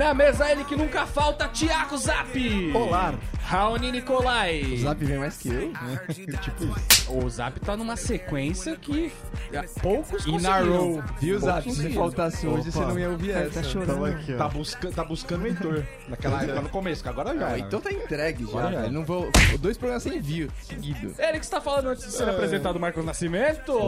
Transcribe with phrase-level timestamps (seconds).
[0.00, 2.72] Na mesa ele que nunca falta, Tiago Zap.
[2.74, 3.12] Olá.
[3.42, 4.62] Raoni Nicolai.
[4.62, 6.00] O Zap vem mais que eu, né?
[6.40, 7.12] tipo isso.
[7.12, 9.12] O Zap tá numa sequência que
[9.52, 11.04] é, poucos E na row.
[11.20, 11.70] Viu, Zap?
[11.70, 13.60] Se faltasse hoje, você não ia ouvir essa.
[13.60, 14.06] Tá chorando.
[14.06, 14.32] aqui.
[14.32, 15.82] Tá, busca, tá buscando o Heitor.
[16.08, 17.48] Naquela época no começo, que agora já.
[17.48, 18.80] Ah, então tá entregue já, já.
[18.80, 18.92] velho.
[18.92, 19.30] Não vou...
[19.58, 21.14] Dois programas sem view, seguido.
[21.18, 23.78] Ele que está falando antes de ser apresentado, Marcos Nascimento.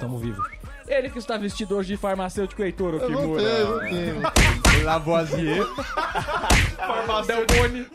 [0.00, 0.42] Tamo vivo.
[0.88, 3.66] Ele que está vestido hoje de farmacêutico Heitor Eu voltei, Okimura.
[3.66, 4.62] voltei, voltei.
[4.84, 5.66] Lavoisier.
[6.76, 7.36] Farmácia,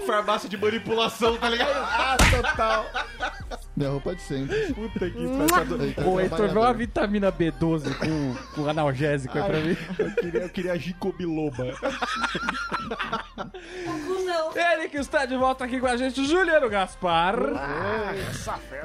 [0.05, 1.71] farmácia de manipulação, tá ligado?
[1.71, 2.85] Ah, total.
[3.79, 4.73] Minha roupa de sempre.
[4.73, 9.77] Puta que Eita, O Heitor vê uma vitamina B12 com, com analgésico aí pra mim.
[9.97, 11.73] Eu queria, eu queria gicobiloba.
[14.55, 17.37] Ele que está de volta aqui com a gente, Juliano Gaspar.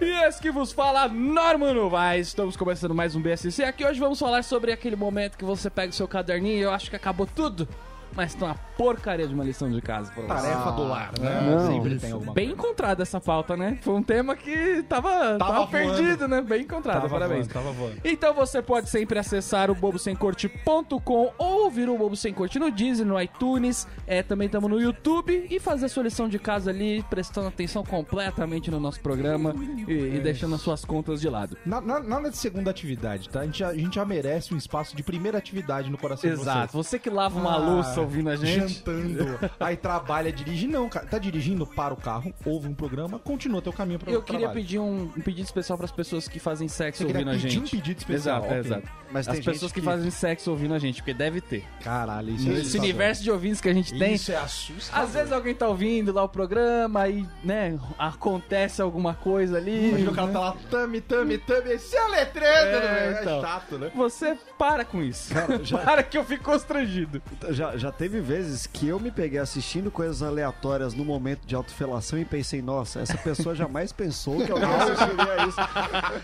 [0.01, 2.29] e esse que vos fala, Norman Novaes.
[2.29, 3.65] Estamos começando mais um BSC.
[3.65, 6.71] Aqui hoje vamos falar sobre aquele momento que você pega o seu caderninho e eu
[6.71, 7.69] acho que acabou tudo.
[8.17, 10.29] Mas tem uma porcaria de uma lição de casa pra você.
[10.49, 11.41] Tarefa do lar, né?
[11.51, 13.79] Não, Sempre tem alguma Bem encontrada essa pauta, né?
[13.83, 15.71] Foi um tema que tava, tava, voando.
[15.71, 16.41] perdido, né?
[16.41, 17.47] Bem encontrada, Tava parabéns.
[17.49, 17.97] voando, tava voando.
[18.05, 23.07] Então você pode sempre acessar o bobosemcorte.com ou ouvir o Bobo Sem Corte no Deezer,
[23.07, 27.05] no iTunes, é, também estamos no YouTube e fazer a sua lição de casa ali,
[27.09, 29.55] prestando atenção completamente no nosso programa
[29.89, 31.57] e, e deixando as suas contas de lado.
[31.65, 33.41] Na- na- Nada de segunda atividade, tá?
[33.41, 36.67] A gente, já, a gente já merece um espaço de primeira atividade no coração Exato.
[36.67, 36.87] de vocês.
[36.87, 38.75] Você que lava uma Ah, louça ouvindo a gente.
[38.75, 40.67] Jantando, aí trabalha, dirige.
[40.67, 41.07] Não, cara.
[41.07, 44.41] Tá dirigindo, para o carro, ouve um programa, continua teu caminho pra Eu o queria
[44.41, 44.61] trabalho.
[44.61, 47.51] pedir um, um pedido especial para as pessoas que fazem sexo Você ouvindo a pedir
[47.51, 47.75] gente.
[47.77, 48.59] um pedido especial, Exato, ok.
[48.59, 48.89] exato.
[49.13, 51.65] Mas As pessoas que, que- fazem sexo ouvindo a gente, porque deve ter.
[51.83, 54.15] Caralho, isso é Esse universo de ouvintes que a gente tem.
[54.15, 55.05] Isso é assustador.
[55.05, 59.89] Às vezes alguém tá ouvindo lá o programa, aí, né, acontece alguma coisa ali.
[59.91, 60.33] Imagina o cara né?
[60.33, 62.81] tá lá, tame, tame, tame, esse é letrando, É,
[63.13, 63.19] né?
[63.21, 63.39] então.
[63.39, 63.91] É chato, né?
[63.95, 65.33] Você para com isso.
[65.63, 67.23] já- Para que eu fico constrangido.
[67.51, 72.19] Já, já teve vezes que eu me peguei assistindo coisas aleatórias no momento de autofelação
[72.19, 75.57] e pensei, nossa, essa pessoa jamais pensou que alguém assistiria isso.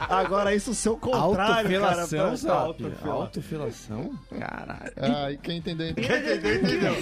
[0.09, 2.03] Agora, isso ser o contrário, cara.
[2.03, 2.55] Autofelação, Zap.
[2.67, 3.13] Autofelação.
[3.13, 4.19] Autofelação?
[4.39, 4.93] Caralho.
[4.97, 6.95] Ah, e quem entendeu, entendeu.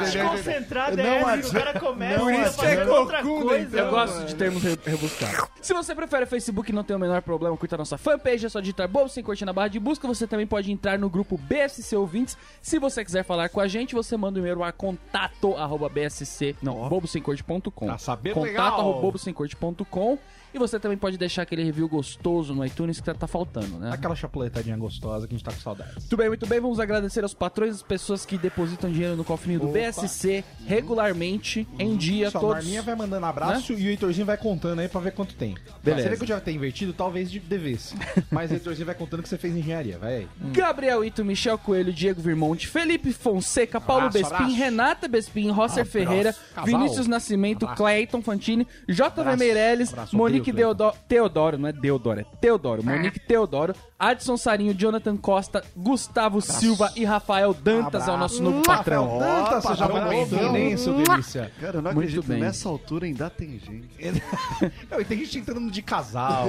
[0.00, 1.48] Desconcentrado é essa, adianta.
[1.48, 2.50] o cara começa Não a adianta.
[2.52, 3.78] fazer É outra coisa.
[3.78, 5.48] Eu gosto de termos re- rebuscados.
[5.60, 8.48] Se você prefere Facebook e não tem o menor problema, curta a nossa fanpage, é
[8.48, 10.06] só digitar Bobo Sem Corte na barra de busca.
[10.08, 12.36] Você também pode entrar no grupo BSC Ouvintes.
[12.62, 16.56] Se você quiser falar com a gente, você manda um e-mail a contato arroba BSC,
[16.62, 17.86] não, bobosemcorte.com.
[17.86, 18.80] Tá sabendo Contato legal.
[18.80, 20.18] arroba bobosemcorte.com.
[20.54, 23.90] E você também pode deixar aquele review gostoso no iTunes que tá, tá faltando, né?
[23.92, 25.94] Aquela chapuletadinha gostosa que a gente tá com saudades.
[25.96, 26.60] Muito bem, muito bem.
[26.60, 29.78] Vamos agradecer aos patrões, as pessoas que depositam dinheiro no cofrinho do Opa.
[29.78, 32.56] BSC regularmente, em dia, Isso, a todos.
[32.56, 35.54] Marminha vai mandando abraço e o Heitorzinho vai contando aí pra ver quanto tem.
[35.82, 36.04] Beleza.
[36.04, 37.94] Você vê que eu já ter invertido, talvez de- devesse.
[38.30, 40.28] Mas o Heitorzinho vai contando que você fez engenharia, vai aí.
[40.52, 44.56] Gabriel Ito, Michel Coelho, Diego Virmonte, Felipe Fonseca, Paulo Abraço, Bespin, abraço.
[44.56, 45.90] Renata Bespin, Rosser Abraço.
[45.90, 46.34] Ferreira.
[46.64, 47.82] Vinícius Nascimento, Abraço.
[47.82, 49.36] Clayton Fantini, JV.
[49.38, 50.16] Meirelles, Abraço.
[50.38, 56.40] Monique Deodoro, Teodoro, não é Deodoro, é Teodoro, Monique Teodoro, Adson Sarinho, Jonathan Costa, Gustavo
[56.40, 59.18] Silva e Rafael Dantas é o nosso novo patrão.
[59.18, 61.50] Tanta, seja bem-vindo, seu delícia.
[61.60, 62.40] Cara, eu não Muito acredito que bem.
[62.40, 63.88] nessa altura ainda tem gente.
[64.90, 66.48] Não, e tem gente entrando de casal,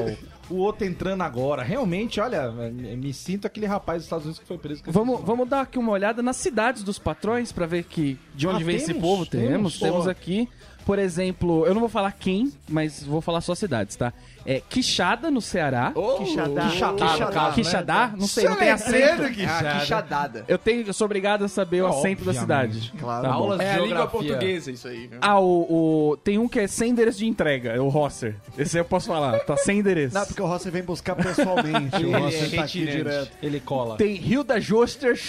[0.49, 1.63] o outro entrando agora.
[1.63, 4.83] Realmente, olha, me sinto aquele rapaz dos Estados Unidos que foi preso.
[4.83, 8.17] com Vamos, esse- vamos dar aqui uma olhada nas cidades dos patrões pra ver que
[8.35, 9.01] de onde Ah, vem esse temos?
[9.01, 9.25] povo.
[9.25, 9.79] Temos, Temos?
[9.79, 10.47] temos aqui.
[10.89, 14.11] Por exemplo, eu não vou falar quem, mas vou falar só cidades, tá?
[14.43, 15.93] É Quixada, no Ceará.
[16.17, 16.67] Quixadá.
[16.67, 17.51] Quixadá, no caso, né?
[17.53, 18.13] Quixadá?
[18.17, 19.35] Não sei, não tem Soletrando, acento.
[19.35, 19.69] Quixadá.
[19.69, 20.45] Ah, quixadada.
[20.47, 22.91] Eu, tenho, eu sou obrigado a saber o acento da cidade.
[22.99, 23.21] Claro.
[23.21, 23.31] Tá.
[23.31, 25.19] Aulas de É a língua portuguesa isso aí, viu?
[25.21, 28.35] Ah, o, o- tem um que é sem endereço de entrega, é o Rosser.
[28.57, 30.15] Esse aí eu posso falar, tá sem endereço.
[30.15, 31.97] Não, porque o Rossi vem buscar pessoalmente.
[32.03, 33.31] o Ele Rossi é tá aqui direto.
[33.43, 33.95] Ele cola.
[33.95, 35.21] Tem Rio da Joster,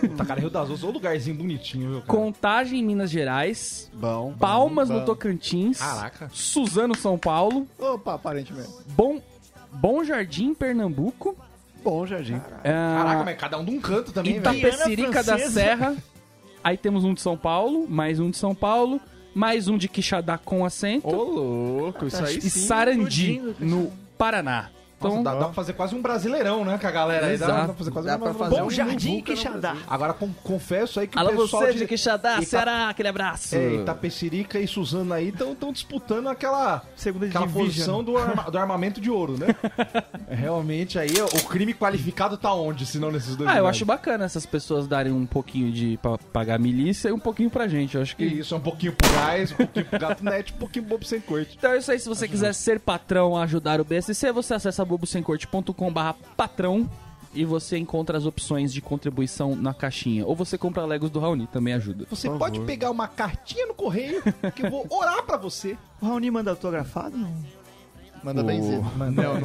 [0.00, 2.06] Puta, cara, Rio das Ostras, ô lugarzinho bonitinho, viu, cara?
[2.06, 4.34] Contagem em Minas Gerais, Bom.
[4.38, 5.06] Palmas bom, no bom.
[5.06, 6.30] Tocantins, Caraca.
[6.32, 8.68] Suzano, São Paulo, Opa, aparentemente.
[8.88, 9.20] Bom,
[9.72, 11.36] Bom Jardim, Pernambuco,
[11.82, 12.38] Bom, Jardim.
[12.38, 14.58] Caraca, ah, mas cada um de um canto também, velho.
[14.58, 15.38] Itapecerica da.
[15.38, 15.96] Serra,
[16.62, 19.00] aí temos um de São Paulo, mais um de São Paulo,
[19.34, 22.66] mais um de Quixadá com acento Ô, louco, isso aí e sim.
[22.66, 24.70] Sarandi, no Paraná.
[25.00, 27.38] Nossa, Então, dá, dá pra fazer quase um brasileirão, né, com a galera aí.
[27.38, 29.76] Dá, dá pra fazer quase Dá um pra fazer Bom um Jardim Quixadá.
[29.88, 33.54] Agora, com- confesso aí que alô o pessoal você de, Quixadá, Ita- Ceará, aquele abraço.
[33.56, 39.00] é, Itapecerica e Suzano aí estão disputando aquela, Segunda aquela posição do, arma- do armamento
[39.00, 39.46] de ouro, né?
[40.28, 43.76] Realmente aí, o crime qualificado tá onde, se não nesses dois Ah, eu lugares?
[43.78, 47.66] acho bacana essas pessoas darem um pouquinho de pra pagar milícia e um pouquinho pra
[47.66, 47.94] gente.
[47.96, 50.56] Eu acho que isso é um pouquinho pro gás, um pouquinho pro gato net, um
[50.56, 51.56] pouquinho bobo sem corte.
[51.58, 55.92] Então é isso aí, se você quiser ser patrão, ajudar o BSC, você acessa bobosemcorte.com
[55.92, 56.88] barra patrão
[57.32, 60.26] e você encontra as opções de contribuição na caixinha.
[60.26, 62.06] Ou você compra Legos do Raoni, também ajuda.
[62.10, 64.22] Você pode pegar uma cartinha no correio
[64.54, 65.78] que eu vou orar pra você.
[66.00, 67.16] O Raoni manda autografado?
[67.16, 67.32] Não.
[68.22, 68.84] Manda benzido.
[68.98, 69.40] Não, não.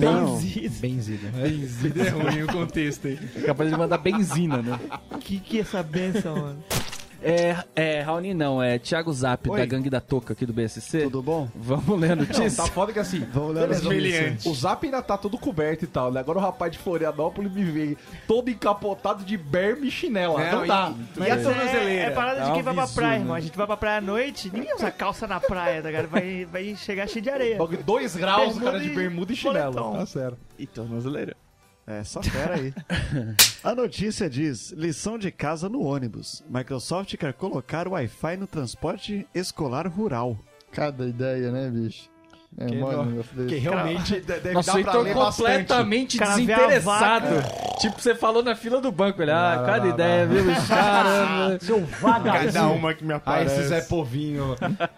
[0.00, 0.36] Não.
[0.36, 1.28] Benzido.
[1.30, 3.18] Benzido é ruim o contexto aí.
[3.36, 4.80] É capaz de mandar benzina, né?
[5.20, 6.64] Que que é essa benção, mano?
[7.28, 9.58] É, é Raoni não, é Thiago Zap, Oi.
[9.58, 11.02] da Gangue da Toca aqui do BSC.
[11.02, 11.48] Tudo bom?
[11.54, 12.64] Vamos ler a Não, notícia?
[12.64, 13.26] tá foda que assim.
[13.32, 14.46] Vamos ler as notícias.
[14.46, 16.20] O zap ainda tá todo coberto e tal, né?
[16.20, 20.38] Agora o rapaz de Florianópolis me veio todo encapotado de berme e chinela.
[20.52, 20.92] Não, Não, dá.
[21.16, 22.02] e- Mas a é, tornozeleira?
[22.04, 23.18] é parada É de um quem vai pra praia, né?
[23.18, 23.34] irmão.
[23.34, 26.08] A gente vai pra praia à noite, ninguém usa calça na praia, tá ligado?
[26.08, 27.58] Vai, vai chegar cheio de areia.
[27.84, 29.72] Dois graus, o cara de Bermuda e bermuda e chinelo.
[29.74, 29.98] moletom.
[29.98, 30.38] Tá sério.
[30.58, 31.36] E tornozeleira.
[31.86, 32.74] É, só pera aí.
[33.62, 36.42] A notícia diz: lição de casa no ônibus.
[36.48, 40.36] Microsoft quer colocar Wi-Fi no transporte escolar rural.
[40.72, 42.10] Cada ideia, né, bicho?
[42.58, 43.46] É, Que mole não- um.
[43.46, 45.46] Que realmente de- deve Nossa, dar o pra ler bastante.
[45.46, 47.26] completamente cara a desinteressado.
[47.80, 49.20] Tipo, você falou na fila do banco.
[49.22, 50.34] Ele, ah, cada ideia, não.
[50.34, 50.44] viu?
[50.66, 51.58] Caramba.
[52.42, 53.60] Cada uma que me Ah, aparece.
[53.60, 54.56] esse Zé Povinho.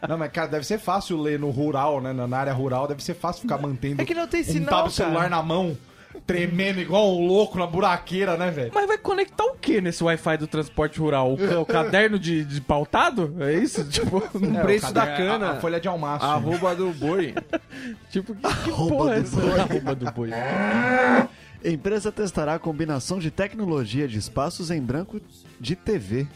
[0.09, 2.13] Não, mas cara, deve ser fácil ler no rural, né?
[2.13, 4.71] Na na área rural, deve ser fácil ficar mantendo É que não tem um sinal,
[4.71, 5.31] tablet celular cara.
[5.31, 5.77] na mão,
[6.27, 8.71] tremendo igual um louco na buraqueira, né, velho?
[8.75, 11.35] Mas vai conectar o que nesse Wi-Fi do transporte rural?
[11.35, 13.35] O, o caderno de, de pautado?
[13.41, 13.85] É isso?
[13.89, 14.23] Tipo,
[14.57, 15.47] É, preço o da caderno- cana.
[15.49, 16.25] A, a folha de almaço.
[16.25, 17.35] Arroba do boi.
[18.11, 19.41] tipo que, que porra é essa?
[19.61, 20.31] Arroba do boi.
[21.65, 25.21] Empresa testará a combinação de tecnologia de espaços em branco
[25.59, 26.27] de TV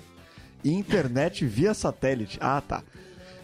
[0.64, 2.38] e internet via satélite.
[2.40, 2.82] Ah, tá.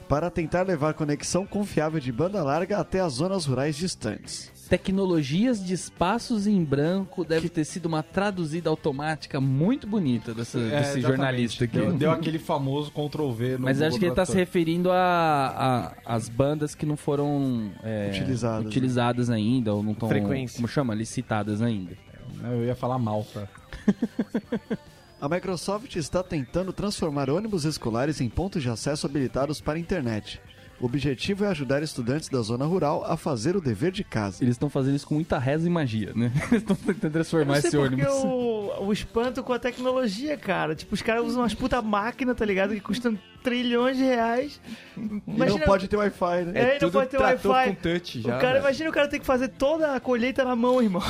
[0.09, 4.51] Para tentar levar conexão confiável de banda larga até as zonas rurais distantes.
[4.69, 10.81] Tecnologias de espaços em branco deve ter sido uma traduzida automática muito bonita dessa- É,
[10.81, 11.79] desse jornalista aqui.
[11.79, 15.95] Deu, deu aquele famoso Ctrl V no Mas acho que ele tá se referindo a,
[16.07, 18.69] a- as bandas que não foram é, Utilizadas, né?
[18.69, 20.09] utilizadas ainda, ou não estão,
[20.55, 21.97] como chama, licitadas ainda.
[22.13, 22.53] Tradutor.
[22.53, 23.49] Eu ia falar mal, cara.
[25.21, 30.41] A Microsoft está tentando transformar ônibus escolares em pontos de acesso habilitados para a internet.
[30.81, 34.45] O objetivo é ajudar estudantes da zona rural a fazer o dever de casa.
[34.45, 36.33] Eles estão fazendo isso com muita reza e magia, né?
[36.51, 38.07] Eles estão tentando transformar esse ônibus.
[38.07, 40.75] o, o espanto com a tecnologia, cara.
[40.75, 42.75] Tipo, os caras usam umas puta máquina, tá ligado?
[42.75, 44.61] Que custam trilhões de reais.
[44.97, 46.53] E Imagina, não pode ter Wi-Fi, né?
[46.61, 47.69] É, e não pode ter Wi-Fi.
[47.69, 48.59] com touch já, o cara, velho.
[48.65, 51.03] imagina o cara ter que fazer toda a colheita na mão, irmão.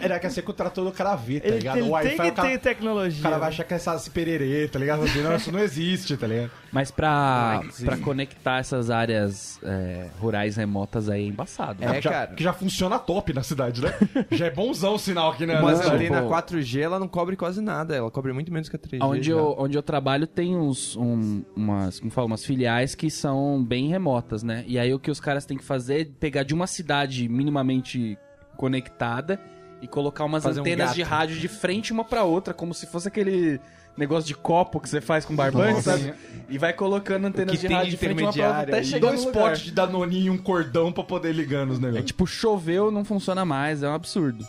[0.00, 1.78] Era que ia ser com o trator do cara ver, tá ligado?
[1.78, 3.20] ele o tem que o cara, ter tecnologia.
[3.20, 5.04] o cara vai achar que é essa pererê, tá ligado?
[5.04, 6.50] Assim, Não, isso não existe, tá ligado?
[6.72, 11.84] Mas pra, pra conectar essas áreas é, rurais remotas aí é embaçado.
[11.84, 12.34] É, já, cara.
[12.34, 13.92] Que já funciona top na cidade, né?
[14.32, 15.60] já é bonzão o sinal aqui, né?
[15.60, 16.06] Mas na a cidade.
[16.06, 16.28] antena pô.
[16.30, 17.94] 4G, ela não cobre quase nada.
[17.94, 18.98] Ela cobre muito menos que a 3G.
[19.02, 19.32] Onde já.
[19.34, 23.88] eu, onde eu trabalho tem uns, um- umas, como fala, umas filiais que são bem
[23.88, 24.64] remotas, né?
[24.66, 28.18] E aí o que os caras têm que fazer é pegar de uma cidade minimamente
[28.56, 29.40] conectada
[29.80, 31.10] e colocar umas Fazer um antenas de gato.
[31.10, 33.58] rádio de frente uma pra outra, como se fosse aquele
[33.96, 35.98] negócio de copo que você faz com barbante, Nossa.
[35.98, 36.14] sabe?
[36.48, 39.62] E vai colocando antenas de rádio de frente uma pra outra até chegar Dois potes
[39.62, 42.06] de danoninho e um cordão pra poder ligar nos É negócios.
[42.06, 44.46] tipo, choveu, não funciona mais, é um absurdo.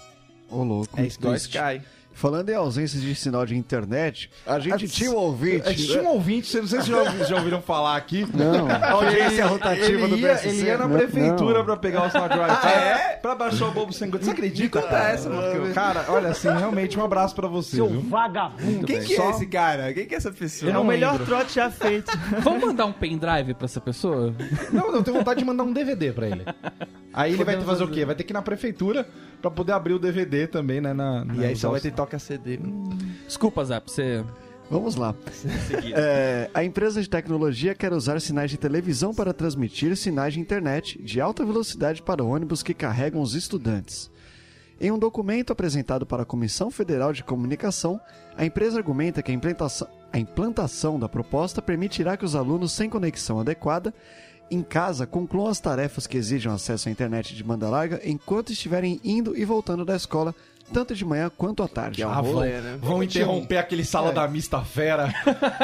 [0.49, 0.99] Ô, louco.
[0.99, 1.81] É igual Sky.
[2.13, 5.67] Falando em ausência de sinal de internet, a gente tinha um ouvinte.
[5.67, 8.25] É, tinha um ouvinte, não sei se vocês já, já ouviram falar aqui.
[8.33, 10.47] Não, a audiência rotativa do ele ia, BSC.
[10.47, 11.65] ele ia na Não, prefeitura não.
[11.65, 14.09] pra pegar o sinal de Wi-Fi pra baixar o bobo sem.
[14.11, 14.81] Você acredita?
[14.81, 15.73] conta essa, Marcão.
[15.73, 18.05] Cara, olha assim, realmente um abraço pra você, viu?
[18.85, 19.93] Quem que é esse cara?
[19.93, 20.71] Quem que é essa pessoa?
[20.71, 22.11] É o melhor trote já feito.
[22.41, 24.33] Vamos mandar um pendrive pra essa pessoa?
[24.71, 26.45] Não, não, eu tenho vontade de mandar um DVD pra ele.
[27.13, 28.05] Aí ele vai ter que fazer o quê?
[28.05, 29.07] Vai ter que ir na prefeitura
[29.43, 30.93] pra poder abrir o DVD também, né?
[30.93, 32.59] Na, E aí só vai ter toca CD.
[33.27, 34.23] Desculpa, Zap, você...
[34.71, 35.13] Vamos lá.
[35.93, 40.99] É, a empresa de tecnologia quer usar sinais de televisão para transmitir sinais de internet
[41.03, 44.09] de alta velocidade para ônibus que carregam os estudantes.
[44.79, 47.99] Em um documento apresentado para a Comissão Federal de Comunicação,
[48.35, 52.89] a empresa argumenta que a implantação, a implantação da proposta permitirá que os alunos sem
[52.89, 53.93] conexão adequada
[54.49, 58.99] em casa concluam as tarefas que exijam acesso à internet de banda larga enquanto estiverem
[59.03, 60.35] indo e voltando da escola,
[60.73, 62.01] tanto de manhã quanto à tarde.
[62.01, 62.77] É um Ah, vão, rolê, né?
[62.81, 65.13] vão interromper aquele sala da mista fera,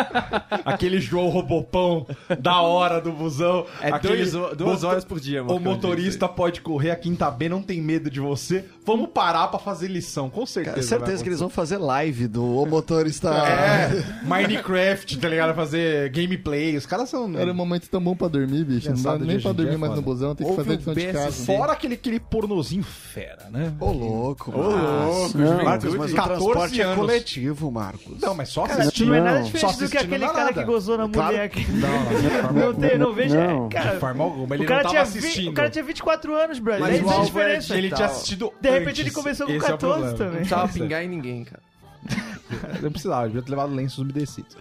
[0.66, 2.06] aquele João Robopão
[2.40, 3.66] da hora do busão.
[3.82, 7.50] É aquele dois duas horas por dia, O Marcão, motorista pode correr, a quinta B
[7.50, 8.66] não tem medo de você.
[8.86, 10.76] Vamos parar pra fazer lição, com certeza.
[10.76, 13.30] Cara, certeza que eles vão fazer live do O Motorista.
[13.30, 13.90] É,
[14.26, 15.56] Minecraft, tá ligado?
[15.56, 16.76] Fazer gameplay.
[16.78, 17.38] Os caras são.
[17.38, 18.92] Era um momento tão bom pra dormir, bicho.
[18.92, 20.02] Não dá nem pra dormir é mais foda.
[20.02, 21.46] no busão, tem que Ouve fazer o lição de casa.
[21.46, 23.74] Fora aquele, aquele pornozinho fera, né?
[23.80, 24.52] Ô, louco.
[24.52, 24.99] Ô, mano.
[25.06, 26.96] Louco, Marcos, mas o 14 transporte é anos.
[26.98, 28.20] coletivo, Marcos.
[28.22, 29.08] Não, mas só Cara, assistindo.
[29.10, 30.54] não é nada diferente só do que aquele é cara nada.
[30.54, 31.32] que gozou na Claro.
[31.32, 31.66] mulher aqui.
[31.72, 33.48] Não, não, Não não veja.
[33.48, 33.70] Não.
[33.70, 35.50] Cara, De forma alguma, ele o cara, não tinha tava vi- assistindo.
[35.50, 36.82] o cara tinha 24 anos, brother.
[36.82, 37.76] Mas é diferença.
[37.78, 40.18] Ele tinha assistido De repente ele começou com Esse é o 14 problema.
[40.18, 40.32] também.
[40.32, 41.62] Não precisava pingar em ninguém, cara.
[42.82, 44.56] Não precisava, devia ter levado lenços umedecidos.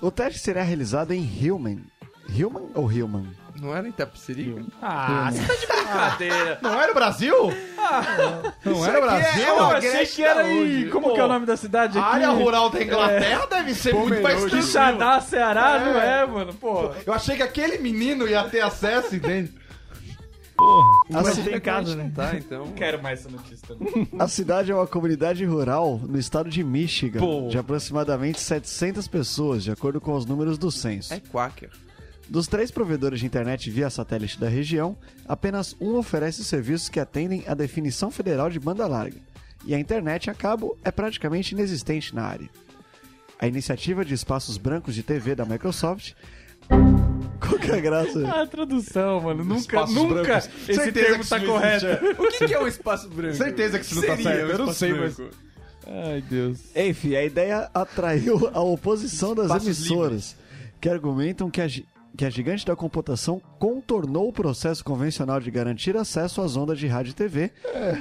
[0.00, 1.80] O teste será realizado em Hillman.
[2.28, 3.26] Hillman ou Hillman?
[3.60, 4.62] Não era em Itapecerica?
[4.80, 6.58] Ah, você tá de brincadeira.
[6.62, 7.34] Não era o Brasil?
[8.64, 9.46] não era o Brasil?
[9.46, 10.88] Eu achei que era em...
[10.90, 12.14] Como Pô, que é o nome da cidade A aqui?
[12.16, 14.62] área rural da Inglaterra deve ser muito mais tranquila.
[14.62, 16.54] Quixadá, Ceará, não é, mano?
[16.54, 16.90] Pô.
[17.06, 19.52] Eu achei que aquele menino ia ter acesso, entende?
[21.08, 22.10] Mas tem em casa, né?
[22.14, 22.72] Tá, então.
[22.72, 24.08] Quero mais essa notícia também.
[24.18, 27.48] A cidade é uma comunidade rural no estado de Michigan, Pô.
[27.48, 31.14] de aproximadamente 700 pessoas, de acordo com os números do censo.
[31.14, 31.70] É Quaker.
[32.28, 37.42] Dos três provedores de internet via satélite da região, apenas um oferece serviços que atendem
[37.46, 39.16] à definição federal de banda larga,
[39.64, 42.48] e a internet a cabo é praticamente inexistente na área.
[43.38, 46.12] A iniciativa de espaços brancos de TV da Microsoft.
[47.40, 48.26] Qual que é a graça?
[48.26, 49.44] Ah, a tradução, mano.
[49.44, 50.48] Nunca, Espaços nunca brancos.
[50.68, 51.86] esse Certeza termo tá correto.
[51.86, 53.36] existe, O que, que é um espaço branco?
[53.36, 54.46] Certeza que isso não tá Seria certo.
[54.46, 55.20] um Eu não sei, mas.
[55.86, 56.58] Ai, Deus.
[56.74, 60.36] Enfim, a ideia atraiu a oposição das Espaços emissoras,
[60.80, 61.66] que argumentam que a,
[62.16, 66.86] que a gigante da computação contornou o processo convencional de garantir acesso às ondas de
[66.86, 67.52] rádio e TV,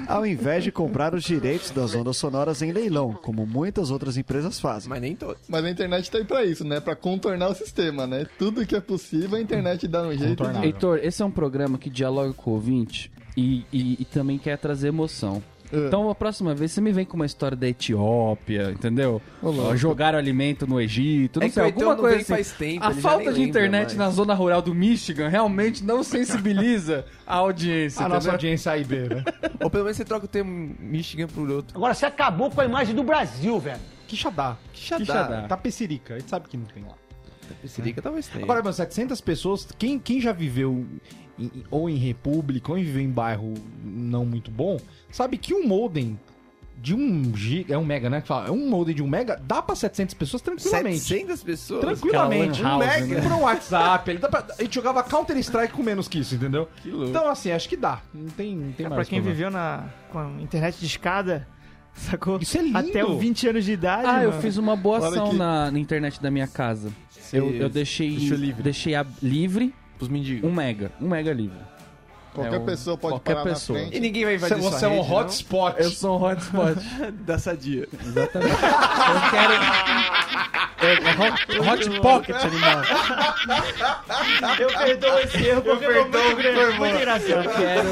[0.08, 4.60] ao invés de comprar os direitos das ondas sonoras em leilão, como muitas outras empresas
[4.60, 4.90] fazem.
[4.90, 5.42] Mas nem todos.
[5.48, 6.80] Mas a internet tá aí pra isso, né?
[6.80, 8.26] Pra contornar o sistema, né?
[8.40, 10.44] Tudo que é possível, a internet dá um jeito.
[10.64, 14.58] Heitor, esse é um programa que dialoga com o ouvinte e, e- e também quer
[14.58, 15.44] trazer emoção.
[15.71, 15.88] É.
[15.88, 19.21] Então, a próxima vez, você me vem com uma história da Etiópia, entendeu?
[19.43, 22.33] Ó, Jogaram alimento no Egito, não É que sei, alguma não coisa assim.
[22.33, 23.97] faz tempo, a falta de internet mais.
[23.97, 29.09] na zona rural do Michigan realmente não sensibiliza a audiência, A nossa audiência A B,
[29.09, 29.24] né?
[29.63, 31.75] Ou pelo menos você troca o termo Michigan por outro.
[31.77, 33.79] Agora você acabou com a imagem do Brasil, velho.
[34.07, 34.55] Quixadá.
[34.71, 35.45] Quixadá.
[35.50, 36.15] Tapecerica.
[36.15, 36.93] A gente sabe que não tem lá.
[37.51, 38.44] Itapecerica talvez tenha.
[38.44, 40.86] Agora, mano, 700 pessoas, quem, quem já viveu
[41.39, 44.77] em- ou em república ou em viveu em bairro não muito bom,
[45.12, 46.20] sabe que um modem
[46.80, 48.22] de 1 giga, é um mega, né?
[48.22, 51.00] que fala, É um modem de 1 mega, dá pra 700 pessoas tranquilamente.
[51.00, 51.82] 700 pessoas?
[51.82, 52.63] Tranquilamente.
[52.63, 53.22] Um mega né?
[53.22, 54.12] por um WhatsApp.
[54.12, 56.70] Ele dá pra- a gente jogava Counter-Strike com menos que isso, entendeu?
[56.84, 57.10] Que louco.
[57.10, 58.01] Então, assim, acho que dá.
[58.13, 59.00] Não tem, não tem É, mais.
[59.00, 59.36] pra quem problema.
[59.36, 61.48] viveu na, com a internet de escada,
[61.96, 62.38] sacou?
[62.39, 62.77] Isso é lindo.
[62.77, 64.08] Até os 20 anos de idade.
[64.08, 64.42] Ah, eu mano.
[64.44, 66.92] fiz uma boa ação na, na internet da minha casa.
[67.34, 68.17] Eu, eu deixei,
[68.62, 70.50] deixei a, livre Pros mendigos.
[70.50, 70.91] um mega.
[71.01, 71.57] Um mega livre.
[72.38, 73.79] Qualquer É um- pessoa pode qualquer parar pessoa.
[73.79, 74.01] na E frente.
[74.01, 75.17] ninguém vai Você, invadir você sua é um rede, não?
[75.17, 75.75] hotspot.
[75.82, 76.75] Eu sou um hotspot.
[77.25, 77.88] Da sadia.
[78.06, 78.51] Exatamente.
[78.51, 79.53] Eu quero.
[80.79, 82.84] É, é hot, hot pocket, animal.
[84.60, 87.32] Eu perdoo esse erro porque foi muito grande, muito engraçado.
[87.32, 87.89] Eu quero.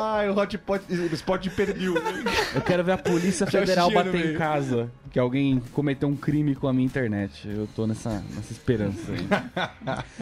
[0.00, 1.94] Ai, o hotspot o spot perdeu.
[2.54, 4.90] Eu quero ver a Polícia Federal bater em casa.
[5.10, 7.46] Que alguém cometeu um crime com a minha internet.
[7.48, 9.26] Eu tô nessa, nessa esperança aí.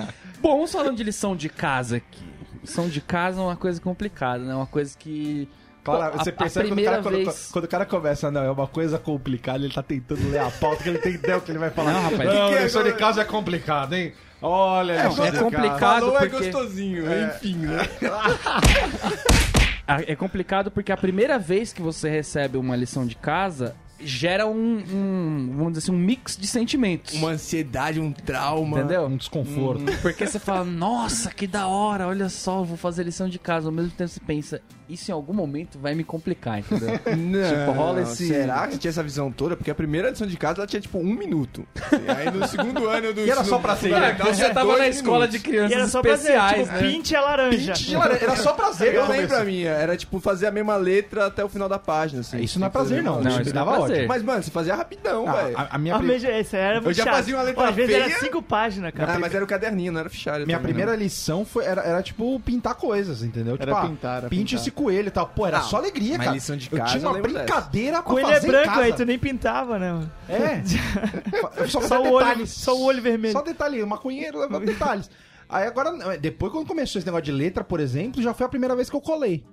[0.41, 2.25] Bom, vamos falando de lição de casa aqui.
[2.63, 4.55] Lição de casa é uma coisa complicada, né?
[4.55, 5.49] Uma coisa que.
[5.83, 7.87] Claro, Pô, você a- a percebe quando o, primeira cara, quando- vez- quando o cara
[7.87, 11.15] começa, não, é uma coisa complicada, ele tá tentando ler a pauta, que ele tem
[11.15, 11.95] ideia o que ele vai falar.
[11.95, 14.13] Não, rapaz, não, que é lição de casa é complicado, hein?
[14.43, 16.01] Olha, É, é complicado.
[16.01, 17.79] Falou é porque- gostosinho, enfim, né?
[20.07, 24.83] É complicado porque a primeira vez que você recebe uma lição de casa gera um,
[24.93, 27.15] um, vamos dizer assim, um mix de sentimentos.
[27.15, 28.79] Uma ansiedade, um trauma.
[28.79, 29.07] Entendeu?
[29.07, 29.85] Um desconforto.
[30.03, 33.69] Porque você fala, nossa, que da hora, olha só, eu vou fazer lição de casa.
[33.69, 36.89] Ao mesmo tempo você pensa, isso em algum momento vai me complicar, entendeu?
[37.17, 39.57] Não, Tipo, rola esse- Será que você tinha essa visão toda?
[39.57, 41.67] Porque a primeira edição de casa ela tinha tipo um minuto.
[41.93, 44.77] E aí no segundo ano do E era só pra ser- fundamental, Você tinha tava
[44.79, 45.35] na escola de minutos.
[45.35, 46.81] E crianças era só pra dizer, especiais, tipo, né?
[46.81, 47.73] pinte a laranja.
[48.21, 51.49] Era só prazer, Eu lembro a minha, era tipo fazer a mesma letra até o
[51.49, 52.21] final da página.
[52.21, 52.39] Assim.
[52.41, 53.21] Isso não é prazer, não.
[53.21, 53.90] Não, Isso é dava prazer.
[53.97, 54.09] Ódio.
[54.09, 55.59] Mas, mano, você fazia rapidão, Ah, velho.
[55.59, 57.15] a, a minha, Ah, pri- mas esse era muito Eu já chato.
[57.15, 58.19] fazia uma letra Ó, Às vezes era feia.
[58.19, 59.15] cinco páginas, cara.
[59.15, 60.47] Ah, mas era o caderninho, não era fichário.
[60.47, 60.99] minha também, primeira não.
[60.99, 63.55] lição foi, era, era tipo pintar coisas, entendeu?
[63.55, 64.61] Era tipo, ah, pintar, era pinte pintar.
[64.61, 65.27] esse coelho e tal.
[65.29, 66.31] Pô, era Não, só alegria, cara.
[66.33, 67.45] lição de eu casa, tinha eu uma lembro dessa.
[67.45, 68.81] brincadeira pra Coelho é fazer em branco, casa.
[68.81, 70.13] aí tu nem pintava, né, mano?
[70.29, 70.63] É.
[71.69, 72.51] Só, Só o olho, detalhes.
[72.51, 73.33] só o olho vermelho.
[73.33, 75.11] Só detalhe, maconheiro, detalhes.
[75.49, 78.75] Aí agora, depois quando começou esse negócio de letra, por exemplo, já foi a primeira
[78.77, 79.45] vez que eu colei.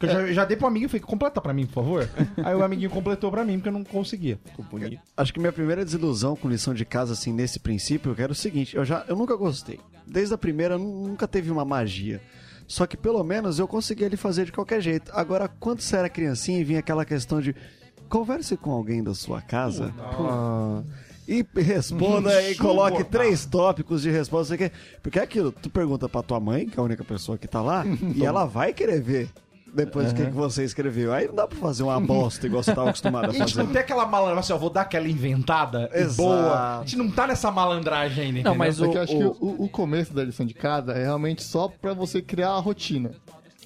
[0.00, 2.08] Que eu já, já dei pro amigo e falei, completa pra mim, por favor.
[2.42, 4.40] Aí o amiguinho completou pra mim, porque eu não conseguia.
[4.46, 4.98] Ficou bonito.
[5.16, 8.74] Acho que minha primeira desilusão com lição de casa, assim, nesse princípio, era o seguinte,
[8.76, 9.78] eu já eu nunca gostei.
[10.06, 12.20] Desde a primeira, nu- nunca teve uma magia.
[12.66, 15.10] Só que pelo menos eu conseguia ele fazer de qualquer jeito.
[15.14, 17.54] Agora, quando você era criancinha e vinha aquela questão de
[18.08, 19.92] converse com alguém da sua casa
[21.28, 24.56] e responda e coloque três tópicos de resposta.
[25.02, 27.60] Porque é aquilo, tu pergunta pra tua mãe, que é a única pessoa que tá
[27.60, 27.84] lá,
[28.16, 29.28] e ela vai querer ver
[29.74, 31.12] depois do que, que você escreveu.
[31.12, 33.62] Aí não dá pra fazer uma bosta igual você tava acostumado a A gente fazer.
[33.62, 36.16] não tem aquela malandragem, assim, ó, vou dar aquela inventada e Exato.
[36.16, 36.78] boa.
[36.78, 38.54] A gente não tá nessa malandragem ainda, Não, entendeu?
[38.58, 41.02] mas Porque o, eu acho o- que o, o começo da lição de casa é
[41.04, 43.12] realmente só pra você criar a rotina.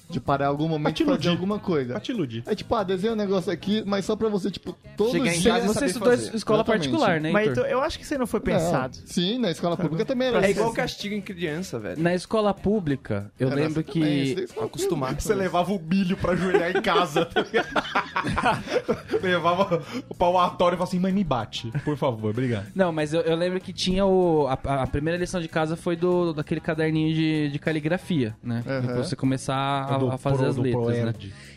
[0.09, 1.93] De parar em algum momento te e fazer alguma coisa.
[1.93, 2.43] Pra te iludir.
[2.45, 5.37] É tipo, ah, desenha um negócio aqui, mas só pra você, tipo, todos Chegar os
[5.39, 6.35] em casa Você estudou fazer.
[6.35, 6.81] escola Exatamente.
[6.89, 7.63] particular, né, Mas Heitor?
[7.65, 8.97] então, eu acho que isso aí não foi Não, pensado.
[9.05, 12.01] sim, na escola pública também era É igual castigo em criança, velho.
[12.01, 14.47] Na escola pública, eu Era lembro também, que...
[14.47, 15.19] foi Acostumar.
[15.19, 17.25] Você levava o milho pra ajoelhar em casa.
[17.25, 17.43] tá
[19.21, 22.67] levava o palmatório e falava assim, mãe, me bate, por favor, obrigado.
[22.75, 24.47] Não, mas eu, eu lembro que tinha o...
[24.47, 28.61] A, a primeira lição de casa foi do daquele caderninho de, de caligrafia, né?
[28.63, 31.13] Pra você começar a, Do a fazer pro- as letras, né?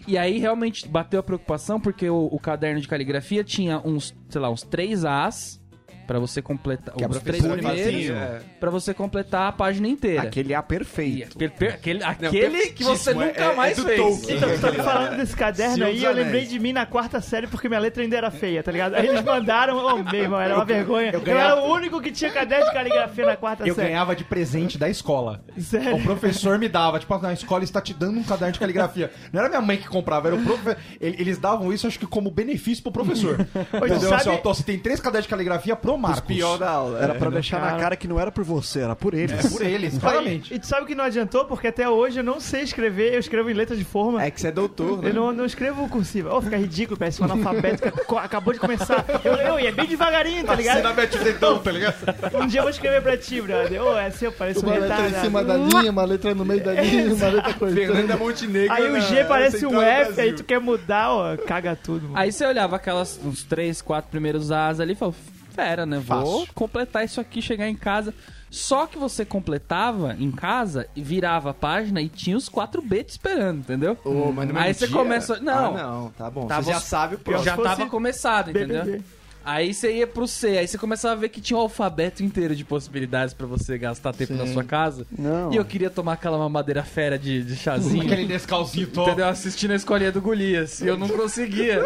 [0.07, 4.41] E aí realmente bateu a preocupação porque o, o caderno de caligrafia tinha uns, sei
[4.41, 5.61] lá, uns três As
[6.09, 8.41] pra você completar, Que os três primeiros, é.
[8.59, 10.23] pra você completar a página inteira.
[10.23, 11.37] Aquele A perfeito.
[11.37, 14.01] Aquele, per- aquele, aquele que você perfeitíssimo, nunca é- é mais do fez.
[14.01, 14.37] Tolkien.
[14.39, 17.47] Então, você tá falando desse caderno Senhor aí, eu lembrei de mim na quarta série
[17.47, 18.95] porque minha letra ainda era feia, tá ligado?
[18.95, 21.11] Aí eles mandaram, ô meu irmão, era uma vergonha.
[21.13, 23.89] Eu, ganhava- era o único que tinha caderno de caligrafia na quarta Eu série.
[23.89, 25.43] ganhava de presente da escola.
[25.59, 25.95] Sério?
[25.97, 29.11] O professor me dava, tipo, a escola está te dando um caderno de caligrafia.
[29.31, 30.79] Não era minha mãe que comprava, era o professor.
[30.99, 33.39] Eles davam isso, acho que como benefício pro professor.
[33.75, 34.01] Entendeu?
[34.01, 36.21] sabe- Assim, ó, Tó, você tem três cadernos de caligrafia Marcos.
[36.23, 36.99] Pior da aula.
[37.03, 37.19] Era é.
[37.19, 37.81] pra deixar na Cara.
[37.83, 39.45] cara que não era por você, era por eles.
[39.45, 40.53] É por eles, claramente.
[40.53, 41.45] E, e tu sabe que não adiantou?
[41.45, 44.23] Porque até hoje eu não sei escrever, eu escrevo em letra de forma.
[44.23, 45.11] É que você é doutor, né?
[45.11, 46.35] Eu não, não escrevo cursiva.
[46.35, 49.05] Ô, fica ridículo, parece um analfabeto que ac- acabou de começar.
[49.25, 50.77] Eu, eu ia bem devagarinho, tá ligado?
[50.77, 51.97] Você na mete o dedão, tá ligado?
[52.41, 53.83] Um dia eu vou escrever pra ti, brother.
[53.83, 55.25] Ô, é assim, eu pareço um Uma letra em retardado.
[55.25, 58.19] cima da linha, uma letra no meio da linha, uma letra Fernanda cortando.
[58.19, 58.73] Montenegro.
[58.75, 62.03] Aí o na G parece um F, aí tu quer mudar, ó, caga tudo.
[62.05, 62.17] mano.
[62.19, 65.17] Aí você olhava aquelas, uns três, quatro primeiros As ali e falava,
[65.63, 65.99] fera, né?
[65.99, 66.55] Vou Fácil.
[66.55, 68.15] completar isso aqui, chegar em casa.
[68.51, 73.11] Só que você completava em casa e virava a página e tinha os 4B te
[73.11, 73.99] esperando, entendeu?
[74.05, 74.97] Ô, mas no mesmo Aí você dia?
[74.97, 75.77] começa- não.
[75.77, 76.47] Ah, não, tá bom.
[76.47, 77.45] Tava você já sabe o Pior próximo.
[77.45, 78.85] Já se fosse tava começado, entendeu?
[78.85, 79.05] BBB.
[79.51, 82.55] Aí você ia pro C, aí você começava a ver que tinha um alfabeto inteiro
[82.55, 84.53] de possibilidades pra você gastar tempo na Sim.
[84.53, 85.07] sua casa.
[85.19, 85.51] Não.
[85.51, 88.03] E eu queria tomar aquela mamadeira fera de, de chazinho.
[88.05, 89.09] Aquele Nescauzinho top.
[89.09, 89.27] Entendeu?
[89.29, 90.81] Assistindo a escolinha do Golias.
[90.83, 91.83] E eu não conseguia.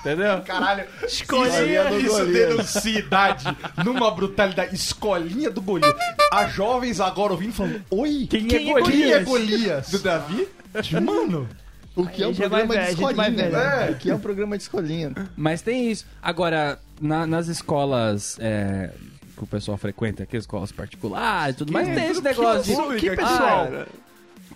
[0.00, 0.42] entendeu?
[0.42, 1.88] Caralho, Escolhia.
[1.98, 3.44] isso, isso denuncia idade
[3.84, 4.74] numa brutalidade.
[4.74, 5.94] Escolinha do Golias.
[6.32, 9.20] As jovens agora ouvindo falando: Oi, Quem é Quem Golias?
[9.20, 9.88] é Golias?
[9.90, 10.48] Do Davi?
[11.00, 11.48] Mano,
[11.94, 13.48] O que é um vai programa de escolinha.
[13.50, 13.90] né?
[13.92, 15.12] O que é um programa de escolinha.
[15.36, 16.04] Mas tem isso.
[16.20, 18.90] Agora, na- nas escolas é,
[19.36, 23.00] que o pessoal frequenta, aqui, escolas particulares e tudo mais, tem esse negócio de pública,
[23.16, 23.68] que pessoal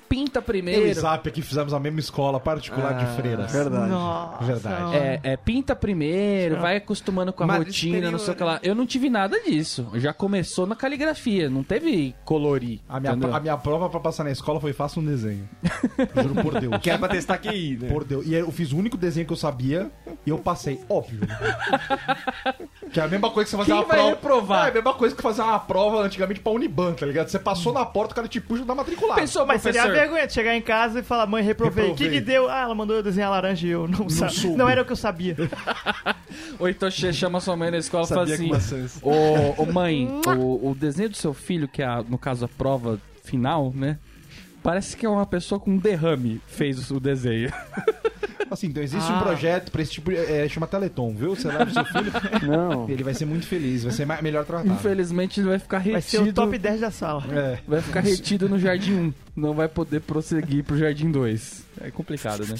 [0.08, 0.94] pinta eu e primeiro.
[0.94, 3.52] Zap aqui fizemos a mesma escola particular de freiras.
[3.52, 3.90] Verdade.
[3.90, 4.44] Nossa.
[4.44, 4.96] Verdade.
[4.96, 8.58] É, é, pinta primeiro, vai acostumando com a Mas rotina, não sei o que lá.
[8.62, 9.88] Eu não tive nada disso.
[9.94, 12.80] Já começou na caligrafia, não teve colorir.
[12.88, 15.48] A minha, a minha prova pra passar na escola foi faça um desenho.
[16.22, 16.78] Juro por Deus.
[16.88, 17.88] Que era pra testar QI, né?
[17.88, 18.26] Por Deus.
[18.26, 19.90] E eu fiz o único desenho que eu sabia
[20.24, 21.20] e eu passei, óbvio.
[22.92, 24.10] que é a mesma coisa que você fazer Quem uma vai prova.
[24.10, 24.66] reprovar?
[24.66, 27.28] É a mesma coisa que fazer uma prova antigamente pra Uniban, tá ligado?
[27.28, 29.20] Você passou na porta, o cara te puxa da matriculada.
[29.20, 29.97] Pensou, Mas seria a professor?
[30.00, 31.90] Vergonha de chegar em casa e falar, mãe, reprovei.
[31.90, 32.48] O que que deu?
[32.48, 34.34] Ah, ela mandou eu desenhar laranja e eu não sabia.
[34.34, 34.56] soube.
[34.56, 35.36] Não era o que eu sabia.
[36.58, 38.86] Ou então che- chama sua mãe na escola e fala Sabia assim.
[39.02, 40.08] Ô, ô, mãe,
[40.38, 43.98] o, o desenho do seu filho, que é, a- no caso, a prova final, né?
[44.62, 47.52] Parece que é uma pessoa com derrame fez o desenho.
[48.50, 49.16] Assim, então existe Ah.
[49.16, 50.10] um projeto pra esse tipo.
[50.10, 51.34] É, chama Teleton, viu?
[51.36, 52.12] Você leva o seu filho.
[52.46, 52.88] Não.
[52.90, 54.68] Ele vai ser muito feliz, vai ser mais- melhor tratado.
[54.72, 56.24] Infelizmente, ele vai ficar Vai retido.
[56.24, 57.22] ser o top 10 da sala.
[57.32, 57.58] É.
[57.66, 59.12] Vai ficar retido no Jardim 1.
[59.36, 61.62] Não vai poder prosseguir pro Jardim 2.
[61.80, 62.56] É complicado, né?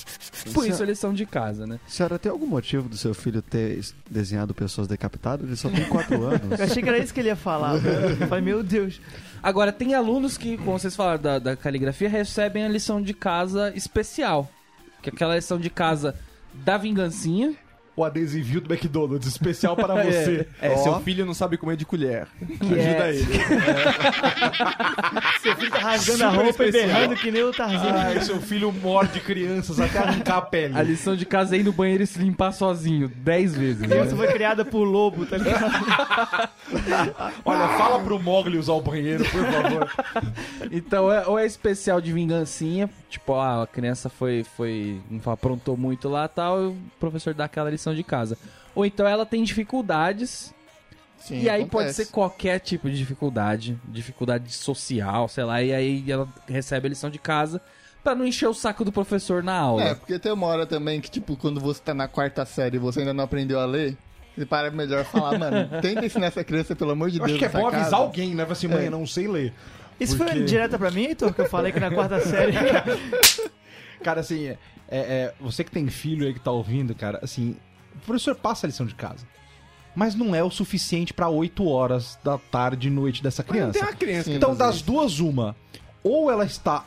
[0.55, 1.81] Por isso a lição de casa, né?
[1.89, 5.45] Senhora, tem algum motivo do seu filho ter es- desenhado pessoas decapitadas?
[5.47, 6.59] Ele só tem 4 anos.
[6.59, 7.77] Eu achei que era isso que ele ia falar.
[7.79, 8.17] velho.
[8.21, 9.01] Eu falei, meu Deus.
[9.43, 13.73] Agora, tem alunos que, como vocês falaram da, da caligrafia, recebem a lição de casa
[13.75, 14.49] especial.
[15.03, 16.15] Que é aquela lição de casa
[16.53, 17.55] da vingancinha.
[17.97, 20.47] O adesivinho do McDonald's, especial para você.
[20.63, 22.29] É, seu filho não sabe comer de colher.
[22.39, 23.27] Que Ajuda é- ele.
[25.41, 26.87] Você fica rasgando a Super roupa e especial.
[27.01, 27.93] berrando que nem o Tarzan.
[27.93, 30.77] Ai, seu filho morde crianças até arrancar a pele.
[30.79, 33.09] A lição de casa é ir no banheiro e se limpar sozinho.
[33.09, 33.81] 10 vezes.
[33.81, 33.89] né?
[33.89, 35.73] Criança foi criada por lobo, tá ligado?
[37.45, 39.91] Olha, fala pro Mogli usar o banheiro, por favor.
[40.71, 46.09] Então, é, ou é especial de vingancinha, tipo, ah, a criança foi, foi, aprontou muito
[46.09, 48.37] lá e tal, e o professor dá aquela lição de casa.
[48.75, 50.55] Ou então ela tem dificuldades,
[51.19, 52.05] Sim, e aí pode acontece.
[52.07, 57.11] ser qualquer tipo de dificuldade, dificuldade social, sei lá, e aí ela recebe a lição
[57.11, 57.61] de casa
[58.05, 59.83] pra não encher o saco do professor na aula.
[59.83, 62.79] É, porque tem uma hora também que, tipo, quando você tá na quarta série e
[62.79, 63.97] você ainda não aprendeu a ler,
[64.37, 67.33] você para melhor falar, mano, tenta ensinar essa criança, pelo amor de Eu Deus.
[67.33, 67.83] acho que é bom casa.
[67.83, 68.47] avisar alguém, né?
[68.49, 68.87] Assim, mãe, É.
[68.87, 69.53] eu não sei ler.
[70.01, 72.53] Isso Porque- foi direta pra mim, Heitor, que eu falei que na quarta série.
[74.03, 74.57] Cara, assim, é,
[74.89, 77.57] é, você que tem filho aí que tá ouvindo, cara, assim,
[77.97, 79.27] o professor passa a lição de casa.
[79.95, 83.73] Mas não é o suficiente pra 8 horas da tarde e noite dessa criança.
[83.73, 85.57] Tem uma criança que Então, das duas, uma.
[86.05, 86.85] Ou ela está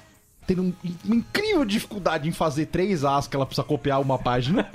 [0.54, 0.74] tendo um-
[1.06, 4.68] uma incrível dificuldade em fazer três As que ela precisa copiar uma página.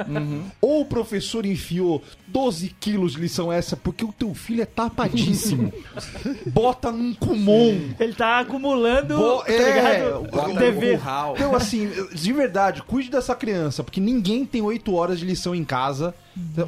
[0.61, 5.73] Ou o professor enfiou 12 quilos de lição essa porque o teu filho é tapadíssimo.
[6.47, 7.79] Bota num Kumon.
[8.01, 10.11] Ele tá acumulando, Bo- tá é,
[10.49, 11.01] no dever.
[11.35, 15.65] Então, assim, de verdade, cuide dessa criança, porque ninguém tem 8 horas de lição em
[15.65, 16.15] casa.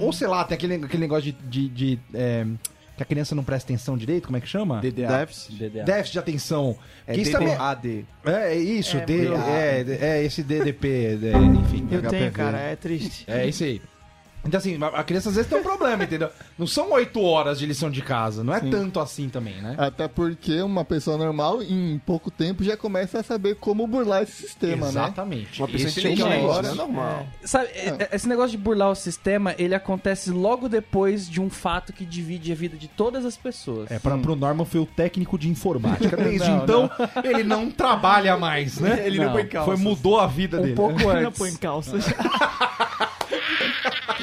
[0.01, 1.69] Ou sei lá, tem aquele, aquele negócio de.
[1.69, 2.47] de- de, é,
[2.99, 4.81] que a criança não presta atenção direito, como é que chama?
[4.81, 5.09] DDA.
[5.85, 6.77] Déficit de atenção.
[7.07, 8.05] É que isso também- DDAD.
[8.27, 9.29] É, é isso, É, D-
[9.95, 10.89] é, é esse DDP,
[11.23, 11.89] é, enfim.
[11.91, 13.25] Eu tenho, cara, é triste.
[13.27, 13.81] É isso aí.
[14.45, 16.31] Então, assim, a criança às vezes tem um problema, entendeu?
[16.59, 19.75] Não são oito horas de lição de casa, não é tanto assim também, né?
[19.77, 24.33] Até porque uma pessoa normal, em pouco tempo, já começa a saber como burlar esse
[24.43, 24.93] sistema, né?
[24.93, 25.61] Exatamente.
[25.61, 26.63] Uma pessoa Esse é inteligente, negócio.
[26.63, 26.73] né?
[26.75, 27.27] Normal.
[27.45, 31.93] Sabe, é- esse negócio de burlar o sistema, ele acontece logo depois de um fato
[31.93, 33.91] que divide a vida de todas as pessoas.
[33.91, 36.17] É, pra, pro Norman foi o técnico de informática.
[36.17, 36.91] Desde Não, então,
[37.25, 39.05] ele não trabalha mais, né?
[39.07, 39.67] Ele não, põe calça.
[39.73, 40.75] Foi, mudou a vida um dele.
[40.75, 41.39] pouco Não antes.
[41.39, 42.05] põe calças.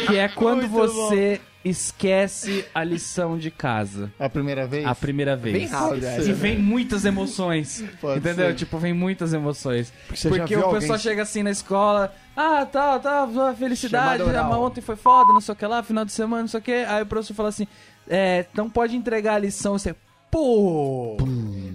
[0.07, 4.11] Que é quando Muito você esquece a lição de casa.
[4.19, 4.85] A primeira vez?
[4.85, 5.55] A primeira vez.
[5.57, 6.19] Bem rápido, é.
[6.19, 7.83] E vem muitas emoções.
[7.99, 8.47] Pode entendeu?
[8.49, 8.55] ser.
[8.55, 9.91] Tipo, vem muitas emoções.
[10.09, 13.27] você Porque, viu o alguém- pessoal chega assim na escola, ah, tá, tá,
[13.57, 16.59] felicidade, ah, ontem foi foda, não sei o que lá, final de semana, não sei
[16.59, 16.71] o que.
[16.71, 17.67] Aí o professor fala assim,
[18.07, 19.95] é, não pode entregar a lição, você,
[20.29, 21.17] pô,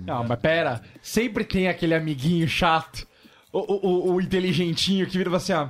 [0.07, 0.83] Não, mas pera.
[1.03, 3.07] Sempre tem aquele amiguinho chato,
[3.53, 5.69] o, o, o- o inteligentinho que vira assim, ó.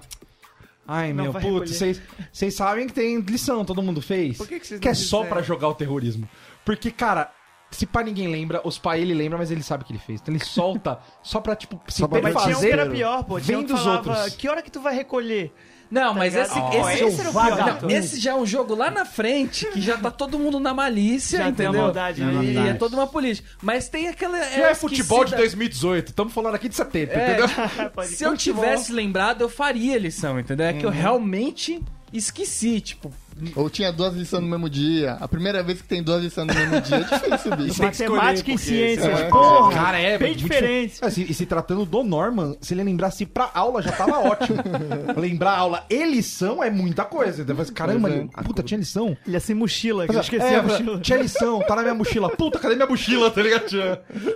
[0.92, 4.37] Ai, Não meu, putz, recolher." vocês vocês sabem que tem lição, todo mundo fez.
[4.38, 6.29] Por que que vocês é não só pra jogar o terrorismo.
[6.64, 7.31] Porque, cara,
[7.70, 10.20] se pá ninguém lembra, os pais ele lembra, mas ele sabe que ele fez.
[10.20, 12.70] Então ele solta só pra, tipo, se Só pra que Mas tinha um que fazer.
[12.70, 13.40] era pior, pô.
[13.40, 14.35] Tinha vem um que dos falava, outros.
[14.35, 15.53] que hora que tu vai recolher?
[15.90, 16.74] Não, mas Tá esse, ligado?
[16.74, 17.79] esse, Ó, esse pior.
[17.83, 20.72] Não, esse já é um jogo lá na frente, que já tá todo mundo na
[20.72, 21.83] malícia, Já tem a entendeu?
[21.83, 22.44] maldade, né?
[22.44, 23.48] e é toda uma política.
[23.61, 24.38] Mas tem aquela...
[24.38, 27.26] Não é futebol de esquecida- 2018, estamos falando aqui de 70, É.
[27.40, 27.48] entendeu?
[28.05, 30.66] Se eu tivesse lembrado, eu faria a lição, entendeu?
[30.66, 33.12] É que eu realmente esqueci, tipo...
[33.57, 35.12] Ou tinha duas lições no mesmo dia.
[35.20, 37.83] A primeira vez que tem duas lições no mesmo dia é difícil, bicho.
[37.83, 39.72] Matemática e ciências, é, porra.
[39.72, 40.98] Cara, é, bem muito diferente.
[41.03, 44.59] É, se- e se tratando do Norman, se ele lembrasse pra aula, já tava ótimo.
[45.16, 47.44] Lembrar aula e lição é muita coisa.
[47.74, 48.12] Caramba, é.
[48.18, 49.16] ele- puta, tinha lição?
[49.26, 51.00] Ele é sem mochila, que eu esqueci é, a mochila.
[51.00, 52.29] Tinha lição, tá na minha mochila.
[52.31, 53.61] Puta, cadê minha mochila, tá ligado?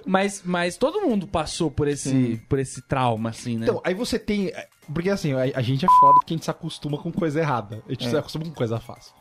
[0.07, 3.67] Mas, mas todo mundo passou por esse, por esse trauma, assim, né?
[3.67, 4.53] Então, aí você tem.
[4.93, 7.83] Porque assim, a, a gente é foda porque a gente se acostuma com coisa errada.
[7.87, 9.13] A gente se acostuma com coisa fácil.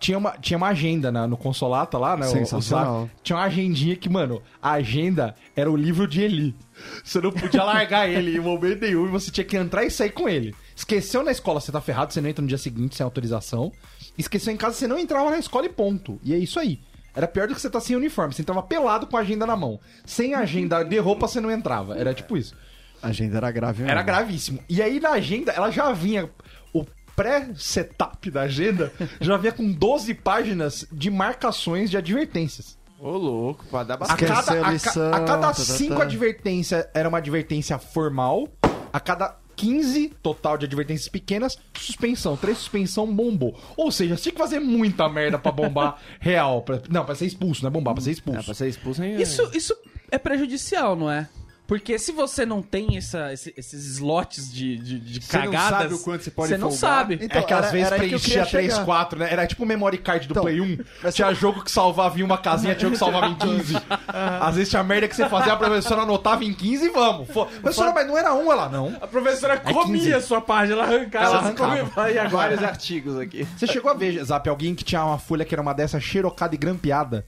[0.00, 2.26] Tinha uma, tinha uma agenda na- no Consolata lá, né?
[2.26, 3.02] o- o Sensacional.
[3.02, 3.10] Zap.
[3.22, 6.56] Tinha uma agendinha que, mano, a agenda era o livro de Eli.
[7.04, 10.10] Você não podia largar ele em momento nenhum e você tinha que entrar e sair
[10.10, 10.52] com ele.
[10.74, 13.70] Esqueceu na escola, você tá ferrado, você não entra no dia seguinte sem autorização.
[14.18, 16.18] Esqueceu em casa, você não entrava na escola e ponto.
[16.24, 16.80] E é isso aí.
[17.14, 18.34] Era pior do que você tá sem uniforme.
[18.34, 19.78] Você entrava pelado com a agenda na mão.
[20.04, 21.96] Sem agenda de roupa, você não entrava.
[21.96, 22.56] Era tipo isso.
[23.02, 23.90] A agenda era grave mesmo.
[23.90, 24.58] Era gravíssimo.
[24.68, 26.30] E aí na agenda, ela já vinha.
[26.72, 26.86] O
[27.16, 32.78] pré-setup da agenda já vinha com 12 páginas de marcações de advertências.
[32.98, 34.22] Ô, louco, pra dar A bastante.
[34.24, 36.02] Esquece cada, a a, ca- lição, a cada tá, tá, cinco tá.
[36.04, 38.46] advertências era uma advertência formal.
[38.92, 42.36] A cada 15 total de advertências pequenas, suspensão.
[42.36, 43.58] Três suspensão bombou.
[43.76, 46.62] Ou seja, você tinha que fazer muita merda pra bombar real.
[46.62, 48.38] Pra- não, pra ser expulso, não é bombar, pra ser expulso.
[48.40, 49.20] É, pra ser expulso, hein?
[49.20, 49.74] Isso, isso
[50.10, 51.28] é prejudicial, não é?
[51.72, 55.78] Porque se você não tem essa, esse- esses slots de, de, de Você não cagadas...
[55.82, 56.98] sabe o quanto você pode Você não folgar.
[56.98, 57.18] sabe.
[57.22, 58.84] Então, é que às era- vezes era aí que eu preenchia queria 3, chegar.
[58.84, 59.28] 4, né?
[59.32, 60.78] Era tipo o memory card do Então, Play 1.
[61.12, 63.74] Tinha jogo que salvava em uma casinha, tinha jogo que salvava em 15.
[64.40, 67.28] Às vezes tinha merda que você fazia, a professora anotava em 15 e vamos.
[67.30, 68.94] Fo- Professora, mas não era um, ela não.
[69.00, 70.12] A professora comia 15.
[70.14, 71.24] a sua página, ela arrancava.
[71.24, 71.86] Ela arrancava.
[71.90, 72.28] comia, E agora?
[72.48, 73.46] Vários artigos aqui.
[73.56, 76.54] Você chegou a ver, Zap, alguém que tinha uma folha que era uma dessa xerocada
[76.54, 77.24] e grampeada?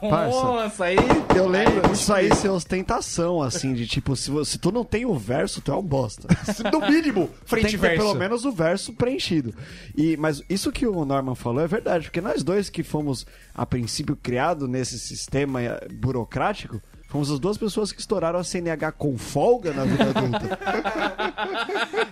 [0.00, 0.42] Parça.
[0.42, 0.96] Nossa, aí...
[1.34, 5.04] Eu lembro, isso aí ser ostentação, assim, de tipo, se, você- se tu não tem
[5.04, 6.28] o verso, tu é um bosta.
[6.72, 7.96] No mínimo, frente tem que ter verso.
[8.04, 9.54] pelo menos o verso preenchido.
[9.96, 13.66] E, mas isso que o Norman falou é verdade, porque nós dois que fomos, a
[13.66, 16.80] princípio, criados nesse sistema eh, burocrático,
[17.12, 20.58] fomos as duas pessoas que estouraram a CNH com folga na vida adulta.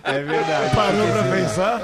[0.03, 0.75] É verdade.
[0.75, 1.81] Parou pra pensar?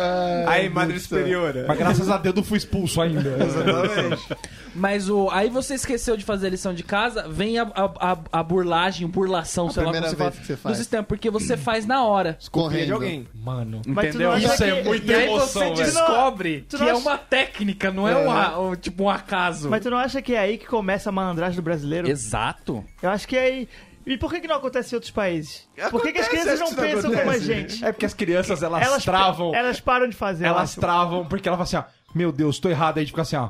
[0.47, 1.65] Aí, Madre Superiora.
[1.67, 3.38] Mas graças a Deus não fui expulso ainda.
[3.43, 4.27] Exatamente.
[4.75, 8.17] Mas o, aí você esqueceu de fazer a lição de casa, vem a, a, a,
[8.32, 10.77] a burlagem, burlação, A sei lá como primeira você vez fala, que você do faz.
[10.77, 12.38] sistema, porque você faz na hora.
[12.51, 12.86] Correndo.
[12.86, 13.27] de alguém.
[13.34, 13.82] Mano.
[13.88, 14.30] Entendeu?
[14.30, 15.75] não acha Isso é que- muita E aí emoção, você velho.
[15.75, 18.15] descobre Tu que não é acha- uma técnica, não é,
[18.60, 19.67] um, um- tipo um acaso.
[19.69, 22.08] Mas tu não acha que é aí que começa a malandragem do brasileiro?
[22.08, 22.86] Exato.
[23.08, 23.70] Eu acho que é aí.
[24.06, 25.67] E por que, que não acontece em outros países?
[25.91, 27.46] por que, que as Acontece, crianças não pensam como a acontece.
[27.46, 27.86] gente?
[27.86, 29.54] É porque as crianças, elas, Elas travam.
[29.54, 30.46] Elas param de fazer.
[30.46, 30.80] Elas acho.
[30.80, 31.84] travam porque ela fala assim, ó,
[32.15, 33.00] meu Deus, tô errado.
[33.00, 33.50] Aí fica assim, ó.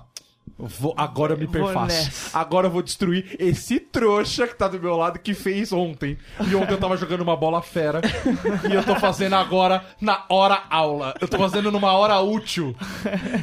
[0.57, 2.31] Vou, agora eu me Vou perfaço.
[2.35, 6.17] Agora eu vou destruir esse trouxa que tá do meu lado que fez ontem.
[6.49, 8.01] E ontem eu tava jogando uma bola fera.
[8.69, 11.13] e eu tô fazendo agora na hora aula.
[11.21, 12.75] Eu tô fazendo numa hora útil.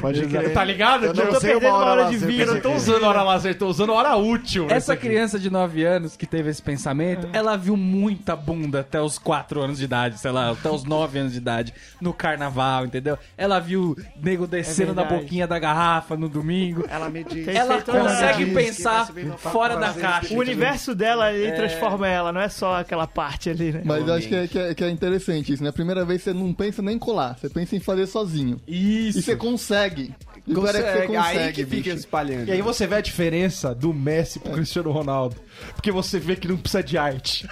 [0.00, 0.52] Pode crer.
[0.52, 1.06] Tá ligado?
[1.06, 2.42] Eu não Eu tô perdendo uma uma hora hora de vida.
[2.44, 4.66] Eu não tô usando hora lazer, tô usando hora útil.
[4.68, 9.18] Essa criança de 9 anos que teve esse pensamento, ela viu muita bunda até os
[9.18, 13.18] 4 anos de idade, sei lá, até os 9 anos de idade, no carnaval, entendeu?
[13.36, 15.22] Ela viu nego descendo na verdade.
[15.22, 16.84] boquinha da garrafa no domingo.
[16.94, 17.48] Ela me diz.
[17.48, 20.34] Ela consegue pensar fora da caixa.
[20.34, 23.82] O universo dela, ele transforma ela, não é só aquela parte ali, né?
[23.84, 25.70] Mas eu acho que é, que, é, que é interessante isso, né?
[25.70, 28.60] A primeira vez você não pensa nem em colar, você pensa em fazer sozinho.
[28.66, 29.18] Isso.
[29.18, 30.14] E você consegue.
[30.46, 31.96] E pior é que você Consegue, aí consegue, que fica bicho.
[31.96, 32.48] espalhando.
[32.48, 35.36] E aí você vê a diferença do Messi pro Cristiano Ronaldo.
[35.74, 37.46] Porque você vê que não precisa de arte.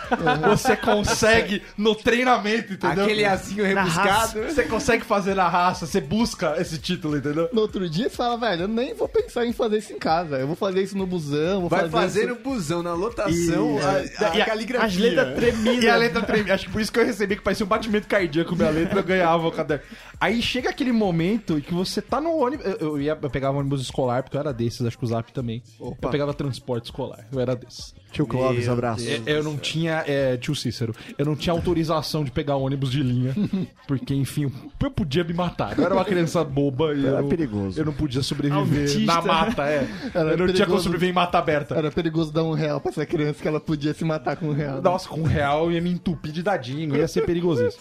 [0.49, 3.05] Você consegue no treinamento, entendeu?
[3.05, 4.43] Aquele azinho Na rebuscado.
[4.45, 7.49] Você consegue fazer na raça, você busca esse título, entendeu?
[7.53, 10.37] No outro dia você fala, velho, eu nem vou pensar em fazer isso em casa.
[10.37, 12.29] Eu vou fazer isso no busão, vou Vai fazer fazer isso...
[12.31, 14.87] no busão, na lotação, a, a E a- caligrafia.
[14.89, 15.85] As letras tremidas.
[15.85, 16.51] E a letra treme.
[16.51, 18.55] Acho que por isso que eu recebi que parecia um batimento cardíaco.
[18.57, 19.85] Minha letra eu ganhava o caderno.
[20.21, 22.65] Aí chega aquele momento em que você tá no ônibus.
[22.67, 25.33] Eu, eu, ia, eu pegava ônibus escolar, porque eu era desses, acho que o Zap
[25.33, 25.63] também.
[25.81, 27.92] Eu pegava transporte escolar, eu era desses.
[28.13, 29.03] Tio Clóvis, abraço.
[29.09, 33.03] É, Eu não tinha, é, tio Cícero, eu não tinha autorização de pegar ônibus de
[33.03, 33.35] linha,
[33.89, 34.53] porque, enfim,
[34.83, 35.79] eu podia me matar.
[35.79, 37.81] Eu era uma criança boba e eu, Era não- perigoso.
[37.81, 39.01] eu não podia sobreviver Autista.
[39.07, 39.89] na mata, é.
[40.15, 40.83] Era eu não tinha como perigoso.
[40.83, 41.75] sobreviver em mata aberta.
[41.75, 44.53] Era perigoso dar um real pra essa criança que ela podia se matar com um
[44.53, 44.75] real.
[44.75, 44.81] né?
[44.83, 47.79] Nossa, com um real ia me entupir de dadinho, ia ser perigoso isso.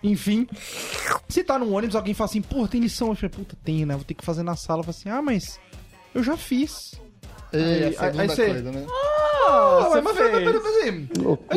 [0.00, 0.46] Enfim,
[1.28, 3.08] se tá num ônibus, alguém fala assim, pô, tem lição.
[3.08, 3.94] Eu falei, puta, tem, né?
[3.96, 4.78] Vou ter que fazer na sala.
[4.80, 5.58] Eu falo assim, ah, mas
[6.14, 6.92] eu já fiz.
[7.52, 8.86] E Aí- a segunda aí você- coisa, né?
[9.46, 10.32] Ah, você mas, fez.
[10.32, 11.08] mas, mas, mas, assim,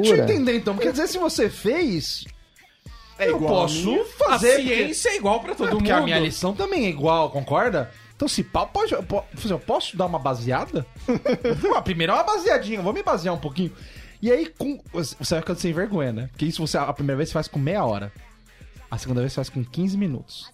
[0.02, 0.78] deixa eu entender então.
[0.78, 2.26] Quer dizer, se você fez,
[3.18, 4.52] É eu igual a posso fazer.
[4.52, 6.02] A ciência é igual pra todo porque, porque mundo.
[6.02, 7.92] a minha lição também é igual, concorda?
[8.16, 10.86] Então, se pau, pode, eu po- eu posso dar uma baseada?
[11.76, 13.72] Ah, Primeiro é uma baseadinha, vou me basear um pouquinho.
[14.22, 16.28] E aí, com, você vai ficando sem vergonha, né?
[16.32, 18.12] Porque isso você, a primeira vez você faz com meia hora.
[18.92, 20.52] A segunda vez você faz com 15 minutos.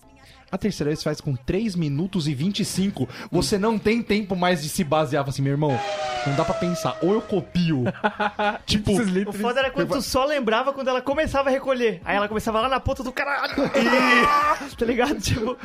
[0.52, 3.10] A terceira vez você faz com 3 minutos e 25.
[3.32, 5.24] Você não tem tempo mais de se basear.
[5.24, 5.78] Fala assim, meu irmão,
[6.26, 6.98] não dá pra pensar.
[7.02, 7.84] Ou eu copio.
[8.66, 8.92] tipo,
[9.30, 12.00] O foda era quando tu só lembrava quando ela começava a recolher.
[12.06, 13.54] Aí ela começava lá na ponta do caralho.
[14.78, 15.20] tá ligado?
[15.20, 15.58] Tipo,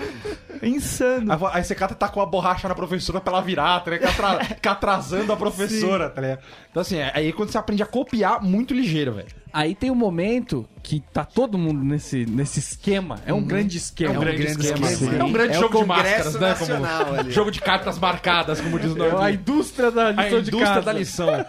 [0.63, 1.33] insano.
[1.33, 4.11] Aí, aí você cata tá com a borracha na professora pra ela virar, tá ligado?
[4.11, 6.41] Atra- Fica atrasando a professora, tá ligado?
[6.71, 9.29] Então, assim, é- aí é quando você aprende a copiar muito ligeiro, velho.
[9.53, 13.19] Aí tem um momento que tá todo mundo nesse, nesse esquema.
[13.27, 14.15] É um grande esquema.
[14.15, 14.87] É um grande esquema.
[14.89, 15.17] sim.
[15.19, 16.55] É um grande É o jogo de máscaras, né?
[16.59, 16.85] Como,
[17.19, 17.31] ali.
[17.33, 19.33] jogo de cartas marcadas, como diz o É a nome.
[19.33, 20.83] indústria da A lição de indústria casa.
[20.83, 21.47] da lição.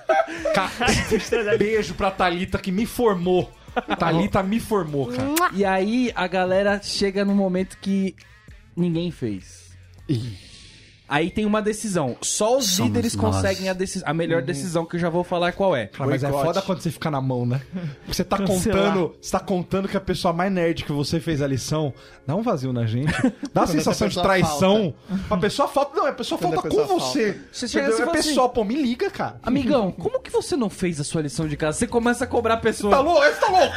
[0.54, 0.72] Ca-
[1.58, 3.52] Beijo pra Thalita que me formou.
[3.98, 5.30] Thalita me formou, cara.
[5.54, 8.16] E aí a galera chega num momento que
[8.76, 9.72] ninguém fez.
[11.12, 12.16] Aí tem uma decisão.
[12.22, 15.76] Só os líderes conseguem a, deci- a melhor decisão, que eu já vou falar qual
[15.76, 15.88] é.
[15.88, 17.60] Cara, mas é foda quando você fica na mão, né?
[18.06, 18.94] Porque você tá Cancelar.
[18.94, 21.94] contando, você tá contando que a pessoa mais nerd que você fez a lição
[22.26, 23.12] dá um vazio na gente.
[23.54, 24.94] Dá a sensação de pessoa traição.
[25.30, 25.98] A pessoa falta.
[26.00, 27.38] Não, a pessoa Quando falta a com pessoa você.
[27.52, 29.36] Você chega assim a pessoa, pô, me liga, cara.
[29.44, 31.78] Amigão, como que você não fez a sua lição de casa?
[31.78, 32.96] Você começa a cobrar a pessoa.
[32.96, 33.22] Tá louco?
[33.22, 33.76] Você tá louco?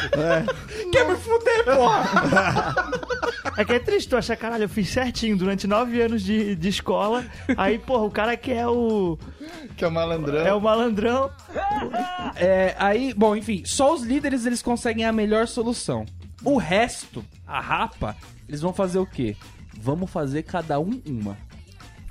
[0.93, 2.75] Quer me fuder, porra?
[3.57, 6.69] É que é triste tu achar, caralho, eu fiz certinho durante nove anos de, de
[6.69, 7.24] escola.
[7.57, 9.19] Aí, porra, o cara que é o.
[9.77, 10.47] Que é o malandrão.
[10.47, 11.31] É o malandrão.
[12.37, 16.05] É, aí, bom, enfim, só os líderes eles conseguem a melhor solução.
[16.45, 18.17] O resto, a rapa,
[18.49, 19.37] eles vão fazer o quê?
[19.77, 21.37] Vamos fazer cada um uma.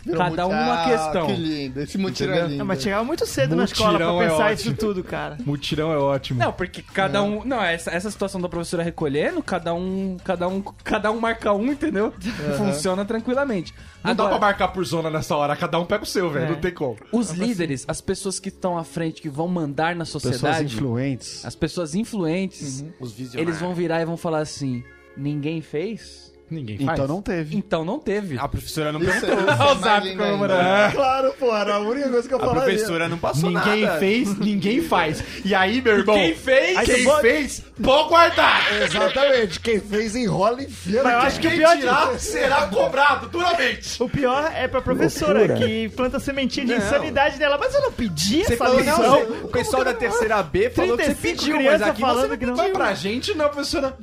[0.05, 1.27] Virou cada um uma Ah, questão.
[1.27, 1.79] Que lindo.
[1.81, 2.57] Esse mutirão é lindo.
[2.57, 4.53] Não, mas chegava muito cedo na escola pra Mutirão é pensar ótimo.
[4.71, 5.37] isso tudo, cara.
[5.45, 6.39] Mutirão é ótimo.
[6.39, 7.43] Não, porque cada um.
[7.45, 10.17] Não, essa, essa situação da professora recolhendo, cada um.
[10.23, 12.13] Cada um, cada um marca um, entendeu?
[12.57, 13.73] Funciona tranquilamente.
[14.03, 15.55] Não dá Agora, pra marcar por zona nessa hora.
[15.55, 16.45] Cada um pega o seu, velho.
[16.45, 16.49] É.
[16.49, 16.97] Não tem como.
[17.11, 21.45] os líderes, as pessoas que estão à frente, que vão mandar na Pessoas sociedade, influentes.
[21.45, 23.35] as pessoas influentes, Os visionários.
[23.35, 24.83] eles vão virar e vão falar assim:
[25.15, 26.32] ninguém fez?
[26.51, 26.99] Ninguém faz.
[26.99, 27.55] Então não teve.
[27.57, 28.37] Então não teve.
[28.37, 29.53] A professora não Isso é- perguntou.
[29.53, 30.61] é o Zap comemorando.
[30.61, 30.91] ainda.
[30.95, 33.99] Claro, pô, era a única coisa que eu A professora não passou Ninguém nada.
[33.99, 35.23] fez, ninguém faz.
[35.43, 36.15] E aí, meu irmão?
[36.15, 36.79] Quem fez?
[36.81, 38.61] Quem Aí tu fez, pode guardar.
[38.83, 39.59] Exatamente.
[39.59, 41.01] Quem fez enrola e enfia.
[41.03, 44.01] Mas eu acho que o Quem pior, tirar será cobrado duramente.
[44.03, 47.57] o pior é pra professora que planta sementinha de insanidade dela.
[47.59, 48.97] Mas eu não pedi Você essa falou, lição.
[49.01, 52.05] não, você- o pessoal da terceira B falou que você 35 pediu, mas aqui você
[52.05, 53.97] falando não que não Mas pra gente, não, professora.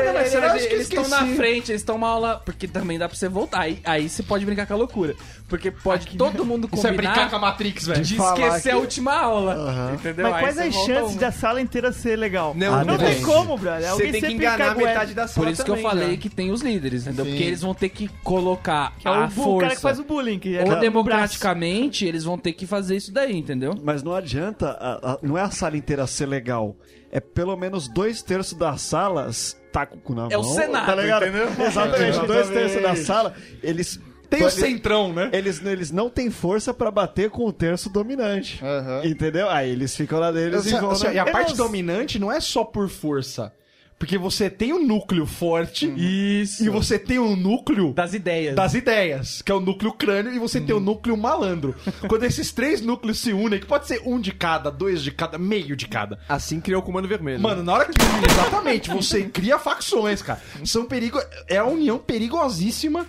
[0.00, 2.42] Eu acho que eles estão na frente, eles estão uma aula.
[2.44, 3.60] Porque também dá pra você voltar.
[3.62, 5.14] Aí, aí você pode brincar com a loucura.
[5.48, 8.02] Porque pode todo mundo Isso é combinar brincar com a Matrix, velho.
[8.02, 9.92] de esquecer que- a última aula.
[9.94, 10.24] Entendeu?
[10.24, 11.18] Mas Aí quais as chances um.
[11.18, 12.52] da sala inteira ser legal?
[12.56, 13.14] Não, Ah, Não tem.
[13.14, 13.90] tem como, brother.
[13.90, 16.16] Você tem que enganar metade da sala Por isso que eu falei né?
[16.16, 17.24] que tem os líderes, entendeu?
[17.24, 17.30] Sim.
[17.30, 19.50] Porque eles vão ter que colocar Que é o, a força.
[19.50, 20.38] o cara que faz o bullying.
[20.38, 23.74] Que é Ou democraticamente, eles vão ter que fazer isso daí, entendeu?
[23.82, 26.76] Mas não adianta, a- a- não é a sala inteira ser legal.
[27.10, 30.30] É pelo menos dois terços das salas tá com o cu na mão.
[30.32, 31.22] É o Senado, tá ligado?
[31.26, 31.48] entendeu?
[31.66, 34.00] Exatamente, dois terços da sala, eles...
[34.28, 35.30] Tem o eles- centrão, né?
[35.32, 38.58] Eles, eles não têm força pra bater com o terço dominante.
[38.64, 39.02] Aham.
[39.04, 39.48] Entendeu?
[39.48, 40.90] Aí eles ficam lá deles e vão...
[40.90, 41.14] Assim, né?
[41.14, 43.52] e a Eu parte não- dominante não é só por força.
[43.98, 46.64] Porque você tem um núcleo forte Isso.
[46.64, 48.54] e você tem um núcleo Das ideias.
[48.54, 51.74] das ideias, que é o núcleo crânio, e você tem o núcleo malandro.
[52.06, 55.38] Quando esses três núcleos se unem, que pode ser um de cada, dois de cada,
[55.38, 56.18] meio de cada.
[56.28, 57.40] Assim criou o Comando Vermelho.
[57.40, 57.92] Mano, na hora que.
[58.30, 60.40] Exatamente, você cria facções, cara.
[60.64, 61.18] São perigo.
[61.48, 63.06] É a união perigosíssima.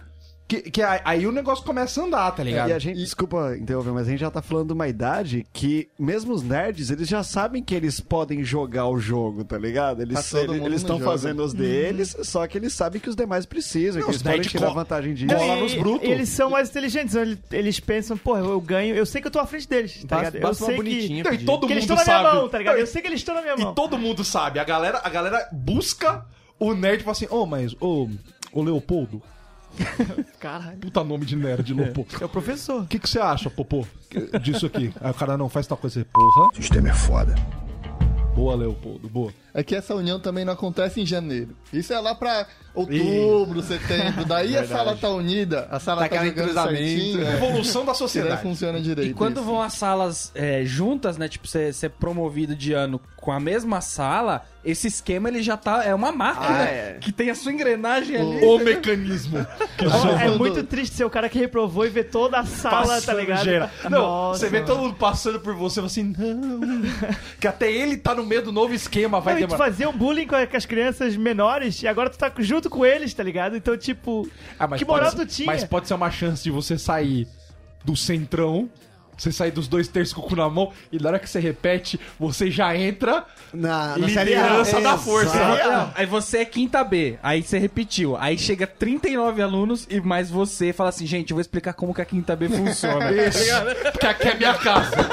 [0.48, 2.70] Que, que aí, aí o negócio começa a andar, tá ligado?
[2.70, 5.90] E a gente, desculpa interromper, mas a gente já tá falando de uma idade que,
[6.00, 10.02] mesmo os nerds, eles já sabem que eles podem jogar o jogo, tá ligado?
[10.02, 14.00] Eles Tá eles estão fazendo os deles, só que eles sabem que os demais precisam,
[14.00, 15.36] Não, que os eles podem tirar vantagem disso.
[15.36, 16.08] cola E- nos brutos.
[16.08, 17.14] e Eles são mais inteligentes.
[17.14, 18.96] Eles, eles pensam, porra, eu ganho.
[18.96, 20.36] Eu sei que eu tô à frente deles, tá Basta- ligado?
[20.36, 22.36] Eu basta uma sei que, e todo que eles mundo estão na minha sabe.
[22.38, 22.78] mão, tá ligado?
[22.78, 23.72] Eu sei que eles estão na minha mão.
[23.74, 24.60] E todo mundo sabe.
[24.60, 26.26] A galera, a galera busca
[26.58, 28.08] o nerd e fala assim: Ô, mas, ô,
[28.54, 29.22] ô Leopoldo.
[30.40, 30.78] Caralho.
[30.78, 32.16] Puta nome de nerd, Leopoldo.
[32.20, 32.84] É o professor.
[32.84, 33.86] O que, que você acha, Popô,
[34.42, 34.94] disso aqui?
[35.02, 36.06] Aí o cara não faz tal coisa.
[36.13, 36.50] Porra.
[36.50, 37.36] O sistema é foda.
[38.36, 39.34] Boa, Leopoldo, boa.
[39.58, 41.56] É que essa união também não acontece em janeiro.
[41.74, 44.24] Isso é lá pra outubro, setembro.
[44.24, 47.17] Daí a sala tá unida, a sala Tá tá, jogando certinho.
[47.24, 47.32] né?
[47.32, 47.34] é.
[47.38, 48.39] Evolução da sociedade.
[48.43, 49.10] funciona direito.
[49.10, 49.46] E quando isso.
[49.46, 51.28] vão as salas é, juntas, né?
[51.28, 55.84] Tipo, você ser promovido de ano com a mesma sala, esse esquema ele já tá.
[55.84, 56.98] É uma máquina Ah, é.
[57.02, 58.46] que tem a sua engrenagem ali.
[58.46, 59.39] O mecanismo.
[60.22, 63.43] É muito triste ser o cara que reprovou e ver toda a sala, tá ligado?
[63.43, 63.70] geral.
[63.89, 64.67] Não, Nossa, você vê mano.
[64.67, 66.84] todo mundo passando por você e fala assim, não.
[67.39, 69.94] Que até ele tá no meio do novo esquema, vai Não, e tu fazia um
[69.98, 73.56] bullying com as crianças menores e agora tu tá junto com eles, tá ligado?
[73.58, 74.30] Então, tipo,
[74.60, 75.46] Ah, mas que moral pode- tu tinha?
[75.48, 77.28] Mas pode ser uma chance de você sair
[77.86, 78.70] do centrão,
[79.17, 81.39] você sair dos dois terços com o cu na mão, e na hora que você
[81.39, 85.36] repete, você já entra Na, liderança da força.
[85.36, 88.15] Não, aí você é quinta B, aí você repetiu.
[88.17, 92.01] Aí chega 39 alunos e mais você fala assim, gente, eu vou explicar como que
[92.01, 93.12] a quinta B funciona.
[93.27, 93.43] Isso.
[93.91, 95.10] Porque aqui é minha casa.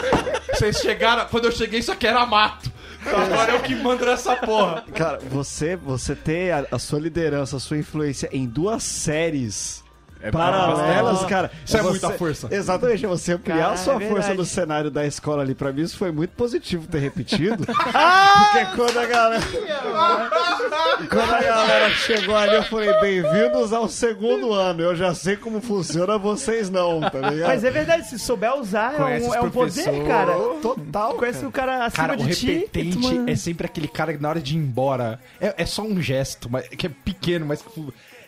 [0.53, 1.27] Vocês chegaram.
[1.27, 2.71] Quando eu cheguei, isso aqui era mato.
[3.01, 4.85] Então agora eu que mando nessa porra.
[4.95, 9.84] Cara, você, você ter a, a sua liderança, a sua influência em duas séries
[10.31, 11.51] paralelas, cara.
[11.65, 12.49] Isso é você- muita força.
[12.51, 15.55] Exatamente, é você ampliar Cara, a sua é força no cenário da escola ali.
[15.55, 17.65] Pra mim, isso foi muito positivo ter repetido.
[17.67, 19.43] porque quando a galera.
[21.11, 24.83] quando a galera chegou ali, eu falei: bem-vindos ao segundo ano.
[24.83, 27.49] Eu já sei como funciona, vocês não, tá ligado?
[27.49, 30.35] Mas é verdade, se souber usar, é um, é um poder, cara.
[30.61, 31.15] Total.
[31.15, 32.47] Conhece o cara acima Cara, o de ti.
[32.53, 35.19] repetente mano, é sempre aquele cara que na hora de ir embora.
[35.41, 37.63] É, é só um gesto, mas, que é pequeno, mas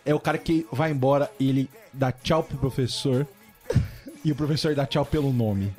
[0.07, 3.27] é o cara que vai embora e ele dá tchau pro professor.
[4.25, 5.73] E o professor dá tchau pelo nome.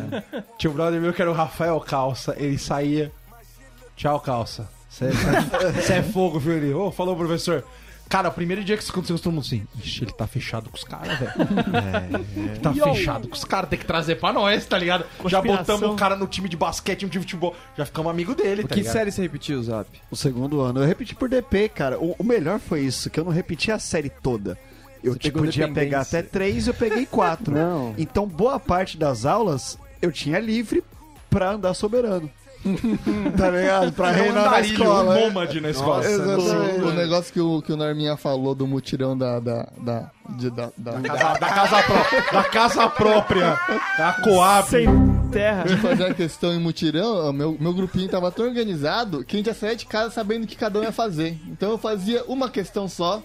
[0.56, 2.34] Tinha um brother meu que era o Rafael Calça.
[2.38, 3.10] Ele saía.
[3.96, 4.68] Tchau, Calça.
[4.88, 6.54] Você é fogo, viu?
[6.54, 7.64] Ele, ô, falou, professor.
[8.10, 10.76] Cara, o primeiro dia que isso aconteceu, todo mundo assim, Ixi, ele tá fechado com
[10.76, 11.32] os caras, velho.
[12.36, 15.06] Ele Tá fechado com os caras, tem que trazer pra nós, tá ligado?
[15.26, 18.34] Já botamos o cara no time de basquete, no time de futebol, já ficamos amigo
[18.34, 18.92] dele, tá Que ligado?
[18.92, 19.88] série você repetiu, Zap?
[20.10, 20.80] O segundo ano.
[20.80, 22.00] Eu repeti por DP, cara.
[22.00, 24.58] O, o melhor foi isso, que eu não repeti a série toda.
[25.04, 27.54] Eu tipo, podia pegar até três, eu peguei quatro.
[27.56, 27.94] Não.
[27.96, 30.82] Então, boa parte das aulas eu tinha livre
[31.30, 32.28] pra andar soberano.
[33.36, 33.92] tá ligado?
[33.92, 35.14] Pra É um reinar na escola.
[35.14, 35.24] um é.
[35.24, 36.04] nômade na escola.
[36.04, 36.80] Exatamente.
[36.82, 39.40] O, o negócio que o, que o Norminha falou do mutirão da.
[39.40, 43.58] da, da, de- da, da- Casa- da, casa pró- da casa própria,
[43.98, 44.68] da Coab.
[44.68, 44.86] sem
[45.32, 45.64] terra.
[45.64, 49.46] de fazer a questão em mutirão, meu, meu grupinho tava tão organizado que a gente
[49.46, 51.38] ia sair de casa sabendo o que cada um ia fazer.
[51.48, 53.22] Então eu fazia uma questão só.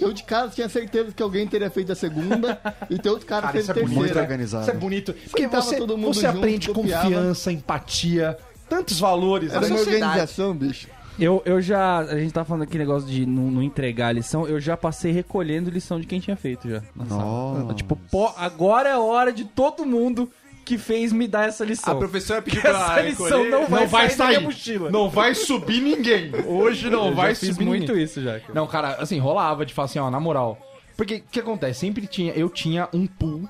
[0.00, 3.42] Eu de casa tinha certeza que alguém teria feito a segunda e tem outro cara,
[3.42, 4.20] Cara, fez isso a é bonito, terceira.
[4.20, 4.62] organizado.
[4.62, 5.12] Isso é bonito.
[5.12, 7.02] Porque Sentava você, todo mundo você junto, aprende copiava.
[7.02, 8.38] confiança, empatia,
[8.68, 9.52] tantos valores.
[9.52, 9.66] Era né?
[9.68, 10.88] uma organização, bicho.
[11.18, 11.98] Eu, eu já.
[11.98, 14.46] A gente tá falando aqui negócio de não, não entregar a lição.
[14.46, 16.82] Eu já passei recolhendo lição de quem tinha feito já.
[16.94, 17.74] Nossa.
[17.74, 20.30] Tipo, pô, agora é a hora de todo mundo
[20.64, 21.94] que fez me dar essa lição.
[21.94, 23.50] A professora pediu Essa pra lição recolher.
[23.50, 24.28] não vai, não vai sair, da sair.
[24.36, 24.90] minha mochila.
[24.90, 26.30] Não vai subir ninguém.
[26.46, 28.04] Hoje não Eu vai já fiz subir muito ninguém.
[28.04, 28.38] isso já.
[28.38, 28.52] cara.
[28.54, 30.58] Não, cara, assim, rolava de falar assim, ó, na moral.
[30.94, 31.80] Porque o que acontece?
[31.80, 33.48] Sempre tinha, eu tinha um pool,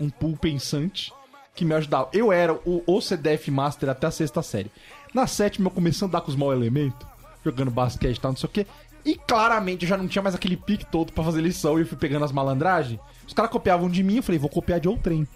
[0.00, 1.12] um pool pensante
[1.56, 2.08] que me ajudava.
[2.12, 4.70] Eu era o OCDF Master até a sexta série.
[5.12, 7.06] Na sétima eu comecei a andar com os mau elementos,
[7.44, 8.66] jogando basquete e tal, não sei o quê.
[9.04, 11.96] E claramente já não tinha mais aquele pique todo pra fazer lição e eu fui
[11.96, 13.00] pegando as malandragens.
[13.26, 15.26] Os caras copiavam de mim, eu falei, vou copiar de outrem.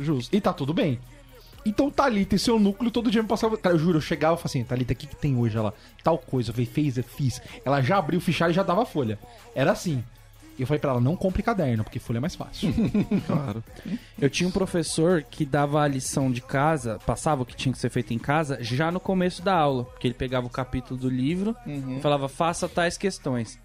[0.00, 0.34] Justo.
[0.34, 0.98] E tá tudo bem.
[1.64, 3.56] Então Thalita e seu núcleo todo dia me passava.
[3.56, 5.56] Cara, eu juro, eu chegava e falava assim, Thalita, o que, que tem hoje?
[5.56, 7.40] Ela, tal coisa, eu falei, fez, eu fiz.
[7.64, 9.18] Ela já abriu o fichário e já dava folha.
[9.54, 10.02] Era assim.
[10.62, 12.72] Eu falei pra ela, não compre caderno, porque folha é mais fácil.
[14.16, 17.78] Eu tinha um professor que dava a lição de casa, passava o que tinha que
[17.78, 19.84] ser feito em casa, já no começo da aula.
[19.84, 23.58] Porque ele pegava o capítulo do livro e falava, faça tais questões.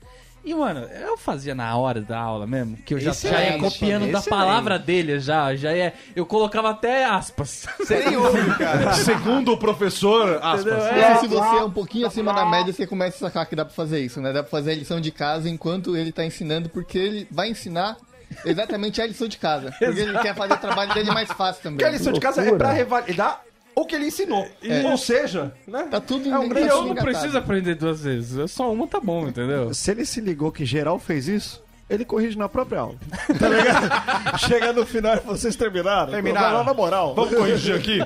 [0.48, 3.60] E, mano, eu fazia na hora da aula mesmo, que eu já, já ia Excelente,
[3.60, 4.30] copiando da excelente.
[4.30, 5.94] palavra dele, já, já ia.
[6.16, 7.66] Eu colocava até aspas.
[7.78, 8.94] Você nem ouve, cara.
[9.04, 10.86] Segundo o professor, aspas.
[10.86, 11.04] Entendeu?
[11.04, 11.16] É.
[11.18, 13.74] se você é um pouquinho acima da média, você começa a sacar que dá pra
[13.74, 14.32] fazer isso, né?
[14.32, 17.98] Dá pra fazer a lição de casa enquanto ele tá ensinando, porque ele vai ensinar
[18.46, 19.76] exatamente a lição de casa.
[19.78, 21.78] Porque ele quer fazer o trabalho dele mais fácil também.
[21.80, 23.42] Porque a lição de casa é pra revalidar
[23.82, 24.48] o que ele ensinou.
[24.90, 25.84] Ou seja, né?
[25.92, 28.38] Tá tudo É um grande- eu não preciso aprender duas vezes.
[28.38, 29.74] É Só uma tá bom, entendeu?
[29.74, 32.96] Se ele se ligou que geral fez isso, ele corrige na própria aula.
[33.40, 34.40] Tá ligado?
[34.40, 36.12] Chega no final e vocês terminaram.
[36.12, 36.64] Terminaram.
[36.64, 37.14] Na moral.
[37.16, 38.00] Vamos corrigir aqui?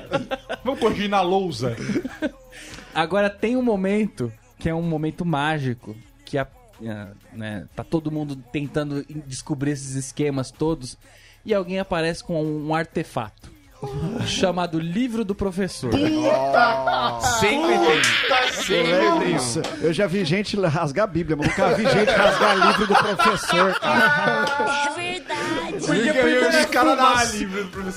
[0.64, 1.74] Vamos corrigir na lousa.
[2.94, 6.46] Agora tem um momento que é um momento mágico que a-
[7.32, 10.98] né, tá todo mundo tentando descobrir esses esquemas todos
[11.44, 13.50] e alguém aparece com um artefato
[14.26, 15.92] chamado livro do professor.
[17.40, 18.02] Sempre tem.
[18.52, 19.32] Sempre tem.
[19.34, 22.94] Nossa, eu já vi gente rasgar a Bíblia, mas nunca vi gente rasgar livro do
[22.94, 23.78] professor.
[23.80, 24.46] cara.
[24.86, 25.86] É verdade.
[25.86, 27.48] Porque primeiro os caras nascem.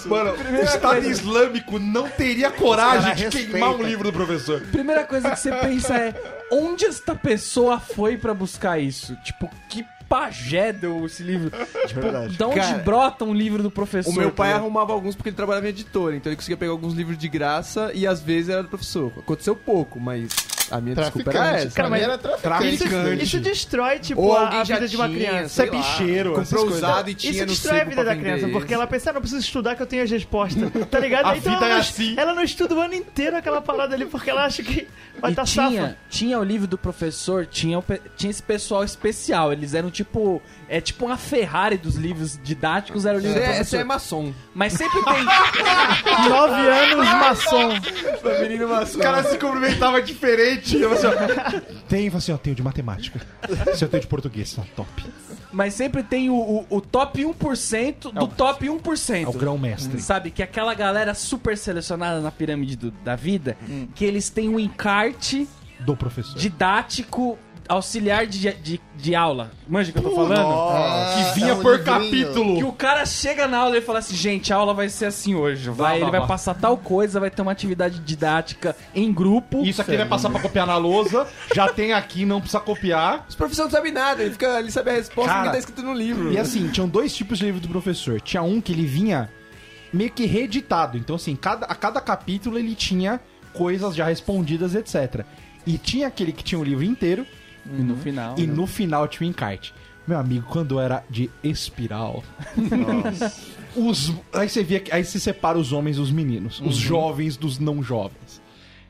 [0.06, 4.62] Mano, o Estado Islâmico não teria coragem de caras queimar um livro do professor.
[4.62, 6.14] Primeira coisa que você pensa é
[6.52, 9.16] onde esta pessoa foi pra buscar isso?
[9.18, 11.52] Tipo, que pajé deu esse livro?
[11.88, 12.36] Tipo, Verdade.
[12.36, 14.10] de onde Cara, brota um livro do professor?
[14.10, 16.72] O meu pai tá arrumava alguns porque ele trabalhava em editora, então ele conseguia pegar
[16.72, 19.12] alguns livros de graça e às vezes era do professor.
[19.18, 20.30] Aconteceu pouco, mas
[20.72, 21.76] a minha desculpa era essa.
[21.76, 22.76] Cara, mas- era traficante.
[22.76, 25.46] Isso, isso destrói, tipo, Ou a, vida de uma tinha, criança.
[25.46, 26.34] Isso é bicheiro.
[26.34, 29.14] Comprou usado e tinha Isso no destrói a vida da criança, porque ela pensa, ah,
[29.14, 31.28] não preciso estudar que eu tenho as respostas, tá ligado?
[31.28, 32.16] A então vida ela, é não, assim.
[32.18, 34.88] ela não estuda o ano inteiro aquela parada ali, porque ela acha que
[35.20, 35.98] vai estar tinha, safa.
[36.10, 37.84] tinha o livro do professor, tinha,
[38.18, 39.54] tinha esse pessoal especial.
[39.54, 40.42] Eles eram tipo.
[40.68, 43.80] É tipo uma Ferrari dos livros didáticos, era o livro do é, você professor.
[43.80, 44.34] é maçom.
[44.54, 45.24] Mas sempre tem.
[46.30, 47.70] Nove anos, maçom.
[48.42, 48.98] Menino maçom.
[49.00, 50.78] O cara se cumprimentava diferente.
[50.78, 53.22] Eu assim, ó, tem, assim, ó, tenho de matemática.
[53.76, 54.90] Se eu tenho de português, tá top.
[55.52, 59.24] mas sempre tem o, o, o top 1% do top 1%.
[59.26, 60.02] É o grão-mestre.
[60.02, 60.32] Sabe?
[60.32, 63.88] Que é aquela galera super selecionada na pirâmide do- da vida, Hum.
[63.96, 65.48] que eles têm um encarte
[65.80, 66.36] Do professor.
[66.38, 67.38] didático
[67.68, 69.52] auxiliar de, de, de aula.
[69.68, 70.52] Manja o que eu tô falando?
[70.52, 72.00] Ah, que vinha é um por livrinho.
[72.00, 72.58] capítulo.
[72.58, 75.36] Que o cara chega na aula e fala assim, gente, a aula vai ser assim
[75.36, 75.70] hoje.
[75.70, 79.64] Vai, Vá, ele vai passar tal coisa, vai ter uma atividade didática em grupo.
[79.66, 81.28] Isso aqui vai passar pra copiar na lousa.
[81.54, 83.26] Já tem aqui, não precisa copiar.
[83.28, 85.82] Os professores não sabem nada, ele, fica, ele sabe a resposta Cara, que tá escrito
[85.82, 86.32] no livro.
[86.32, 88.22] E assim, tinham dois tipos de livro do professor.
[88.22, 89.30] Tinha um que ele vinha
[89.92, 90.98] meio que reeditado.
[90.98, 93.20] Então, assim, cada, a cada capítulo ele tinha
[93.54, 95.26] coisas já respondidas, etc.
[95.66, 97.26] E tinha aquele que tinha o livro inteiro.
[97.66, 98.36] E no final.
[98.38, 98.54] E né?
[98.54, 99.74] no final tinha o encarte.
[100.08, 102.24] Meu amigo, quando era de espiral.
[103.76, 104.94] os, aí você via que.
[104.94, 106.62] Aí se separa os homens dos meninos.
[106.62, 108.42] Os jovens dos não jovens.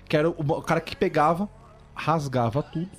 [0.07, 1.49] Que era o, o cara que pegava,
[1.93, 2.89] rasgava tudo.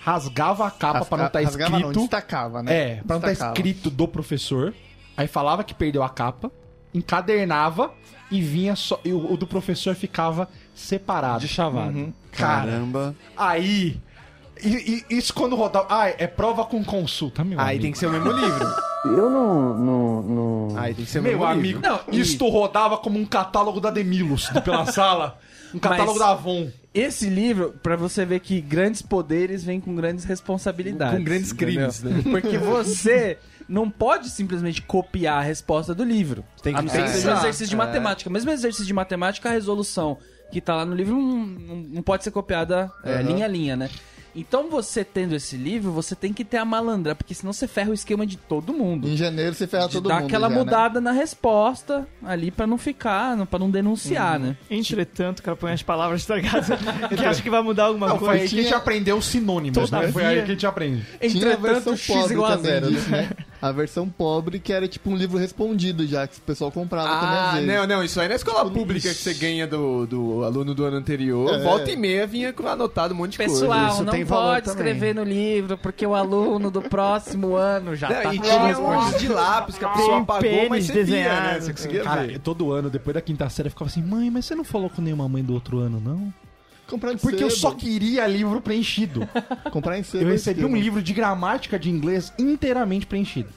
[0.00, 1.94] Rasgava a capa pra não estar Rasgava escrito.
[1.94, 2.74] não, destacava, né?
[2.74, 3.58] É, pra não estar Destacava.
[3.58, 4.74] escrito do professor.
[5.16, 6.50] Aí falava que perdeu a capa,
[6.94, 7.92] encadernava
[8.30, 8.98] e vinha só.
[9.04, 11.40] E o, o do professor ficava separado.
[11.40, 11.98] De chavado.
[11.98, 12.12] Uhum.
[12.32, 13.14] Cara, Caramba.
[13.36, 14.00] aí.
[14.62, 15.86] E- e- isso quando rodava.
[15.90, 17.82] Ah, é prova com consulta, meu Aí amigo.
[17.82, 18.66] tem que ser o mesmo livro.
[19.04, 20.78] Eu não, não, não...
[20.78, 21.82] Aí tem que ser o Meu mesmo amigo, livro.
[21.82, 25.38] Não, e- isto rodava como um catálogo da Demilos pela sala.
[25.74, 26.68] Um catálogo Mas- da Avon.
[26.92, 31.16] Esse livro, pra você ver que grandes poderes vêm com grandes responsabilidades.
[31.18, 32.24] Com grandes crimes, entendeu?
[32.32, 33.38] Porque você
[33.68, 36.44] não pode simplesmente copiar a resposta do livro.
[36.60, 37.42] Tem a que não ser que seja um pensar.
[37.42, 37.78] exercício de É.
[37.78, 38.28] matemática.
[38.28, 40.18] Mesmo exercício de matemática, a resolução
[40.50, 41.46] que tá lá no livro não,
[41.76, 43.88] não- pode ser copiada é, linha a linha, né?
[44.34, 47.90] Então você tendo esse livro, você tem que ter a malandra, porque senão você ferra
[47.90, 49.08] o esquema de todo mundo.
[49.08, 50.26] Em janeiro você ferra De todo dar mundo.
[50.26, 50.58] aquela já, né?
[50.60, 54.56] mudada na resposta ali pra não ficar, não- pra não denunciar, né?
[54.70, 56.64] Entretanto, o cara põe as palavras, tá ligado?
[57.16, 58.42] que acha que vai mudar alguma Não, foi coisa.
[58.44, 60.12] aí que a gente aprendeu os sinônimos, né?
[60.12, 61.04] Foi aí que a gente aprende.
[61.20, 63.28] Entretanto, X igual a também, Z era, disso, né?
[63.62, 67.38] A versão pobre que era tipo um livro respondido já, que o pessoal comprava também
[67.38, 67.66] às Ah, vezes.
[67.68, 70.96] não, não, isso aí na escola pública que você ganha do, do aluno do ano
[70.96, 71.62] anterior, É.
[71.62, 73.52] volta e meia vinha com anotado um monte de coisa.
[73.60, 74.92] Pessoal, não pode também.
[74.92, 79.18] escrever no livro, porque o aluno do próximo ano já Não, tá e tinha uns
[79.18, 81.60] de lápis que a pessoa Tem apagou, mas pênis você via, né?
[81.60, 82.38] Você conseguia Cara, ver.
[82.38, 85.02] todo ano, depois da quinta série, eu ficava assim, mãe, mas você não falou com
[85.02, 86.32] nenhuma mãe do outro ano, não?
[86.90, 87.60] Comprar em Porque eu sebo.
[87.60, 89.26] só queria livro preenchido.
[89.70, 90.24] Comprar em sebo.
[90.24, 93.48] Eu é recebi um livro de gramática de inglês inteiramente preenchido.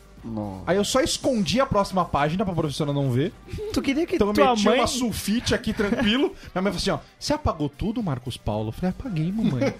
[0.65, 3.33] Aí eu só escondi a próxima página pra professora não ver.
[3.73, 4.79] Tu queria que Então eu tua meti mãe...
[4.79, 6.33] uma sulfite aqui tranquilo.
[6.55, 8.69] Minha mãe falou assim: ó, você apagou tudo, Marcos Paulo?
[8.69, 9.73] Eu falei, apaguei, mamãe.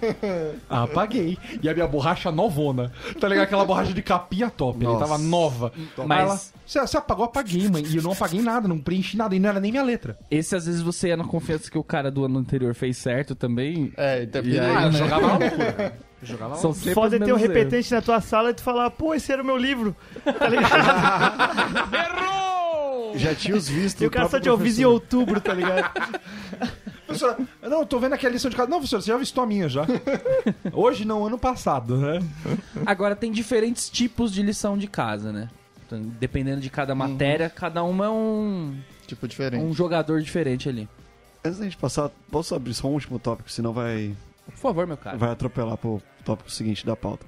[0.68, 1.38] ah, apaguei.
[1.62, 2.92] E a minha borracha novona.
[3.18, 3.44] Tá ligado?
[3.44, 4.78] Aquela borracha de capinha top.
[4.78, 4.98] Ele Nossa.
[4.98, 5.72] tava nova.
[6.06, 6.20] Mas.
[6.20, 7.82] Ela, você, você apagou, apaguei, mãe.
[7.86, 9.34] E eu não apaguei nada, não preenchi nada.
[9.34, 10.18] E não era nem minha letra.
[10.30, 13.34] Esse às vezes você ia na confiança que o cara do ano anterior fez certo
[13.34, 13.92] também.
[13.96, 14.98] É, então, E aí, Ah, né?
[14.98, 15.98] jogava loucura.
[16.22, 19.14] Eu jogava São sempre Foda ter um repetente na tua sala e tu falar, pô,
[19.14, 19.94] esse era o meu livro.
[20.24, 20.74] Tá ligado?
[23.16, 24.02] Já tinha os vistos.
[24.02, 25.88] e o cara só te ouviu em outubro, tá ligado?
[27.06, 28.68] Professora, não, eu tô vendo aqui a lição de casa.
[28.68, 29.86] Não, professor, você já visitou a minha já.
[30.72, 32.18] Hoje não, ano passado, né?
[32.84, 35.48] Agora tem diferentes tipos de lição de casa, né?
[35.96, 39.62] Então, dependendo de cada matéria, cada uma é um, Tipo, diferente.
[39.62, 40.88] um jogador diferente ali.
[41.44, 44.14] Antes da gente passar, posso abrir só um último tópico, senão vai,
[44.46, 45.16] Por favor, meu cara.
[45.16, 47.26] vai atropelar pro tópico seguinte da pauta.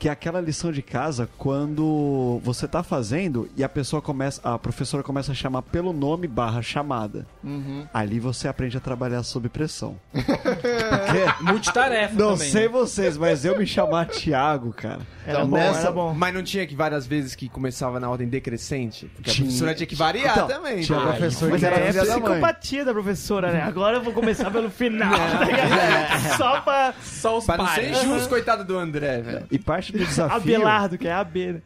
[0.00, 4.58] Que é aquela lição de casa quando você tá fazendo e a pessoa começa, a
[4.58, 7.26] professora começa a chamar pelo nome barra chamada.
[7.44, 7.86] Uhum.
[7.92, 9.96] Ali você aprende a trabalhar sob pressão.
[10.10, 12.50] Porque, Multitarefa não também.
[12.50, 12.68] sei né?
[12.68, 15.00] vocês, mas eu me chamar Thiago, cara.
[15.26, 16.14] Era Então, bom, nessa- era bom.
[16.14, 19.04] Mas não tinha que várias vezes que começava na ordem decrescente?
[19.14, 19.44] Porque Tinha.
[19.44, 20.80] a professora tinha que variar Então, também.
[20.82, 21.06] Tinha né?
[21.12, 22.02] professor Mas que era é mãe.
[22.06, 23.60] psicopatia da professora, né?
[23.62, 26.36] Agora eu vou começar pelo final, tá ligado?
[26.38, 28.02] Só pra Só os Pra não ser pares.
[28.02, 29.46] injusto, coitado do André, velho.
[29.50, 31.62] E parte do desafio Abelardo, que é AB, né?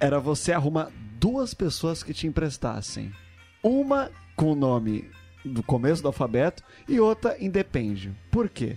[0.00, 3.12] era você arrumar duas pessoas que te emprestassem.
[3.62, 5.10] Uma com o nome
[5.44, 8.14] do começo do alfabeto e outra independe.
[8.30, 8.76] Por quê?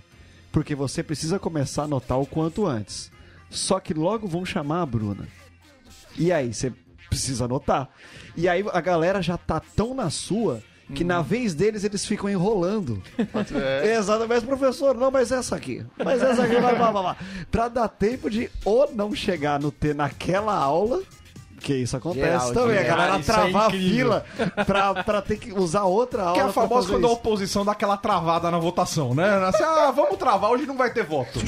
[0.50, 3.10] Porque você precisa começar a anotar o quanto antes.
[3.48, 5.28] Só que logo vão chamar a Bruna.
[6.16, 6.72] E aí, você
[7.08, 7.88] precisa anotar.
[8.36, 10.62] E aí a galera já tá tão na sua
[10.94, 13.02] que na vez deles eles ficam enrolando.
[13.54, 13.94] É.
[13.98, 15.84] Exatamente, professor, não, mas essa aqui.
[16.02, 17.16] Mas essa aqui, vai, vai, vai, vai.
[17.50, 21.00] Pra dar tempo de ou não chegar no T naquela aula.
[21.60, 23.90] Que isso acontece Geral, também, a geral, galera isso é travar a incrível.
[23.94, 24.24] fila
[24.66, 26.34] pra, pra ter que usar outra aula.
[26.34, 27.14] Que é a famosa quando a isso.
[27.16, 29.28] oposição dá aquela travada na votação, né?
[29.46, 31.38] Assim, ah, vamos travar, hoje não vai ter voto.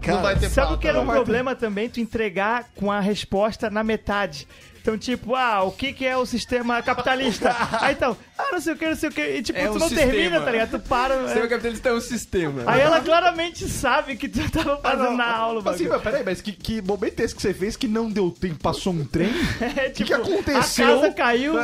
[0.00, 1.90] Cara, não vai ter Sabe pauta, o que era um vai ter- problema também?
[1.90, 4.48] Tu entregar com a resposta na metade.
[4.82, 7.54] Então, tipo, ah, o que, que é o sistema capitalista?
[7.80, 8.16] Aí então,
[8.48, 9.22] ah, não sei o que, não sei o que.
[9.22, 10.12] E tipo, É tu um não sistema.
[10.12, 10.70] termina, tá ligado?
[10.70, 11.28] Tu para.
[11.28, 11.48] Seu é.
[11.48, 12.62] capitalista é um sistema.
[12.66, 15.90] Aí ela claramente sabe que tu tava fazendo na aula, o Assim, bagulho.
[15.90, 18.58] mas peraí, mas que, que momento é esse que você fez que não deu tempo?
[18.62, 19.30] Passou um trem?
[19.62, 20.86] É, que tipo, aconteceu?
[20.98, 21.54] A casa caiu.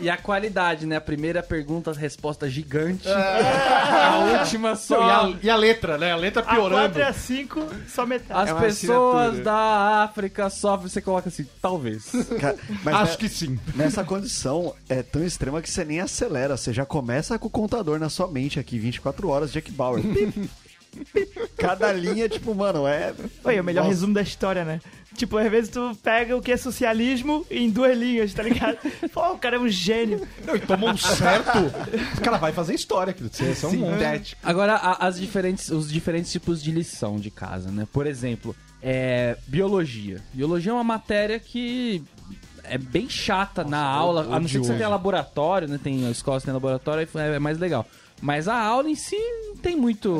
[0.00, 0.96] E a qualidade, né?
[0.96, 3.06] A primeira pergunta, resposta gigante.
[3.08, 4.96] A última Não, só.
[5.06, 6.12] e, a, e a letra, né?
[6.12, 6.94] A letra A piorando.
[6.94, 8.40] 4 e a 5, só metade.
[8.42, 9.44] As É uma pessoas assinatura.
[9.44, 12.10] da África sofrem, você coloca assim, talvez.
[12.40, 13.58] Cara, mas Acho ne- que sim.
[13.74, 16.56] nessa condição é tão extrema que você nem acelera.
[16.56, 20.02] Você já começa com o contador na sua mente aqui, 24 horas, Jack Bauer.
[21.56, 23.12] Cada linha, tipo, mano, é.
[23.44, 23.94] Oi, é o melhor Nossa.
[23.94, 24.80] resumo da história, né?
[25.14, 28.78] Tipo, às vezes tu pega o que é socialismo em duas linhas, tá ligado?
[29.12, 30.26] Pô, o cara é um gênio.
[30.44, 31.58] Não, e tomou um certo.
[32.16, 33.34] O cara vai fazer história, querido.
[33.34, 33.70] Você é um.
[33.70, 34.40] Sintético.
[34.42, 37.86] Agora, as diferentes, os diferentes tipos de lição de casa, né?
[37.92, 40.22] Por exemplo, é, biologia.
[40.32, 42.02] Biologia é uma matéria que
[42.70, 45.78] é bem chata na aula, a não ser que você tenha laboratório, né?
[45.82, 47.86] Tem a escola que tem laboratório, aí é mais legal.
[48.22, 49.16] Mas a aula em si
[49.48, 50.12] não tem muito.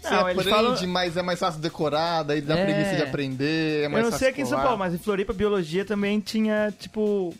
[0.00, 2.64] Você Não, aprende, falam- mas é mais fácil decorar, daí dá É.
[2.64, 4.60] preguiça de aprender, é mais Eu não fácil sei aqui em São.
[4.60, 7.34] Paulo, mas em Floripa, biologia também tinha, tipo,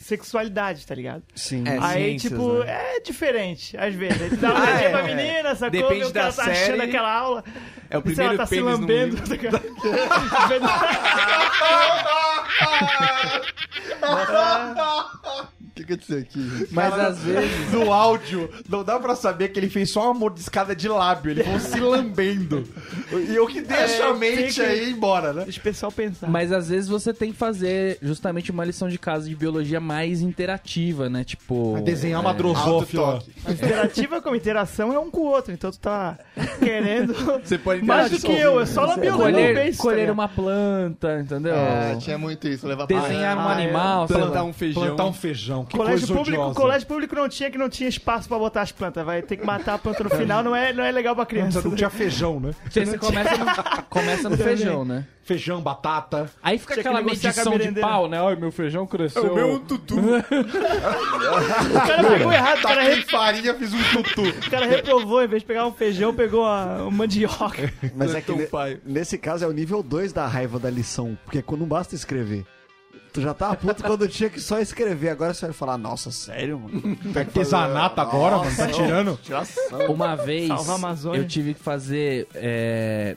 [0.00, 1.22] sexualidade, tá ligado?
[1.34, 1.64] Sim.
[1.66, 1.76] É.
[1.80, 2.96] Aí, ciências, tipo, né?
[2.96, 4.22] é diferente, às vezes.
[4.22, 5.14] Aí tu dá uma Ah, é, pra é.
[5.14, 5.70] menina, sacou?
[5.80, 6.78] Depende Vê o da tá achando série.
[6.78, 7.44] daquela aula.
[7.90, 9.60] É o E se ela primeiro tá se lambendo, tá ligado?
[15.60, 16.74] O que aconteceu aqui, gente?
[16.74, 17.72] Mas às vezes.
[17.72, 21.30] No áudio, não dá pra saber que ele fez só uma mordiscada de lábio.
[21.30, 22.62] Ele foi se lambendo.
[23.10, 25.44] E o que deixa É, a mente fica- aí embora, né?
[25.44, 26.28] Deixa o pessoal pensar.
[26.28, 30.20] Mas às vezes você tem que fazer justamente uma lição de casa de biologia mais
[30.20, 31.24] interativa, né?
[31.24, 31.80] Tipo.
[31.82, 33.22] Desenhar é, uma drosófila.
[33.48, 36.18] Interativa como interação é um com o outro, então tu tá
[36.58, 40.14] querendo Você pode mais do que eu, é só na biologia, não Colher, colher ligado?
[40.14, 41.54] uma planta, entendeu?
[41.54, 43.44] É, tinha muito isso, levar pra Desenhar um é.
[43.78, 44.44] Animal, sei plantar lá.
[44.44, 44.82] um feijão.
[44.82, 45.64] Plantar um feijão.
[45.64, 46.60] Que Colégio coisa público, odiosa.
[46.60, 49.04] colégio público não tinha que não tinha espaço pra botar as plantas.
[49.04, 51.62] Vai ter que matar a planta no final, não é, não é legal pra criança.
[51.62, 52.52] Não tinha feijão, né?
[52.70, 55.06] Você, você começa no, começa no feijão, né?
[55.24, 56.28] Feijão, batata.
[56.42, 58.20] Aí fica Tinha aquela medição de pau, né?
[58.20, 59.32] Olha, meu feijão cresceu.
[59.32, 59.96] O meu tutu.
[59.96, 60.22] O
[61.86, 64.22] cara pegou errado, o cara, re- farinha, fiz um tutu.
[64.46, 67.72] o cara reprovou, em vez de pegar um feijão, pegou uma, uma mandioca.
[67.94, 68.32] Mas é que
[68.84, 72.44] nesse caso é o nível 2 da raiva da lição, porque não basta escrever.
[73.12, 75.10] Tu já tava puto quando tinha que só escrever.
[75.10, 76.96] Agora você vai falar, nossa, sério, mano?
[77.14, 79.18] Artesanato agora, mano, tá tirando.
[79.88, 81.18] Uma vez Salva a Amazônia.
[81.20, 82.26] eu tive que fazer.
[82.34, 83.16] É...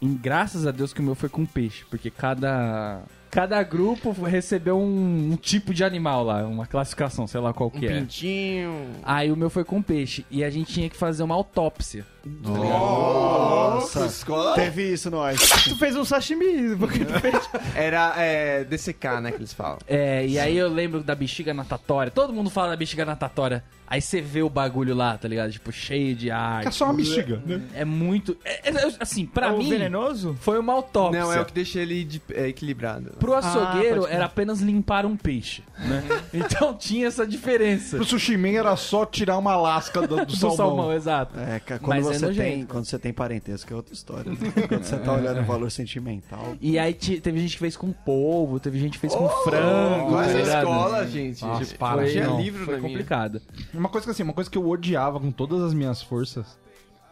[0.00, 3.02] em- graças a Deus que o meu foi com peixe, porque cada.
[3.30, 7.86] Cada grupo recebeu um, um tipo de animal lá, uma classificação, sei lá qual que
[7.86, 8.00] é.
[8.00, 8.90] Pintinho.
[9.02, 10.26] Aí o meu foi com peixe.
[10.30, 12.04] E a gente tinha que fazer uma autópsia.
[12.24, 14.54] Nossa, escola.
[14.54, 15.70] teve isso Ice.
[15.70, 17.50] Tu fez um sashimi, porque tu fez.
[17.74, 19.78] Era é, DCK, né, que eles falam.
[19.86, 22.10] É, e aí eu lembro da bexiga natatória.
[22.10, 23.62] Todo mundo fala da bexiga natatória.
[23.86, 25.52] Aí você vê o bagulho lá, tá ligado?
[25.52, 26.66] Tipo, cheio de ar.
[26.66, 27.60] É só uma bexiga, né?
[27.74, 28.34] É muito.
[28.42, 30.34] é- é- assim, pra o mim, venenoso?
[30.40, 31.20] foi uma autópsia.
[31.20, 33.10] Não, é o que deixa ele de- é, equilibrado.
[33.18, 34.16] Pro açougueiro pode crer.
[34.16, 36.02] era apenas limpar um peixe, né?
[36.32, 37.96] então tinha essa diferença.
[37.96, 40.56] Pro sushi man era só tirar uma lasca do, do Do salmão.
[40.56, 41.38] salmão, exato.
[41.38, 42.48] É, ca- quando, Mas é você nojento.
[42.48, 44.30] tem, quando você tem parentesco é outra história.
[44.32, 44.38] né?
[44.68, 46.56] quando você tá olhando o valor sentimental.
[46.60, 50.10] E aí ti- teve gente que fez com polvo, teve gente que fez com frango,
[50.10, 50.58] tá Mas na ligado?
[50.68, 51.44] escola, gente.
[51.44, 52.40] Nossa, tipo, para, tinha não.
[52.40, 52.90] livro Foi na minha.
[52.92, 53.40] complicado.
[53.74, 56.58] Uma coisa que assim, uma coisa que eu odiava com todas as minhas forças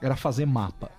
[0.03, 0.90] era fazer mapa.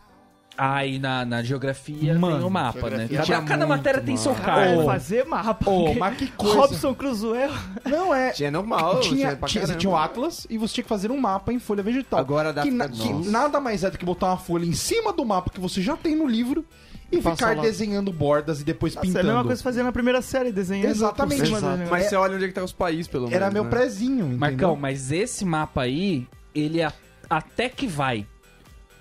[0.58, 3.08] Aí na, na geografia Mano, tem o mapa, né?
[3.08, 4.84] Cada, cada muito matéria tem seu cargo.
[4.86, 5.54] Fazer mapa.
[5.66, 6.56] Porque mas que coisa.
[6.56, 7.49] Robson Crusoe.
[7.86, 8.32] Não é.
[8.32, 11.52] Tinha normal, tinha, tinha, você tinha o Atlas e você tinha que fazer um mapa
[11.54, 12.20] em folha vegetal.
[12.20, 14.74] Agora dá que, pra- na- que nada mais é do que botar uma folha em
[14.74, 16.64] cima do mapa que você já tem no livro
[17.12, 17.62] e ficar lá.
[17.64, 19.28] desenhando bordas e depois Nossa, é a pintando.
[19.28, 20.89] mesma coisa que fazia na primeira série, desenhando.
[20.91, 21.41] Exatamente.
[21.54, 21.80] Exato.
[21.89, 23.36] Mas você olha onde é que tá os países, pelo menos.
[23.36, 23.70] Era meu né?
[23.70, 24.38] prezinho, entendeu?
[24.38, 26.93] Marcão, mas esse mapa aí, ele a-
[27.30, 28.28] até que vai.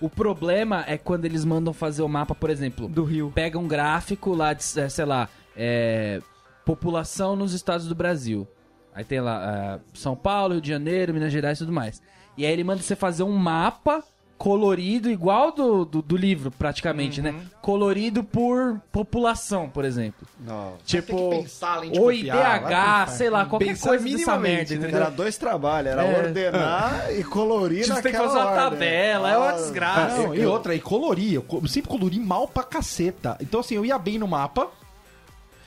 [0.01, 3.31] O problema é quando eles mandam fazer o mapa, por exemplo, Do Rio.
[3.35, 6.21] pega um gráfico lá de, eh, sei lá, é,
[6.65, 8.49] população nos estados do Brasil.
[8.95, 12.03] Aí tem lá eh, São Paulo, Rio de Janeiro, Minas Gerais e tudo mais.
[12.37, 14.03] E aí ele manda você fazer um mapa
[14.41, 17.35] colorido, igual do, do, do livro, praticamente, né?
[17.61, 20.27] Colorido por população, por exemplo.
[20.41, 20.77] Não.
[20.87, 23.09] Tipo, pensar, de ou IDH, pensar.
[23.11, 24.81] sei lá, qualquer Pensar coisa dessa minimamente, merda, né?
[24.81, 25.01] entendeu?
[25.03, 26.19] Era dois trabalhos, era É.
[26.25, 30.17] ordenar e colorir Você tem que fazer uma tabela, é uma Ah, desgraça.
[30.17, 31.35] Não, e outra, e colorir.
[31.35, 33.37] Eu sempre colori mal pra caceta.
[33.43, 34.69] Então, assim, eu ia bem no mapa.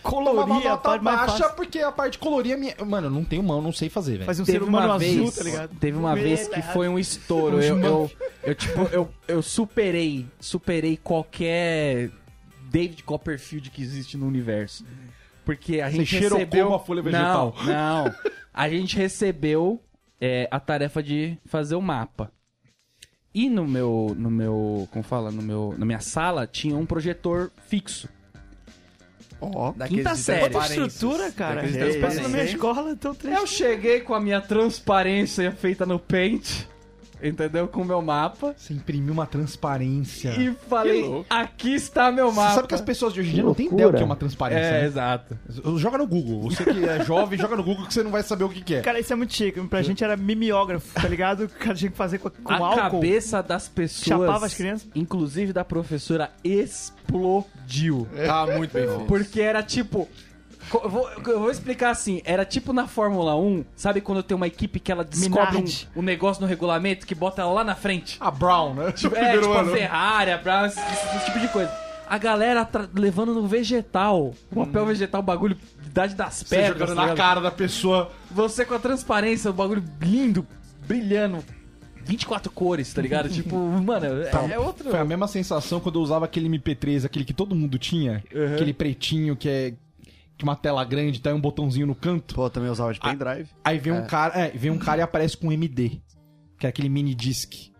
[0.04, 1.56] Tomava uma nota baixa, fácil.
[1.56, 2.76] porque a parte de colorir é minha.
[2.86, 4.26] Mano, eu não tenho mão, não sei fazer, velho.
[4.26, 5.76] Fazia um Teve ser humano uma azul, vez, tá ligado?
[5.80, 7.62] teve uma vez que foi um estouro.
[7.62, 8.12] Eu, eu,
[8.43, 12.12] eu, tipo, eu, eu superei, superei qualquer
[12.70, 14.86] David Copperfield que existe no universo.
[15.45, 16.66] Porque a Você gente cheirou recebeu...
[16.66, 17.56] como a folha vegetal.
[17.66, 18.16] Não, não.
[18.54, 19.82] A gente recebeu
[20.20, 22.32] é, a tarefa de fazer o mapa.
[23.34, 27.51] E no meu, no meu, como fala, no meu, na minha sala tinha um projetor
[27.68, 28.08] fixo.
[29.54, 30.44] Ó, Daqueles Quinta série.
[30.44, 30.94] Outra transparências.
[30.94, 31.66] estrutura, cara.
[31.66, 33.38] É, Pensa na minha escola, então três.
[33.38, 36.66] Eu cheguei com a minha transparência feita no Paint,
[37.24, 37.68] entendeu?
[37.68, 38.54] Com o meu mapa.
[38.58, 40.30] Você imprimiu uma transparência.
[40.40, 42.56] E falei, aqui está meu Você mapa.
[42.56, 44.16] sabe que as pessoas de hoje em dia não têm ideia do que é uma
[44.16, 44.62] transparência.
[44.62, 44.86] É, né?
[44.86, 45.38] exato.
[45.78, 46.50] Joga no Google.
[46.50, 48.76] Você que é jovem, joga no Google que você não vai saber o que, que
[48.76, 48.82] é.
[48.82, 49.62] Cara, isso é muito chique.
[49.68, 51.46] Pra gente era mimeógrafo, tá ligado?
[51.46, 52.76] O cara tinha que fazer com, com a álcool.
[53.00, 54.88] cabeça das pessoas, Chapava as crianças.
[54.96, 58.08] inclusive da professora, explodiu.
[58.26, 58.88] Tá muito bem.
[59.08, 60.08] Porque era tipo...
[60.70, 64.36] co- Eu vou, eu vou explicar assim, era tipo na Fórmula 1, sabe quando tem
[64.36, 65.57] uma equipe que ela descobre
[65.95, 68.18] um, um negócio no regulamento que bota ela lá na frente?
[68.20, 68.91] A Brown, né?
[68.91, 71.72] Tipo, é, tipo a Ferrari, a Brown, esse, esse tipo de coisa.
[72.07, 76.78] A galera levando no vegetal, o papel vegetal, o bagulho, idade das Você pedras.
[76.80, 78.11] jogando tá na cara da pessoa.
[78.30, 80.45] Você com a transparência, o bagulho lindo,
[80.86, 81.43] brilhando.
[82.05, 83.30] 24 cores, tá ligado?
[83.32, 84.89] tipo, mano, é, é outro.
[84.89, 88.24] Foi a mesma sensação quando eu usava aquele MP3, aquele que todo mundo tinha.
[88.53, 89.74] Aquele pretinho que é.
[90.38, 92.34] Que uma tela grande, tá aí um botãozinho no canto.
[92.36, 93.50] Pô, também usava de pendrive.
[93.64, 94.38] Aí vem um cara.
[94.40, 96.02] É, vem um cara e aparece com um MD.
[96.60, 97.72] Que é aquele mini disc.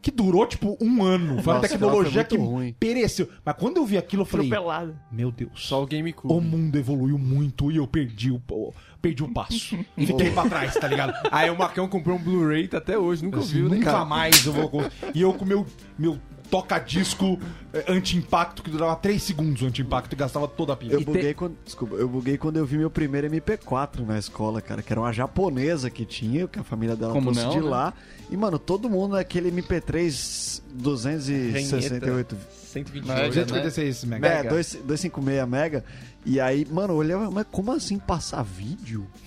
[0.00, 1.40] Que durou, tipo, um ano.
[1.44, 2.76] Foi uma Nossa, tecnologia aquela foi que ruim.
[2.76, 3.28] pereceu.
[3.44, 4.48] Mas quando eu vi aquilo, eu falei.
[4.48, 4.98] Atropelado.
[5.12, 5.50] Meu Deus.
[5.64, 6.44] Só o O GameCube.
[6.44, 9.78] mundo evoluiu muito e eu perdi o, o- perdi o passo.
[9.96, 11.14] Fiquei pra trás, tá ligado?
[11.30, 13.76] Aí o Marcão comprou um Blu-ray tá até hoje, nunca Assim, viu, né?
[13.76, 14.04] nunca cara?
[14.04, 14.68] mais eu vou.
[14.68, 14.82] com-
[15.14, 15.64] E eu com meu,
[15.96, 16.18] meu
[16.52, 17.40] toca-disco
[17.72, 20.92] eh, anti-impacto, que durava 3 segundos o anti-impacto e gastava toda a pilha.
[20.92, 21.56] Eu buguei te- quando.
[21.64, 25.12] Desculpa, eu buguei quando eu vi meu primeiro MP4 na escola, cara, que era uma
[25.14, 27.70] japonesa que tinha, que a família dela Como trouxe não, de né?
[27.70, 27.94] lá.
[28.30, 32.36] E, mano, todo mundo naquele MP3 268
[32.72, 33.44] 128, Mas, né?
[33.44, 34.28] 256 mega.
[34.28, 34.48] É, 2-
[34.84, 35.84] 256 mega.
[36.24, 39.06] E aí, mano, eu olhava, mas como assim passar vídeo?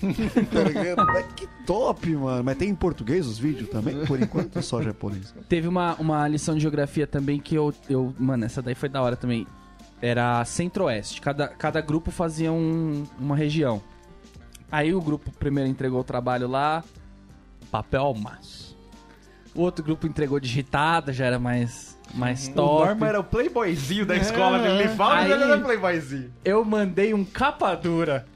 [0.50, 1.04] tá ligado?
[1.06, 2.42] Mas que top, mano.
[2.42, 4.04] Mas tem em português os vídeos também?
[4.06, 5.34] Por enquanto, só japonês.
[5.48, 8.14] Teve uma, uma lição de geografia também que eu, eu.
[8.18, 9.46] Mano, essa daí foi da hora também.
[10.00, 11.20] Era centro-oeste.
[11.20, 13.82] Cada, cada grupo fazia um- uma região.
[14.72, 16.82] Aí o grupo primeiro entregou o trabalho lá,
[17.70, 18.76] papel maço.
[19.54, 22.86] O outro grupo entregou digitada, já era mais, mais O top.
[22.86, 24.80] Norma era o playboyzinho da escola, né?
[24.80, 26.32] ele fala, mas ele era playboyzinho.
[26.44, 28.26] Eu mandei um capa dura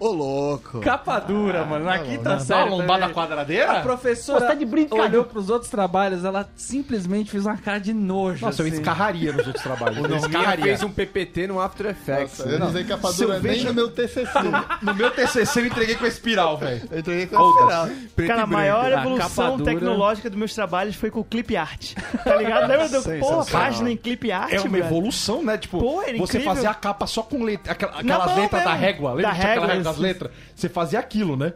[0.00, 0.80] Ô, louco.
[0.80, 1.84] Capa dura, mano.
[1.84, 2.68] Na quinta Dá série.
[2.68, 3.72] uma lombada quadradeira?
[3.78, 5.10] A professora Pô, tá de brincadeira.
[5.10, 8.44] olhou pros outros trabalhos, ela simplesmente fez uma cara de nojo.
[8.44, 8.76] Nossa, eu assim.
[8.76, 9.96] escarraria nos outros trabalhos.
[9.98, 10.64] O Eu Norminha escarraria.
[10.64, 12.38] fez um PPT no After Effects.
[12.38, 14.28] Nossa, eu não usei capa eu dura nem vejo- no meu TCC.
[14.82, 16.82] No meu TCC eu entreguei com a espiral, velho.
[16.90, 17.88] Eu entreguei com a espiral.
[18.14, 19.72] Preto Cara, a maior A capa evolução dura.
[19.72, 21.94] tecnológica dos meus trabalhos foi com o clip art.
[22.24, 22.68] Tá ligado?
[22.68, 24.84] Lembra do porra, página em clip art, É uma velho?
[24.84, 25.58] evolução, né?
[25.58, 26.44] Tipo, Pô, você incrível.
[26.54, 29.10] fazia a capa só com letra, aquela- aquelas letras da régua.
[29.12, 30.32] Lembra Da régua das letras?
[30.54, 31.52] Você fazia aquilo, né?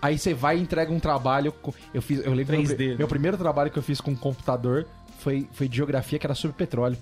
[0.00, 1.54] Aí você vai e entrega um trabalho.
[1.92, 2.98] Eu fiz, eu lembro meu, 3D.
[2.98, 4.86] meu primeiro trabalho que eu fiz com um computador
[5.18, 6.96] foi, foi de geografia que era sobre petróleo.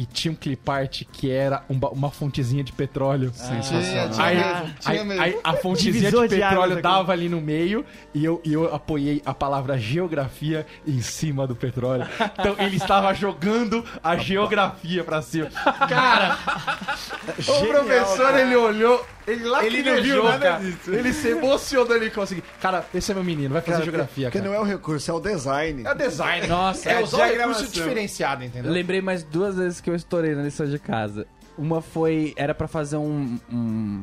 [0.00, 3.32] E tinha um clipart que era um ba- uma fontezinha de petróleo.
[3.32, 3.78] Tinha, tinha
[4.24, 5.22] Aí, mesmo, tinha aí- mesmo.
[5.24, 7.84] aí a fontezinha de de petróleo dava ali no meio
[8.14, 12.06] e eu, e eu apoiei a palavra geografia em cima do petróleo.
[12.38, 15.50] Então ele estava jogando a geografia pra cima.
[15.88, 16.38] Cara,
[17.48, 20.60] o professor ele olhou, ele lá Ele não viu nada cara.
[20.60, 20.94] disso.
[20.94, 22.44] Ele se emocionou, ele conseguiu.
[22.60, 24.50] Cara, esse é meu menino, vai fazer geografia, Porque cara.
[24.50, 25.82] não é o recurso, é o design.
[25.86, 26.46] É design.
[26.46, 28.70] Nossa, É é usar o recurso diferenciado, Eu entendeu?
[28.72, 31.26] lembrei mais duas vezes que eu estourei na lição de casa.
[31.56, 32.32] Uma foi.
[32.36, 33.38] Era pra fazer um.
[33.52, 34.00] um-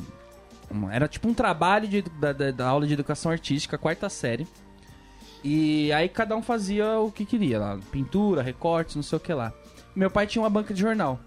[0.72, 4.48] um- era tipo um trabalho de- da, da- da aula de educação artística, quarta série.
[5.44, 7.80] E aí cada um fazia o que queria lá.
[7.92, 9.54] Pintura, recortes, não sei o que lá.
[9.96, 11.20] Meu pai tinha uma banca de jornal.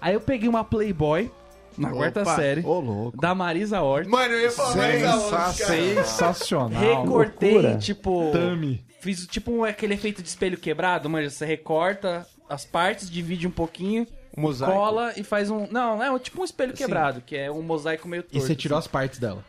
[0.00, 1.30] Aí eu peguei uma Playboy
[1.76, 2.62] na quarta série.
[2.64, 3.20] Ô, louco.
[3.20, 4.08] Da Marisa Hort.
[4.08, 4.74] Mano, eu ia falar
[5.04, 5.52] aonde, cara.
[5.52, 6.80] Sensacional.
[7.02, 7.78] Recortei, loucura.
[7.78, 8.30] tipo.
[8.32, 8.84] Tami.
[9.00, 11.30] Fiz tipo um- aquele efeito de espelho quebrado, manja.
[11.30, 14.72] Você recorta as partes, divide um pouquinho, Um mosaico.
[14.74, 15.66] cola e faz um.
[15.70, 18.36] Não, é tipo um espelho quebrado, que é um mosaico meio torto.
[18.36, 18.86] E você tirou assim.
[18.86, 19.44] as partes dela.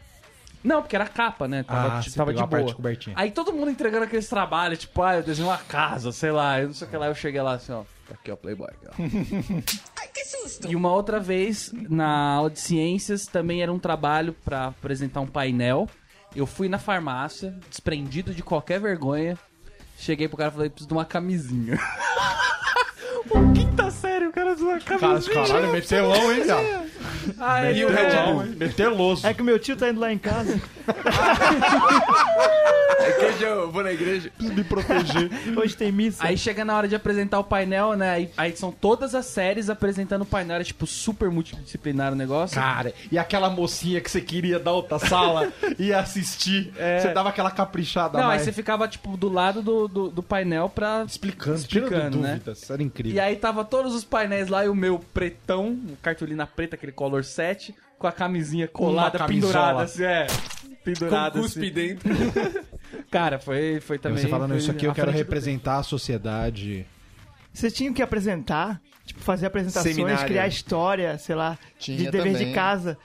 [0.64, 1.64] Não, porque era capa, né?
[1.64, 2.76] Tava, Ah, tipo, tava de parte boa.
[2.76, 3.16] cobertinha.
[3.18, 6.68] Aí todo mundo entregando aqueles trabalhos, tipo, ah, eu desenho uma casa, sei lá, eu
[6.68, 7.08] não sei o que lá.
[7.08, 7.82] Eu cheguei lá assim, ó.
[8.08, 8.68] Tá aqui, ó, Playboy.
[8.70, 9.91] Aqui, ó.
[10.68, 15.26] E uma outra vez, na aula de ciências, também era um trabalho pra apresentar um
[15.28, 15.89] painel.
[16.36, 19.38] Eu fui na farmácia, desprendido de qualquer vergonha.
[19.97, 21.80] Cheguei pro cara e falei, preciso de uma camisinha.
[23.30, 25.34] o quinta série, o cara uma camisinha.
[25.34, 26.91] Cara, caralho, metelão, hein, viado?
[27.39, 28.55] Ah, Metelão, hein?
[28.57, 29.27] Meteloso.
[29.27, 30.59] É que o meu tio tá indo lá em casa.
[32.99, 34.32] É que hoje eu vou na igreja.
[34.39, 35.29] me proteger.
[35.57, 36.23] Hoje tem missa.
[36.23, 38.11] Aí chega na hora de apresentar o painel, né?
[38.11, 40.55] Aí, aí são todas as séries apresentando o painel.
[40.55, 42.55] Era tipo super multidisciplinar o negócio.
[42.55, 47.51] Cara, e aquela mocinha que você queria da outra sala e assistir, você dava aquela
[47.51, 51.03] caprichada Não, aí você ficava tipo do lado do, do, do painel pra.
[51.07, 52.34] explicando, explicando, né?
[52.34, 52.69] dúvidas.
[52.69, 53.15] Era incrível.
[53.15, 57.24] E aí tava todos os painéis lá e o meu pretão, cartolina preta, aquele color
[57.24, 60.28] 7, com a camisinha colada, pendurada assim, é.
[60.84, 61.74] Pendurada Com cuspe assim.
[61.74, 62.09] dentro.
[63.09, 64.22] Cara, foi, foi também.
[64.22, 66.86] você falando isso aqui, eu quero representar a sociedade.
[67.53, 70.26] Vocês tinham que apresentar, tipo, fazer apresentações, Seminário.
[70.26, 72.53] criar história, sei lá, de Tinha dever de também.
[72.53, 72.97] casa.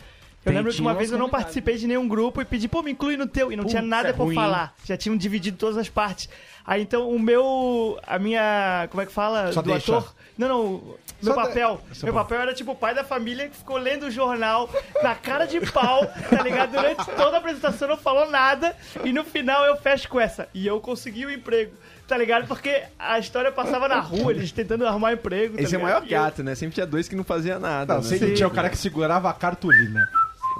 [0.45, 2.81] Eu lembro que tinha uma vez eu não participei de nenhum grupo e pedi, pô,
[2.81, 3.51] me inclui no teu.
[3.51, 4.35] E não tinha nada é pra ruim.
[4.35, 4.75] falar.
[4.85, 6.29] Já tinham dividido todas as partes.
[6.65, 7.99] Aí então o meu.
[8.07, 8.87] A minha.
[8.91, 9.53] Como é que fala?
[9.53, 9.99] Só do deixa.
[9.99, 10.15] ator.
[10.37, 10.97] Não, não.
[11.23, 11.81] Meu Só papel.
[11.95, 12.41] Seu Meu papel.
[12.41, 14.69] era tipo o pai da família que ficou lendo o jornal
[15.03, 16.73] na cara de pau, tá ligado?
[16.73, 18.77] Durante toda a apresentação não falou nada.
[19.03, 20.47] E no final eu fecho com essa.
[20.53, 21.73] E eu consegui o emprego.
[22.07, 22.47] Tá ligado?
[22.47, 25.57] Porque a história passava na rua, eles tentando arrumar emprego.
[25.57, 26.55] tá Esse é o maior gato, né?
[26.55, 27.95] Sempre tinha dois que não fazia nada.
[27.95, 28.09] Não, né?
[28.09, 30.09] sempre tinha o cara que segurava a cartolina.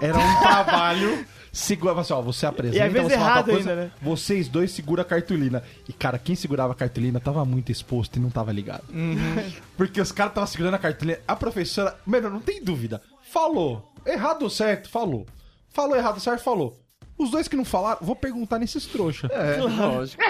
[0.01, 1.25] Era um trabalho.
[1.57, 3.91] Segurava assim, ó, você apresenta, E às vezes você errado coisa, ainda, né?
[4.03, 5.63] Vocês dois segura a cartolina.
[5.89, 8.85] E, cara, quem segurava a cartolina tava muito exposto e não tava ligado.
[9.75, 11.19] Porque os caras estavam segurando a cartolina.
[11.27, 13.01] A professora, mano, não tem dúvida.
[13.33, 13.91] Falou.
[14.05, 14.91] Errado ou certo?
[14.91, 15.27] Falou.
[15.71, 16.43] Falou errado certo?
[16.43, 16.77] Falou.
[17.19, 19.27] Os dois que não falaram, vou perguntar nesses trouxa.
[19.33, 20.23] É, lógico.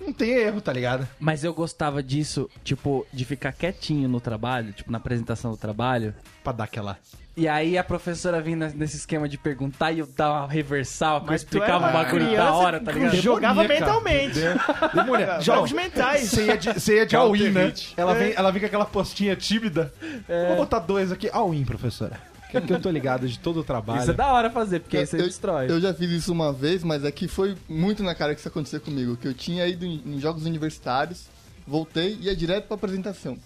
[0.00, 1.06] Não tem erro, tá ligado?
[1.18, 6.14] Mas eu gostava disso, tipo, de ficar quietinho no trabalho, tipo, na apresentação do trabalho.
[6.44, 6.96] Pra dar aquela.
[7.36, 11.30] E aí a professora vinha nesse esquema de perguntar e eu dava uma reversal, que
[11.30, 13.16] eu explicava o bagulho da hora, tá ligado?
[13.16, 14.38] Jogava mentalmente.
[14.94, 15.40] Demônia.
[15.40, 16.28] Jogos mentais.
[16.30, 17.72] Você ia de, você ia de all-in, né?
[17.96, 19.92] Ela vem, ela vem com aquela postinha tímida.
[20.48, 21.28] Vou botar dois aqui.
[21.32, 22.29] All-in, professora.
[22.50, 24.00] Que, que eu tô ligado de todo o trabalho.
[24.00, 25.70] Isso é da hora fazer, porque aí você eu, destrói.
[25.70, 28.80] eu já fiz isso uma vez, mas aqui foi muito na cara que isso aconteceu
[28.80, 29.16] comigo.
[29.16, 31.26] Que eu tinha ido em, em jogos universitários,
[31.66, 33.36] voltei e ia direto pra apresentação.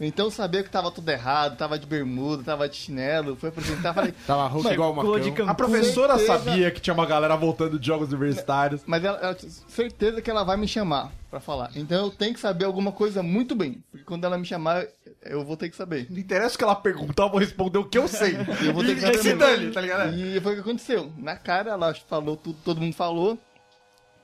[0.00, 3.94] Então eu sabia que tava tudo errado, tava de bermuda, tava de chinelo, fui apresentar,
[3.94, 4.92] falei, Tava rouco Mas igual.
[4.92, 5.48] Cancún.
[5.48, 8.82] A professora certeza- sabia que tinha uma galera voltando de jogos universitários.
[8.86, 11.70] mas ela, ela tinha certeza que ela vai me chamar pra falar.
[11.76, 14.84] Então eu tenho que saber alguma coisa muito bem, porque quando ela me chamar,
[15.24, 16.06] eu vou ter que saber.
[16.10, 18.36] Não interessa o que ela perguntar, eu vou responder o que eu sei.
[18.64, 20.14] Eu vou ter que saber dane, tá ligado?
[20.14, 21.12] E foi o que aconteceu.
[21.16, 23.38] Na cara, ela falou tudo, todo mundo falou,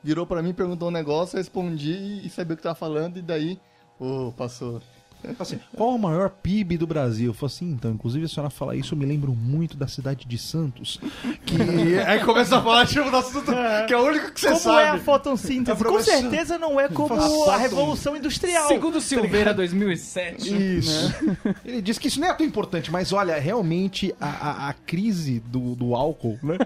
[0.02, 3.22] virou pra mim, perguntou um negócio, eu respondi e sabia o que tava falando, e
[3.22, 3.58] daí,
[3.98, 4.80] ô, passou.
[5.38, 7.28] Assim, qual o maior PIB do Brasil?
[7.30, 10.26] Eu falo assim, então, inclusive a senhora fala isso, eu me lembro muito da cidade
[10.26, 10.98] de Santos.
[11.44, 13.52] Que aí começa a falar, tipo, do assunto
[13.86, 14.82] que é o único que você Como sabe.
[14.82, 15.82] é a fotossíntese?
[15.82, 18.68] A Com certeza não é como Faça a Revolução Industrial.
[18.68, 20.78] Segundo Silveira 2007.
[20.78, 21.14] Isso.
[21.64, 25.40] Ele disse que isso não é tão importante, mas olha, realmente a, a, a crise
[25.40, 26.58] do, do álcool, né?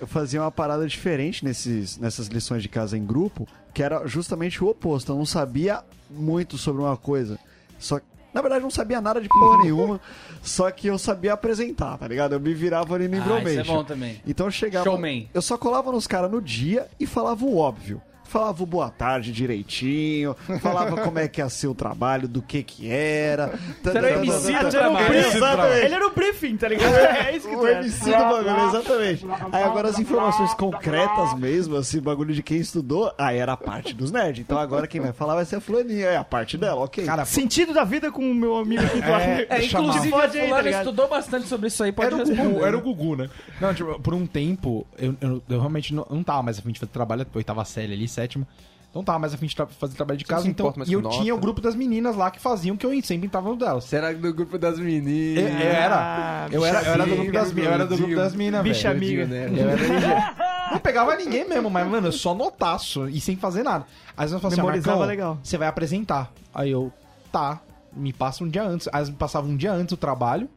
[0.00, 4.62] Eu fazia uma parada diferente nesses, nessas lições de casa em grupo, que era justamente
[4.62, 5.12] o oposto.
[5.12, 7.38] Eu não sabia muito sobre uma coisa.
[7.80, 8.00] Só
[8.32, 10.00] na verdade, não sabia nada de porra nenhuma.
[10.42, 12.32] Só que eu sabia apresentar, tá ligado?
[12.34, 14.22] Eu me virava ali no Ah, isso é bom também.
[14.26, 14.84] Então eu chegava.
[14.84, 15.28] Showman.
[15.34, 18.00] Eu só colava nos caras no dia e falava o óbvio.
[18.30, 22.62] Falava o boa tarde direitinho, falava como é que ia ser o trabalho, do que
[22.62, 23.58] que era.
[23.84, 25.72] Era o MC do o trabalho.
[25.74, 26.94] Ele era o briefing, tá ligado?
[26.94, 27.80] É isso que O tu era.
[27.80, 29.26] MC do bagulho, exatamente.
[29.50, 33.92] Aí agora as informações concretas mesmo, assim, bagulho de quem estudou, aí era a parte
[33.92, 34.42] dos nerds.
[34.42, 37.04] Então agora quem vai falar vai ser a fulaninha, é a parte dela, ok.
[37.04, 39.10] Cara, Sentido da vida com o meu amigo aqui do.
[39.10, 42.48] É, inclusive a tá fulana estudou bastante sobre isso aí, pode Era o responder.
[42.48, 43.30] Gugu, era o Gugu, né?
[43.60, 46.78] Não, tipo, por um tempo, eu, eu, eu realmente não, não tava mais afim de
[46.78, 48.46] fazer trabalho, depois tava série ali, sétima.
[48.92, 50.64] Não tava mais afim de tra- fazer trabalho de casa, então.
[50.66, 51.40] importa mais E eu com tinha o nota.
[51.42, 53.84] grupo das meninas lá que faziam que eu sempre tava no delas.
[53.84, 55.44] Será que do grupo das Eu, meninas?
[55.44, 55.96] eu era.
[55.96, 58.62] Ah, Eu era, eu era do grupo das amiga, eu era do grupo das minas,
[58.64, 59.26] Bicha amiga.
[59.26, 59.48] né?
[59.48, 60.70] Eu era.
[60.72, 63.86] Não pegava ninguém mesmo, mas, mano, eu só notaço e sem fazer nada.
[64.16, 65.38] Aí elas falavam assim, Memorizava Marcão, legal.
[65.42, 66.32] você vai apresentar.
[66.52, 66.92] Aí eu,
[67.30, 67.60] tá,
[67.92, 68.88] me passa um dia antes.
[68.88, 70.48] Aí elas me passavam um dia antes do trabalho,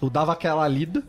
[0.00, 1.02] eu dava aquela lida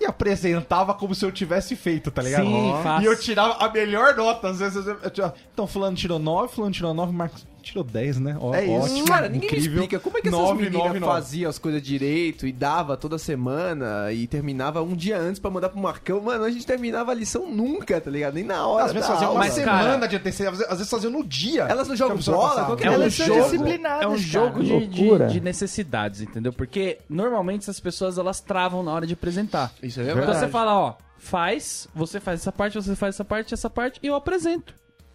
[0.00, 2.46] e apresentava como se eu tivesse feito, tá ligado?
[2.46, 3.04] Sim, fácil.
[3.04, 4.48] E eu tirava a melhor nota.
[4.48, 8.18] Às vezes eu, eu tirava, então, fulano tirou 9, fulano tirou 9, Marcos tirou 10,
[8.18, 8.36] né?
[8.40, 8.72] Ó, É isso.
[8.92, 9.72] ótimo, Cara, ninguém incrível.
[9.74, 11.12] explica como é que essas Nove, meninas nove, nove.
[11.12, 15.68] faziam as coisas direito e dava toda semana e terminava um dia antes pra mandar
[15.68, 16.20] pro Marcão.
[16.20, 18.34] Mano, a gente terminava a lição nunca, tá ligado?
[18.34, 21.10] Nem na hora Às vezes da faziam uma semana cara, de antecedência, às vezes- faziam
[21.12, 21.62] no dia.
[21.64, 22.76] Elas não jogam bola?
[22.80, 26.52] É um Elas são jogo, disciplinadas, é um jogo de, de, de necessidades, entendeu?
[26.52, 29.72] Porque normalmente essas pessoas elas travam na hora de apresentar.
[29.82, 30.38] Isso é Então verdade.
[30.40, 34.06] você fala, ó, faz, você faz essa parte, você faz essa parte, essa parte e
[34.06, 34.74] eu apresento.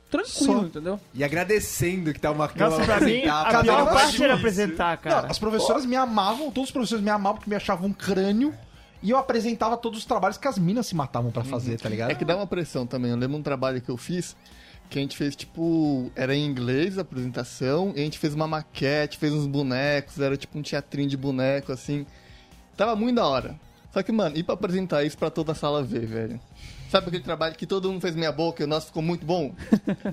[0.09, 0.65] Tranquilo, Só.
[0.65, 0.99] entendeu?
[1.13, 4.95] E agradecendo que tá o Marcão Nossa, pra mim, apresentar, a pior parte era apresentar,
[4.95, 5.27] Não, cara.
[5.27, 8.53] as professoras me amavam, todos os professores me amavam porque me achavam um crânio
[9.01, 12.11] e eu apresentava todos os trabalhos que as minas se matavam pra fazer, tá ligado?
[12.11, 13.11] É que dá uma pressão também.
[13.11, 14.35] Eu lembro um trabalho que eu fiz
[14.89, 18.47] que a gente fez, tipo, era em inglês a apresentação, e a gente fez uma
[18.47, 22.05] maquete, fez uns bonecos, era tipo um teatrinho de boneco, assim.
[22.77, 23.59] Tava muito da hora.
[23.91, 26.39] Só que, mano, e pra apresentar isso pra toda a sala ver, velho?
[26.89, 29.53] Sabe aquele trabalho que todo mundo fez meia boca e o nosso ficou muito bom?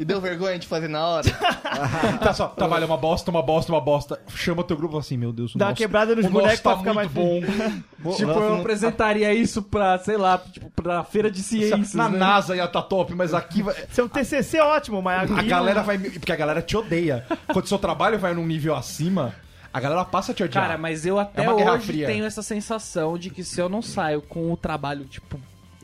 [0.00, 1.26] E deu vergonha de fazer na hora?
[2.22, 4.20] Tá só, trabalha uma bosta, uma bosta, uma bosta.
[4.34, 6.28] Chama teu grupo e fala assim, meu Deus, o Dá uma nosso- quebrada nos o
[6.28, 8.12] nosso bonecos tá pra ficar muito mais bom.
[8.16, 11.94] Tipo, eu apresentaria isso pra, sei lá, tipo, pra feira de ciências.
[11.94, 12.18] Na né?
[12.18, 13.74] NASA ia tá top, mas aqui vai...
[13.92, 15.98] Seu TCC é ótimo, mas A aqui galera não- vai...
[15.98, 17.24] me- Porque a galera te odeia.
[17.52, 19.32] Quando seu trabalho vai num nível acima,
[19.72, 20.64] a galera passa a te odiar.
[20.66, 23.68] Cara, mas eu até É uma guerra hoje tenho essa sensação de que se eu
[23.68, 25.38] não saio com o trabalho, tipo,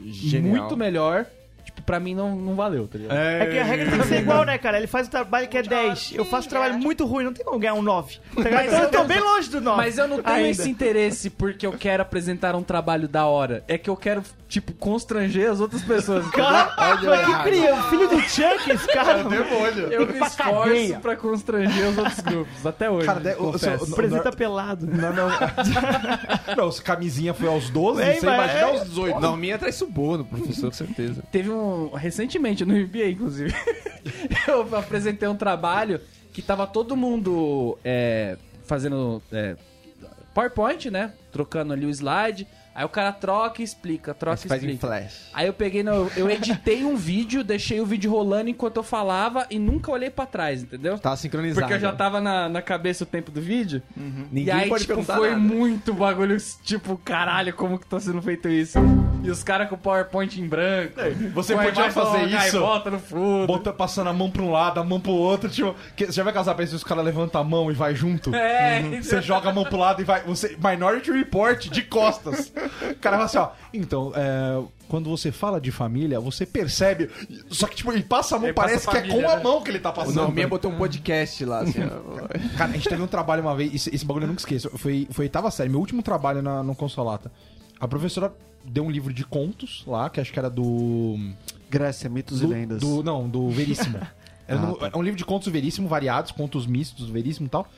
[0.05, 0.57] Genial.
[0.57, 1.27] muito melhor,
[1.65, 3.17] tipo, pra mim não, não valeu, tá ligado?
[3.17, 4.79] É que a regra tem que ser igual, né, cara?
[4.79, 6.13] Ele faz o trabalho que é 10.
[6.15, 8.19] Eu faço um trabalho muito ruim, não tem como ganhar um 9.
[8.35, 8.67] Tá ligado?
[8.67, 9.77] Então eu tô bem longe do 9.
[9.77, 10.49] Mas eu não tenho ainda.
[10.49, 13.63] esse interesse porque eu quero apresentar um trabalho da hora.
[13.69, 16.27] É que eu quero, tipo, constranger as outras pessoas.
[16.31, 17.75] Cara, mas que cria?
[17.75, 19.21] O filho do Chuck, esse cara.
[19.91, 23.07] Eu me esforço pra constranger os outros grupos, até hoje.
[23.07, 23.91] Cara, confesso.
[23.91, 24.87] o- Apresenta pelado.
[24.87, 25.29] Não, não.
[26.57, 29.21] não, se camisinha foi aos 12, Ei, você imagina é- aos 18.
[29.21, 31.23] Norminha traz suborno, professor, com certeza.
[31.31, 31.91] Teve um.
[31.95, 33.55] Recentemente, no MBA, inclusive.
[34.49, 36.01] eu apresentei um trabalho
[36.33, 39.57] que tava todo mundo é, fazendo é,
[40.33, 41.13] PowerPoint, né?
[41.33, 42.47] Trocando ali o slide.
[42.79, 44.87] Aí o cara troca e explica, troca e faz em explica.
[44.87, 45.31] flash.
[45.35, 49.45] Aí eu peguei, no, eu editei um vídeo, deixei o vídeo rolando enquanto eu falava
[49.51, 50.97] e nunca olhei pra trás, entendeu?
[50.97, 51.61] Tava sincronizado.
[51.61, 53.83] Porque eu já tava na, na cabeça o tempo do vídeo.
[53.97, 55.41] Ninguém e aí, pode tipo, foi nada.
[55.41, 58.79] muito bagulho, tipo, caralho, como que tá sendo feito isso?
[59.23, 60.95] E os caras com o PowerPoint em branco.
[61.35, 63.47] Você com a podia fazer isso gaivota no fundo.
[63.47, 65.75] Bota, passando a mão pra um lado, a mão pro outro, tipo...
[65.97, 68.35] que- você já vai casar pra isso, os caras levantam a mão e vai junto?
[68.35, 69.03] É, Uhum.
[69.03, 70.23] Você joga a mão pro lado e vai...
[70.23, 72.53] Você, Minority Report, de costas.
[72.91, 73.49] O cara fala assim, ó...
[73.75, 77.11] Então, é, quando você fala de família, você percebe...
[77.51, 79.43] Só que, tipo, ele passa a mão, Ele parece que é família, com a né?
[79.43, 80.15] mão que ele tá O passando.
[80.15, 81.81] Norminha botou um podcast lá, assim.
[82.57, 84.71] Cara, a gente teve um trabalho uma vez, esse, esse bagulho eu nunca esqueço.
[84.79, 87.31] Foi, foi oitava série, meu último trabalho na, no Consolata.
[87.81, 88.33] A professora
[88.71, 91.17] deu um livro de contos lá, que acho que era do.
[91.71, 92.81] Grécia, mitos do, e lendas.
[92.81, 93.99] do- não, do Veríssimo.
[94.51, 94.91] Ah, tá.
[94.95, 97.69] É um livro de contos Veríssimo, variados, contos mistos, Veríssimo e tal.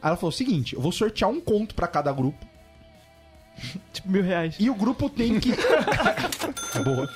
[0.00, 2.46] Aí ela falou o seguinte: eu vou sortear um conto pra cada grupo.
[3.92, 4.54] Tipo, mil reais.
[4.60, 5.50] E o grupo tem que.
[6.84, 7.10] Boa.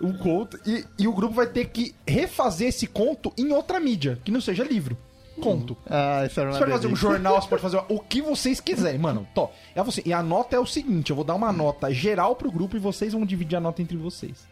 [0.00, 0.58] Um conto.
[0.66, 4.40] E, e o grupo vai ter que refazer esse conto em outra mídia, que não
[4.40, 4.98] seja livro.
[5.36, 5.76] Conto.
[5.88, 8.60] Ah, isso era uma Você pode fazer um jornal, você pode fazer o que vocês
[8.60, 9.26] quiserem, mano.
[9.34, 9.50] Tó.
[9.74, 12.50] E, você, e a nota é o seguinte: eu vou dar uma nota geral pro
[12.50, 14.44] grupo e vocês vão dividir a nota entre vocês.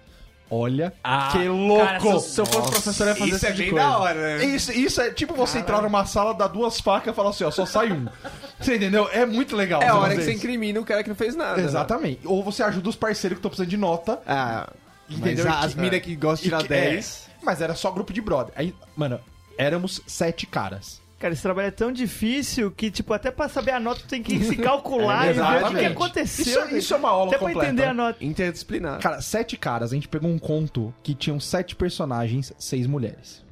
[0.50, 1.84] Olha Ah, que louco!
[1.84, 3.62] Cara, se, eu- se eu fosse professor, eu ia fazer Isso esse é tipo de
[3.64, 3.88] bem coisa.
[3.88, 4.44] da hora, né?
[4.44, 7.50] Isso, isso é tipo você entrar numa sala, dar duas facas e falar assim, ó,
[7.50, 8.06] só sai um.
[8.60, 9.08] Você entendeu?
[9.10, 9.82] É muito legal.
[9.82, 10.38] É a hora que fazer você isso.
[10.44, 11.56] incrimina o cara que não fez nada.
[11.56, 11.64] né?
[11.64, 12.20] Exatamente.
[12.24, 14.20] Ou você ajuda os parceiros que estão precisando de nota.
[14.26, 14.70] Ah,
[15.10, 15.44] Entendeu?
[15.46, 17.28] mas as que- minas que gostam de tirar E que- 10.
[17.28, 18.52] é, mas era só grupo de brother.
[18.56, 19.18] Aí, mano,
[19.58, 21.02] éramos sete caras.
[21.18, 24.22] Cara, esse trabalho é tão difícil que, tipo, até pra saber a nota tu tem
[24.22, 26.66] que se calcular É, e ver o que aconteceu.
[26.66, 27.66] Isso- isso é uma aula Até pra completa.
[27.72, 28.22] entender a nota.
[28.24, 29.00] Interdisciplinar.
[29.00, 29.90] Cara, sete caras.
[29.92, 33.42] A gente pegou um conto que tinham sete personagens, seis mulheres.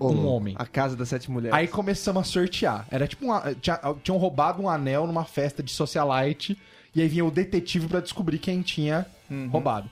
[0.00, 0.54] um homem.
[0.58, 1.54] A casa das sete mulheres.
[1.56, 2.86] Aí começamos a sortear.
[2.90, 6.56] Era tipo uma, tinha, tinham roubado um anel numa festa de socialite.
[6.94, 9.06] E aí vinha o detetive pra descobrir quem tinha
[9.52, 9.88] roubado.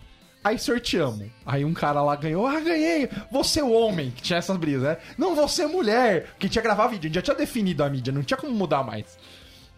[0.48, 1.26] Aí sorteamos.
[1.44, 2.46] Aí um cara lá ganhou.
[2.46, 3.08] Ah, ganhei!
[3.30, 4.96] Você é o homem, que tinha essas brisas, né?
[5.18, 7.06] Não, você é mulher, que tinha gravar vídeo.
[7.06, 9.18] A gente já tinha definido a mídia, não tinha como mudar mais.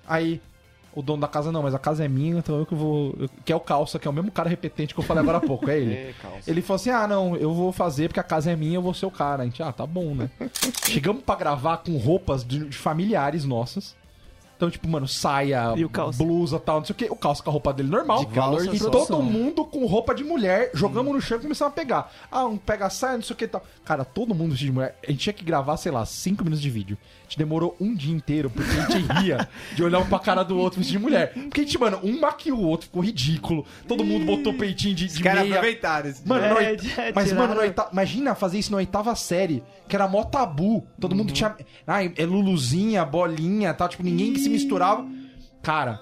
[0.06, 0.40] Aí,
[0.94, 3.16] o dono da casa, não, mas a casa é minha, então eu que vou.
[3.44, 5.40] que é o calça, que é o mesmo cara repetente que eu falei agora há
[5.40, 6.14] pouco, é ele.
[6.46, 8.94] ele falou assim: ah, não, eu vou fazer porque a casa é minha, eu vou
[8.94, 9.42] ser o cara.
[9.42, 10.30] A gente, ah, tá bom, né?
[10.86, 13.96] Chegamos pra gravar com roupas de, de familiares nossas.
[14.60, 16.22] Então, tipo, mano, saia, E o calça?
[16.22, 17.06] blusa e tal, não sei o quê.
[17.08, 18.26] O calça com a roupa dele normal.
[18.26, 21.74] De calça e todo mundo com roupa de mulher, jogamos no chão e começamos a
[21.74, 22.12] pegar.
[22.30, 23.64] Ah, um pega a saia, não sei o que e tal.
[23.86, 24.98] Cara, todo mundo vestido de mulher.
[25.02, 26.98] A gente tinha que gravar, sei lá, cinco minutos de vídeo.
[27.30, 30.42] A gente demorou um dia inteiro, porque a gente ria de olhar um pra cara
[30.42, 31.32] do outro vestido de mulher.
[31.32, 33.64] Porque a gente, mano, um maquiou o outro, ficou ridículo.
[33.86, 35.54] Todo mundo botou peitinho de, Os de caras meia.
[35.54, 36.10] aproveitaram.
[36.10, 39.62] esse Mano, É, na oit- é, mas, tiraram- mano, imagina fazer isso na oitava série,
[39.88, 40.84] que era mó tabu.
[41.00, 41.54] Todo mundo tinha.
[41.86, 43.88] Ai, é Luluzinha, bolinha tal.
[43.88, 45.06] Tipo, ninguém que se misturava.
[45.62, 46.00] Cara,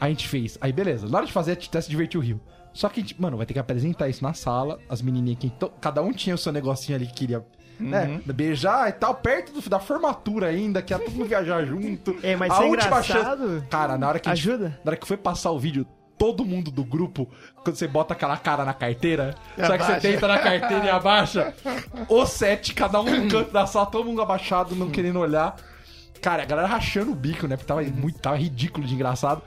[0.00, 0.56] a gente fez.
[0.62, 1.06] Aí, beleza.
[1.10, 2.40] Na hora de fazer, até se divertiu o Rio.
[2.72, 4.78] Só que, a gente, mano, vai ter que apresentar isso na sala.
[4.88, 5.50] As menininhas aqui.
[5.58, 7.44] to- Cada um tinha o seu negocinho ali que queria.
[7.80, 12.16] Né, beijar e tal, perto do- da formatura ainda, que ia todo mundo viajar junto.
[12.22, 13.48] É, mas a é última engraçado.
[13.60, 13.66] chance.
[13.68, 14.78] Cara, na hora que a gente- Ajuda?
[14.84, 15.86] na hora que foi passar o vídeo,
[16.18, 17.26] todo mundo do grupo,
[17.64, 21.54] quando você bota aquela cara na carteira, só que você deita na carteira e abaixa,
[22.08, 25.56] os sete, cada um no canto da sala, todo mundo abaixado, não querendo olhar.
[26.20, 27.56] Cara, a galera rachando o bico, né?
[27.56, 29.40] Porque tava, muito, tava ridículo de engraçado.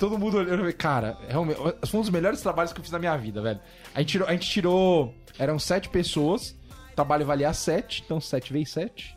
[0.00, 1.56] Todo mundo olhando, cara, realmente,
[1.86, 3.60] foi um dos melhores trabalhos que eu fiz na minha vida, velho.
[3.94, 6.57] A gente tirou, a gente tirou eram sete pessoas, o
[6.98, 9.16] trabalho valia sete, então sete vezes sete,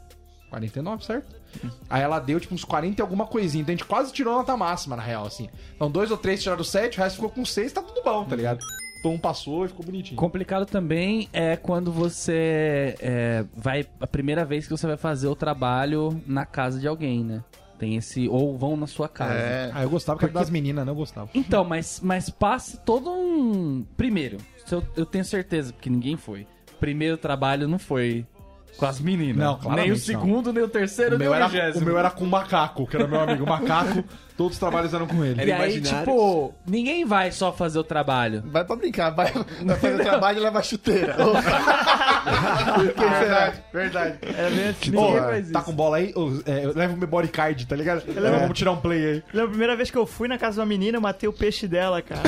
[0.49, 1.41] 49, certo?
[1.89, 3.61] Aí ela deu, tipo, uns 40 e alguma coisinha.
[3.61, 5.49] Então a gente quase tirou nota máxima, na real, assim.
[5.75, 8.35] Então dois ou três tiraram sete, o resto ficou com seis, tá tudo bom, tá
[8.35, 8.59] ligado?
[8.99, 10.15] Então um passou e ficou bonitinho.
[10.15, 13.85] Complicado também é quando você é, vai.
[13.99, 17.43] A primeira vez que você vai fazer o trabalho na casa de alguém, né?
[17.79, 18.29] Tem esse.
[18.29, 19.33] Ou vão na sua casa.
[19.33, 19.71] É.
[19.73, 21.31] Ah, eu gostava que era das meninas, não eu gostava.
[21.33, 23.83] Então, mas, mas passa todo um.
[23.97, 24.37] Primeiro,
[24.95, 26.45] eu tenho certeza, porque ninguém foi.
[26.81, 28.25] Primeiro trabalho não foi
[28.75, 29.37] com as meninas.
[29.37, 31.83] Não, Nem o segundo, nem o terceiro, O nem meu, o era, vigésimo.
[31.83, 33.43] o meu era com o macaco, que era meu amigo.
[33.43, 34.03] O macaco,
[34.35, 35.43] todos os trabalhos eram com ele.
[35.43, 38.41] E aí, tipo, ninguém vai só fazer o trabalho.
[38.47, 39.31] Vai pra brincar, vai,
[39.63, 41.15] vai fazer o trabalho e leva a chuteira.
[43.19, 43.53] Será?
[43.73, 44.17] Verdade.
[44.23, 45.65] É bem assim, ninguém faz tá isso.
[45.65, 46.13] com bola aí?
[46.15, 48.03] Ô, é, leva o memory card, tá ligado?
[48.07, 49.23] levo- Vamos tirar um play aí.
[49.33, 51.33] Lembra a primeira vez que eu fui na casa de uma menina, eu matei o
[51.33, 52.21] peixe dela, cara.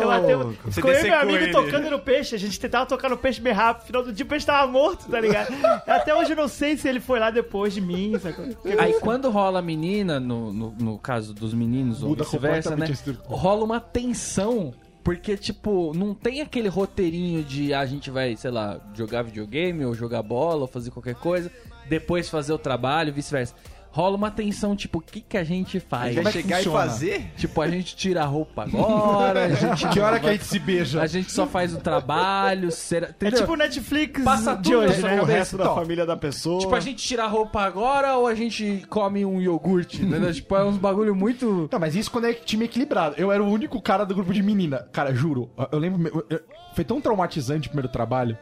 [0.00, 0.56] eu matei o...
[0.64, 1.52] Você Ficou eu e meu dessecou amigo ele.
[1.52, 2.34] tocando no peixe.
[2.34, 3.80] A gente tentava tocar no peixe bem rápido.
[3.82, 5.52] No final do dia o peixe tava morto, tá ligado?
[5.86, 8.44] Até hoje eu não sei se ele foi lá depois de mim, sacou?
[8.78, 12.76] Aí quando rola a menina, no, no, no caso dos meninos, ou Muda vice-versa, né?
[12.86, 13.36] completamente a estrutura.
[13.36, 14.72] Rola uma tensão.
[15.10, 19.84] Porque, tipo, não tem aquele roteirinho de ah, a gente vai, sei lá, jogar videogame,
[19.84, 21.50] ou jogar bola, ou fazer qualquer coisa,
[21.88, 23.52] depois fazer o trabalho, vice-versa.
[23.92, 26.14] Rola uma tensão, tipo, o que, que a gente faz?
[26.14, 26.78] Como é que chegar funciona?
[26.78, 27.32] e fazer?
[27.36, 29.88] Tipo, a gente tira a roupa agora, a gente.
[29.88, 31.02] Que hora que a gente se beija?
[31.02, 33.10] A gente só faz o trabalho, será.
[33.20, 35.20] É tipo o Netflix Passa de tudo hoje, né?
[35.20, 36.60] O resto da Então, família da pessoa.
[36.60, 40.02] Tipo, a gente tira a roupa agora ou a gente come um iogurte?
[40.02, 40.32] Entendeu?
[40.32, 41.68] tipo, é uns bagulho muito.
[41.72, 43.16] Não, mas isso quando é time equilibrado.
[43.18, 44.86] Eu era o único cara do grupo de menina.
[44.92, 46.06] Cara, juro, eu lembro.
[46.14, 46.40] eu- eu-
[46.74, 48.38] foi tão traumatizante o primeiro trabalho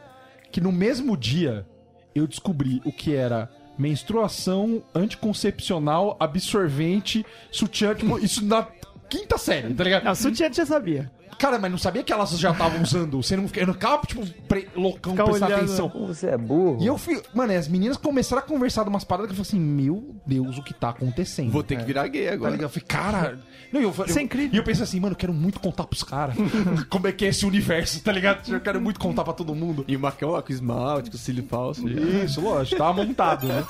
[0.51, 1.65] que no mesmo dia
[2.13, 8.67] eu descobri o que era menstruação anticoncepcional, absorvente, sutiã, tipo, isso na
[9.09, 10.03] quinta série, tá ligado?
[10.03, 11.11] Não, sutiã já sabia.
[11.39, 13.15] Cara, mas não sabia que elas já estavam usando.
[13.23, 15.63] Você não, ficava, tipo, pre- loucão, Ficar prestando olhando.
[15.63, 15.89] atenção.
[16.07, 16.83] Você é burro.
[16.83, 17.21] E eu fui.
[17.33, 20.15] Mano, e as meninas começaram a conversar de umas paradas que eu falei assim: Meu
[20.27, 21.49] Deus, o que tá acontecendo?
[21.49, 22.51] Vou ter que virar gay Tá agora.
[22.51, 22.65] ligado?
[22.65, 23.39] Eu falei, cara.
[23.71, 24.49] Não, eu, Isso é eu- incrível.
[24.53, 26.35] E eu pensei assim, mano, eu quero muito contar pros caras
[26.89, 28.47] como é que é esse universo, tá ligado?
[28.51, 29.85] Eu quero muito contar pra todo mundo.
[29.87, 31.87] E o Marcão com esmalte, com cílio falso.
[31.87, 33.65] Isso, lógico, tava montado, né?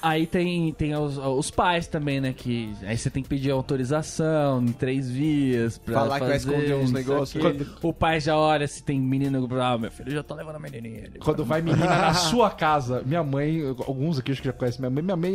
[0.00, 2.32] Aí tem, tem os, os pais também, né?
[2.36, 6.50] Que aí você tem que pedir autorização em três vias pra Falar que vai fazer,
[6.56, 7.44] esconder uns negócios.
[7.80, 9.48] o pai já olha se tem menino.
[9.60, 11.04] Ah, meu filho já tá levando a menininha.
[11.04, 11.18] ali.
[11.20, 14.90] Quando vai menina na sua casa, minha mãe, alguns aqui acho que já conhecem minha
[14.90, 15.34] mãe, minha mãe,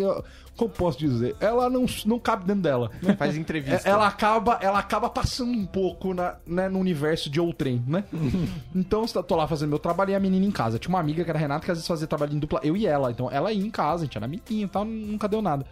[0.58, 2.92] como posso dizer, ela não, não cabe dentro dela.
[3.02, 3.16] né?
[3.16, 3.88] Faz entrevista.
[3.88, 8.04] É, Ela acaba, ela acaba passando um pouco na, né, no universo de outrem, né?
[8.76, 10.80] então, eu tô lá fazendo meu trabalho e a menina em casa.
[10.80, 12.76] Tinha uma amiga que era a Renata que às vezes fazia trabalho em dupla, eu
[12.76, 13.12] e ela.
[13.12, 15.66] Então, ela ia em casa, a gente era amiguinho e tal, nunca deu nada.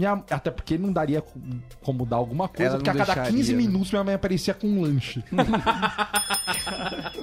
[0.00, 1.38] Minha, até porque não daria co-
[1.82, 3.58] como dar alguma coisa, Ela porque a cada deixaria, 15 né?
[3.58, 5.22] minutos minha mãe aparecia com um lanche.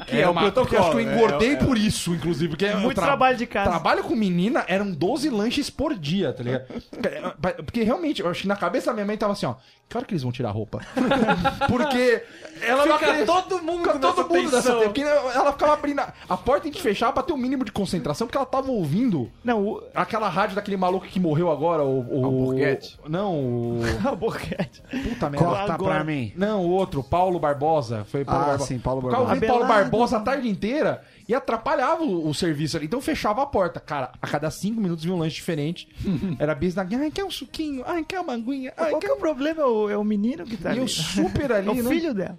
[0.06, 2.50] que É é, uma- o eu, acho que eu engordei por isso, inclusive.
[2.50, 3.70] Porque eu Muito tra- trabalho de casa.
[3.72, 6.66] Trabalho com menina eram 12 lanches por dia, tá ligado?
[7.66, 9.56] Porque realmente, eu acho que na cabeça da minha mãe tava assim, ó.
[9.90, 10.82] Que hora que eles vão tirar a roupa?
[11.68, 12.22] Porque
[12.62, 14.82] ela Fica acredita- todo mundo Fica todo mundo tensão.
[14.82, 16.00] Porque ela ficava abrindo.
[16.00, 18.70] a- A porta a gente fechava pra ter um mínimo de concentração, porque ela tava
[18.72, 19.84] ouvindo Não, o.
[19.96, 22.00] aquela rádio daquele maluco que morreu agora, o.
[22.22, 23.00] o Alborguete?
[23.08, 23.80] Não, o.
[24.12, 24.82] o boquete.
[25.04, 25.46] Puta merda.
[25.46, 26.34] Corta Agora- pra mim.
[26.36, 28.06] Não, o outro, Paulo Barbosa.
[28.12, 28.68] Foi Paulo Ah, Barbosa.
[28.68, 29.34] sim, Paulo O Barbosa.
[29.34, 29.66] ouvia Paulo.
[29.68, 32.88] Barbosa a tarde inteira e atrapalhava o, o serviço ali.
[32.88, 33.80] Então fechava a porta.
[33.80, 35.88] Cara, a cada cinco minutos vinha um lanche diferente.
[36.40, 36.82] Era bis na.
[36.84, 37.84] Ai, quer um suquinho?
[37.86, 38.74] Ai, quer uma aguinha?
[38.76, 39.64] Ai, Qual quer que é o problema?
[39.78, 40.82] É o, é o menino que tá E ali.
[40.82, 41.90] eu super ali, É o né?
[41.90, 42.38] filho dela.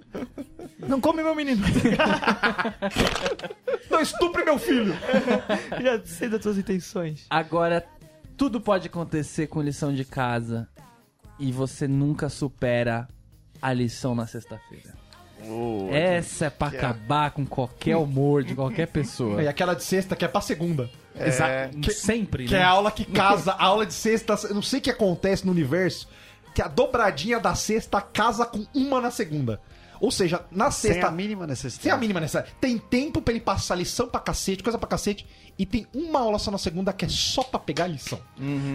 [0.86, 1.62] Não come meu menino.
[3.90, 4.94] Não estupre meu filho!
[5.82, 7.26] Já sei das tuas intenções.
[7.30, 7.84] Agora,
[8.36, 10.68] tudo pode acontecer com lição de casa
[11.38, 13.08] e você nunca supera
[13.60, 14.96] a lição na sexta-feira.
[15.90, 19.42] Essa é pra acabar com qualquer humor de qualquer pessoa.
[19.42, 20.90] E aquela de sexta que é pra segunda.
[21.18, 21.78] Exato.
[21.78, 22.64] que- Sempre, Que é né?
[22.64, 24.34] a aula que casa, a aula de sexta.
[24.48, 26.08] Eu não sei o que acontece no universo,
[26.58, 29.60] que a dobradinha da sexta casa com uma na segunda.
[30.00, 31.06] Ou seja, na Sem sexta.
[31.06, 31.82] a mínima necessidade.
[31.84, 32.52] Sem a mínima necessidade.
[32.60, 35.24] Tem tempo pra ele passar lição pra cacete, coisa pra cacete.
[35.56, 38.18] E tem uma aula só na segunda que é só pra pegar a lição.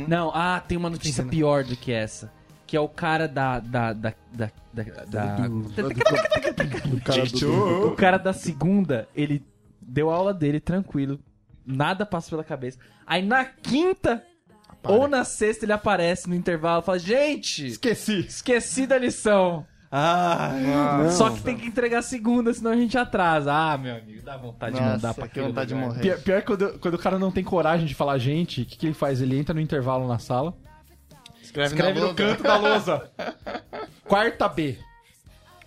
[0.08, 2.32] Não, ah, tem uma notícia pior do que essa.
[2.66, 3.60] Que é o cara da.
[3.60, 9.46] da, da, da, da- da- O cara do- o cara da segunda, ele
[9.82, 11.20] deu a aula dele tranquilo.
[11.66, 12.78] Nada passa pela cabeça.
[13.06, 14.24] Aí na quinta
[14.84, 18.20] ou na sexta ele aparece no intervalo e fala: Gente, Esqueci.
[18.28, 19.66] esqueci da lição.
[19.96, 20.52] Ah,
[21.12, 23.54] Só que tem que entregar a segunda, senão a gente atrasa.
[23.54, 25.88] Ah, meu amigo, dá vontade de mandar Nossa, pra que vontade de lugar.
[25.90, 26.02] morrer.
[26.02, 28.76] Pior, pior que quando, quando o cara não tem coragem de falar gente, o que,
[28.76, 29.22] que ele faz?
[29.22, 30.56] Ele entra no intervalo na sala,
[31.44, 33.12] Escreve, escreve na no canto da lousa.
[34.08, 34.80] Quarta B.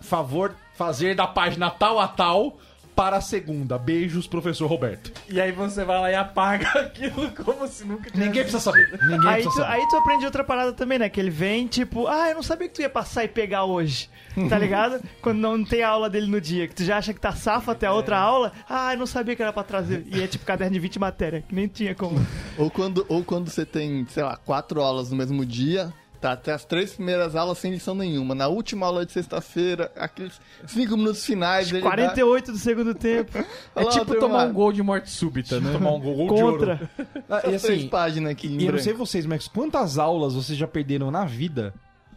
[0.01, 2.59] Favor fazer da página tal a tal
[2.97, 3.77] para a segunda.
[3.77, 5.11] Beijos, professor Roberto.
[5.29, 8.17] E aí você vai lá e apaga aquilo como se nunca tivesse.
[8.17, 8.89] Ninguém precisa saber.
[9.07, 9.71] Ninguém Aí precisa tu, saber.
[9.71, 11.07] aí tu aprende outra parada também, né?
[11.07, 14.09] Que ele vem, tipo, ah, eu não sabia que tu ia passar e pegar hoje.
[14.49, 14.99] Tá ligado?
[15.21, 17.85] Quando não tem aula dele no dia, que tu já acha que tá safo até
[17.85, 20.03] a outra aula, ah, eu não sabia que era pra trazer.
[20.07, 22.17] E é tipo caderno de 20 matéria, que nem tinha como.
[22.57, 26.51] Ou quando, ou quando você tem, sei lá, quatro aulas no mesmo dia, tá até
[26.51, 28.33] as três primeiras aulas sem lição nenhuma.
[28.35, 31.69] Na última aula de sexta-feira, aqueles cinco minutos finais...
[31.71, 33.31] ele dá- 48 do segundo tempo.
[33.75, 35.71] É lá, tipo tomar um gol de morte súbita, né?
[35.73, 36.57] Tomar um gol, gol de ouro.
[36.57, 36.89] Contra.
[37.29, 40.33] Ah, e três assim, páginas aqui em e eu não sei vocês, mas quantas aulas
[40.33, 41.73] vocês já perderam na vida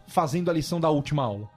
[0.07, 1.47] fazendo a lição da última aula?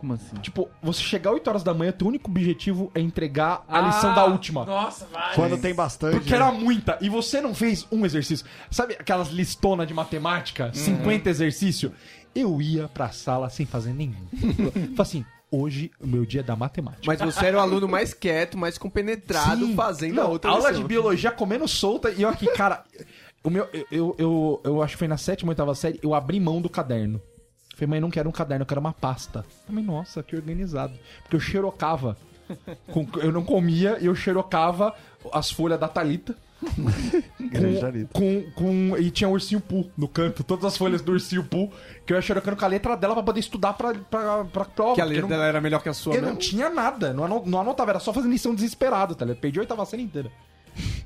[0.00, 0.34] Como assim?
[0.36, 4.24] Tipo, você chegar 8 horas da manhã, teu único objetivo é entregar a lição da
[4.24, 4.64] última.
[4.64, 5.34] Nossa, vai.
[5.34, 6.14] Quando tem bastante.
[6.14, 6.96] Porque era muita.
[7.02, 8.46] E você não fez um exercício.
[8.70, 10.70] Sabe aquelas listonas de matemática?
[10.72, 11.92] 50 exercícios?
[12.34, 14.26] Eu ia pra sala sem fazer nenhum.
[14.72, 17.04] Falei assim, hoje o meu dia é da matemática.
[17.06, 19.74] Mas você era o aluno mais quieto, mais compenetrado, Sim.
[19.74, 20.80] fazendo Não, a outra aula lição.
[20.82, 22.10] de biologia comendo solta.
[22.10, 22.84] E eu aqui, cara...
[23.42, 26.38] O meu, eu, eu, eu, eu acho que foi na sétima, oitava série, eu abri
[26.38, 27.22] mão do caderno.
[27.80, 29.42] Falei, mãe, não quero um caderno, eu quero uma pasta.
[29.66, 30.92] Falei, nossa, que organizado.
[31.22, 32.14] Porque eu xerocava.
[32.92, 34.94] Com- eu não comia e eu xerocava
[35.32, 36.36] as folhas da Thalita.
[37.40, 38.10] Grande Thalita.
[38.12, 41.72] com, com, e tinha ursinho Poo no canto, todas as folhas do ursinho Poo,
[42.04, 44.94] que eu ia xerocando com a letra dela pra poder estudar pra, pra, pra prova.
[44.94, 46.20] Que a letra não- dela era melhor que a sua, né?
[46.20, 49.40] não tinha nada, não, ano- não anotava, era só fazendo lição desesperado, tá ligado?
[49.40, 50.30] Perdi a oitava série inteira.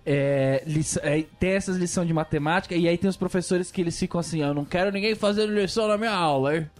[0.06, 3.98] É, lição- é, tem essas lições de matemática e aí tem os professores que eles
[3.98, 6.70] ficam assim, eu não quero ninguém fazendo lição na minha aula, hein?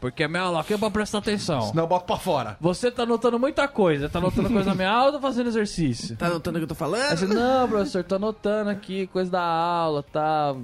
[0.00, 1.60] Porque a minha aula aqui é pra prestar atenção.
[1.60, 2.56] Senão eu boto pra fora.
[2.60, 6.16] Você tá anotando muita coisa, tá anotando coisa na minha aula ou tá fazendo exercício?
[6.16, 7.18] Tá notando o que eu tô Aí falando?
[7.18, 10.56] você, não, professor, tô anotando aqui coisa da aula, tá...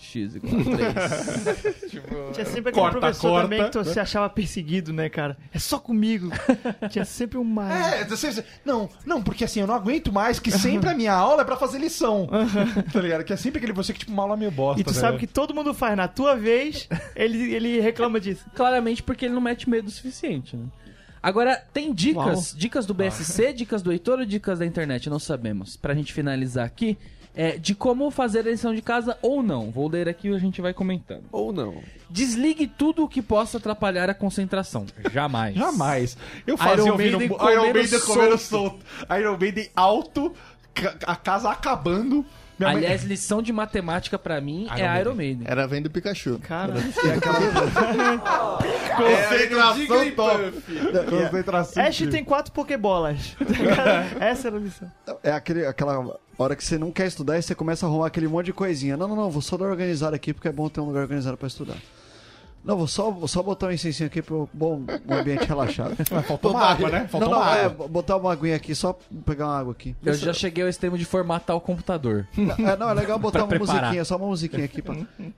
[0.00, 1.92] X igual a 3.
[2.32, 3.42] Tinha sempre aquele Corta, professor corta.
[3.42, 5.36] também que se achava perseguido, né, cara?
[5.52, 6.30] É só comigo.
[6.90, 7.94] Tinha sempre um mais.
[7.94, 11.12] É, você, você- não, não, porque assim, eu não aguento mais que sempre a minha
[11.12, 12.28] aula é pra fazer lição.
[12.92, 13.24] tá ligado?
[13.24, 14.80] Que é sempre aquele você que, tipo, uma aula meio bosta.
[14.80, 15.96] E tu tá sabe que todo mundo faz.
[15.96, 18.44] Na tua vez, ele, ele reclama disso.
[18.54, 20.66] Claramente porque ele não mete medo o suficiente, né?
[21.22, 25.10] Agora, tem dicas, dicas do BSC, dicas do Heitor ou dicas da internet?
[25.10, 25.76] Não sabemos.
[25.76, 26.96] Pra gente finalizar aqui,
[27.34, 29.70] é, de como fazer a lição de casa ou não.
[29.70, 31.24] Vou ler aqui e a gente vai comentando.
[31.32, 31.80] Ou não.
[32.08, 34.86] Desligue tudo o que possa atrapalhar a concentração.
[35.12, 35.54] Jamais.
[35.54, 36.16] Jamais.
[36.46, 38.80] Eu fazia Iron ouvindo Maiden Iron Maiden comendo solto.
[38.80, 39.16] solto.
[39.18, 40.32] Iron Maiden alto,
[41.06, 42.24] a casa acabando.
[42.60, 45.46] Minha mãe- Aliás, lição de matemática pra mim Iron é Iron Maiden.
[45.48, 46.38] Era vendo Pikachu.
[46.40, 46.74] Cara,
[48.96, 50.52] Concentração top.
[51.08, 51.82] Concentração.
[51.84, 53.34] Ash tem quatro pokebolas.
[53.38, 54.22] Tá ligado?
[54.22, 54.90] Essa era a lição.
[55.22, 58.28] É aquele, aquela hora que você não quer estudar e você começa a arrumar aquele
[58.28, 58.96] monte de coisinha.
[58.96, 61.36] Não, não, não, vou só dar organizado aqui porque é bom ter um lugar organizado
[61.36, 61.76] pra estudar.
[62.64, 65.96] Não, vou só, vou só botar um incensinho aqui pro bom um ambiente relaxado.
[66.26, 67.08] Faltou uma água, né?
[67.08, 67.88] Faltou não, não, uma é, água.
[67.88, 69.96] botar uma aguinha aqui, só pegar uma água aqui.
[70.04, 72.26] Eu já cheguei ao extremo de formatar o computador.
[72.58, 73.76] É, não, é legal botar uma preparar.
[73.76, 74.82] musiquinha, só uma musiquinha aqui.
[74.82, 74.94] Pra...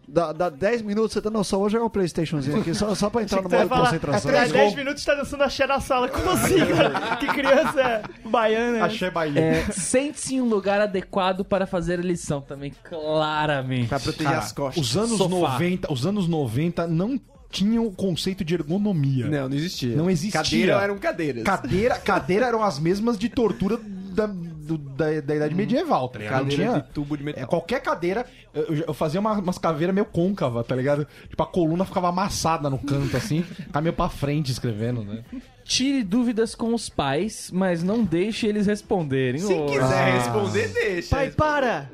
[0.06, 3.08] Dá, dá 10 minutos, você tá não, só vou jogar um Playstationzinho aqui, só, só
[3.08, 4.30] pra entrar no modo de falar, concentração.
[4.30, 6.08] Há 10 minutos tá dançando axé na sala.
[6.08, 7.16] Como assim, cara?
[7.16, 8.78] Que criança é baiana.
[8.78, 8.80] é?
[8.82, 9.40] Achei Bahia.
[9.40, 13.88] É, Sente-se em um lugar adequado para fazer a lição também, claramente.
[13.88, 14.82] Pra proteger Cara, as costas.
[14.82, 15.28] os anos Sofá.
[15.28, 17.11] 90, os anos 90 não
[17.52, 19.28] tinham o conceito de ergonomia.
[19.28, 19.94] Não, não existia.
[19.94, 20.42] Não existia.
[20.42, 21.44] Cadeira eram cadeiras.
[21.44, 26.32] Cadeira, cadeira eram as mesmas de tortura da, do- da, da idade medieval, tá ligado?
[26.44, 27.46] Não Cadeira tinha- de tubo de É, metal.
[27.46, 31.06] qualquer cadeira, eu, eu fazia uma- umas caveiras meio côncava, tá ligado?
[31.28, 35.22] Tipo, a coluna ficava amassada no canto, assim, ficava meio pra frente escrevendo, né?
[35.64, 39.40] Tire dúvidas com os pais, mas não deixe eles responderem.
[39.40, 41.10] Se quiser responder, deixa.
[41.16, 41.90] Pai, para!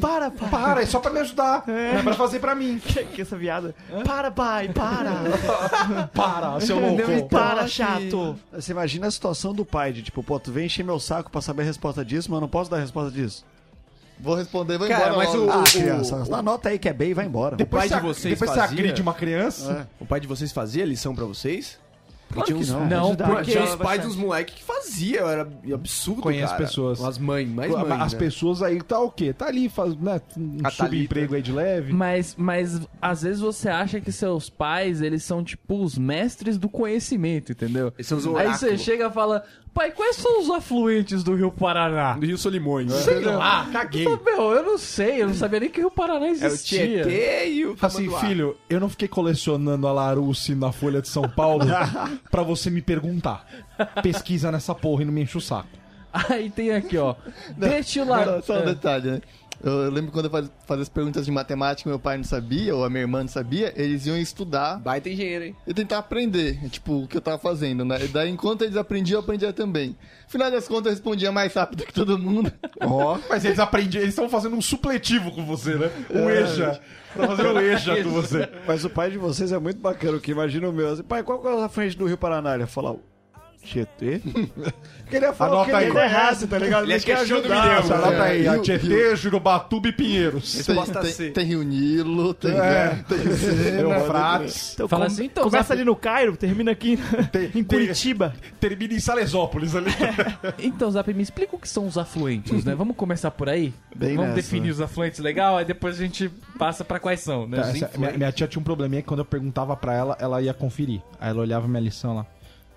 [0.00, 0.50] Para, pai!
[0.50, 2.78] Para, é só pra me ajudar, não é pra fazer pra mim.
[2.78, 3.74] Que, que essa viada?
[4.04, 5.12] Para, pai, para!
[6.14, 7.28] Para, seu Não me louco.
[7.28, 8.38] Para, chato!
[8.52, 11.40] Você imagina a situação do pai, de tipo, pô, tu vem encher meu saco pra
[11.40, 13.44] saber a resposta disso, mas eu não posso dar a resposta disso.
[14.20, 15.46] Vou responder, vou Cara, embora mas logo.
[15.46, 17.56] o- Ah, criança, anota aí que é bem e vai embora.
[17.56, 18.78] Depois, pai você, de vocês depois você fazia?
[18.78, 19.86] agride uma criança.
[20.00, 20.02] É.
[20.02, 21.78] O pai de vocês fazia lição pra vocês?
[22.34, 22.86] Claro tinha que uns, não.
[22.86, 26.64] Não, porque tinha os pais dos moleques que faziam, era absurdo, Conheço cara.
[26.64, 27.02] pessoas.
[27.02, 28.18] As mães, mais mães, As né?
[28.18, 29.32] pessoas aí tá o quê?
[29.32, 31.92] Tá ali, faz, né, um A subemprego aí de leve.
[31.92, 36.68] Mas, mas às vezes você acha que seus pais, eles são tipo os mestres do
[36.68, 37.92] conhecimento, entendeu?
[37.96, 39.44] Eles são os Aí você chega e fala,
[39.74, 42.14] pai, quais são os afluentes do Rio Paraná?
[42.14, 42.92] Do Rio Solimões.
[42.92, 44.06] Sei lá, Ah, caguei.
[44.06, 46.32] Eu Meu, eu não sei, eu não sabia nem que o Rio Paraná É o
[46.32, 47.02] existia.
[47.04, 51.28] Tietê e o Assim, filho, eu não fiquei colecionando a Larousse na Folha de São
[51.28, 51.64] Paulo
[52.30, 53.46] pra você me perguntar.
[54.02, 55.68] Pesquisa nessa porra e não me enche o saco.
[56.30, 57.16] Aí tem aqui, ó.
[57.56, 58.24] Deixa o lá.
[58.24, 59.20] Não, só um detalhe, né?
[59.64, 62.84] Eu, lembro quando eu faz- fazia as perguntas de matemática meu pai não sabia, ou
[62.84, 65.56] a minha irmã não sabia, eles iam estudar Baita engenheiro, hein?
[65.66, 68.04] e tentar aprender, tipo, o que eu tava fazendo, né?
[68.04, 69.96] E daí, enquanto eles aprendiam, eu aprendia também.
[70.28, 72.52] Final das contas, eu respondia mais rápido que todo mundo.
[72.80, 75.90] Ó, mas eles aprendiam, eles estão fazendo um supletivo com você, né?
[76.12, 76.80] Um EJA.
[77.16, 78.48] Tá fazendo um EJA com você.
[78.66, 80.92] Mas o pai de vocês é muito bacana, que imagina o meu.
[80.92, 82.52] Assim, pai, qual é a frente do Rio Paraná?
[82.54, 82.94] Ele ia falar,
[83.64, 84.20] Tietê?
[85.04, 85.90] Porque ele ia falar Anota o que ele aí.
[86.10, 86.84] conhece, tá ligado?
[86.84, 87.62] Ele Ele é quer questão do ajudar.
[87.68, 87.82] milhão.
[87.82, 88.02] sabe?
[88.04, 90.52] Anota aí, a Rio- Tietê, Jurubatuba e Pinheiros.
[90.52, 91.30] Tem, Resposta tem, C.
[91.30, 93.04] tem Rio Nilo, tem, É.
[93.06, 94.72] tem Sena, Eufrates.
[94.74, 96.98] Então, Fala com- assim, então, começa Zap- ali no Cairo, termina aqui
[97.30, 98.34] Tem- em Curitiba.
[98.58, 99.90] Termina em Salesópolis ali.
[100.58, 102.74] Então, Zap, me explica o que são os afluentes, né?
[102.74, 103.74] Vamos começar por aí?
[103.94, 104.72] Bem Vamos nessa, definir né?
[104.72, 107.58] os afluentes legal, aí depois a gente passa pra quais são, né?
[107.60, 110.40] Tá, essa- minha, minha tia tinha um probleminha que quando eu perguntava pra ela, ela
[110.40, 111.00] ia conferir.
[111.20, 112.26] Aí ela olhava minha lição lá.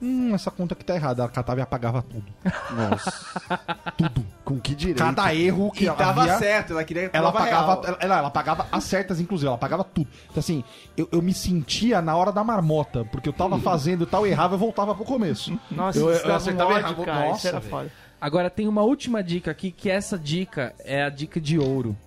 [0.02, 1.24] Hum, essa conta aqui tá errada.
[1.24, 2.26] Ela catava e apagava tudo.
[2.72, 3.58] Nossa.
[3.98, 4.24] Tudo.
[4.46, 5.00] Com que direito?
[5.00, 8.68] Cada erro que E tava havia, certo, ela queria Ela pagava, ela, ela, ela pagava
[8.72, 10.08] as certas, inclusive, ela pagava tudo.
[10.30, 10.64] Então, assim,
[10.96, 14.60] eu, eu me sentia na hora da marmota, porque eu tava fazendo tal, errava, eu
[14.60, 15.60] voltava pro começo.
[15.72, 17.04] Nossa, Eu- eu um acertava ódio, errado.
[17.06, 17.26] cara.
[17.30, 17.92] Nossa, isso era foda.
[18.22, 21.98] Agora tem uma última dica aqui, que essa dica é a dica de ouro.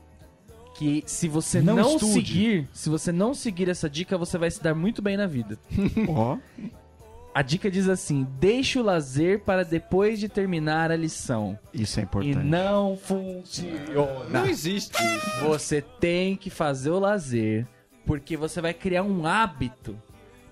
[0.77, 4.63] Que se você Não não, seguir, se você não seguir essa dica, você vai se
[4.63, 5.59] dar muito bem na vida.
[6.09, 6.39] Ó.
[7.33, 11.59] A dica diz assim: deixe o lazer para depois de terminar a lição.
[11.73, 12.37] Isso é E importante.
[12.39, 14.25] não funciona.
[14.29, 15.41] Não existe isso.
[15.47, 17.67] Você tem que fazer o lazer,
[18.05, 19.97] porque você vai criar um hábito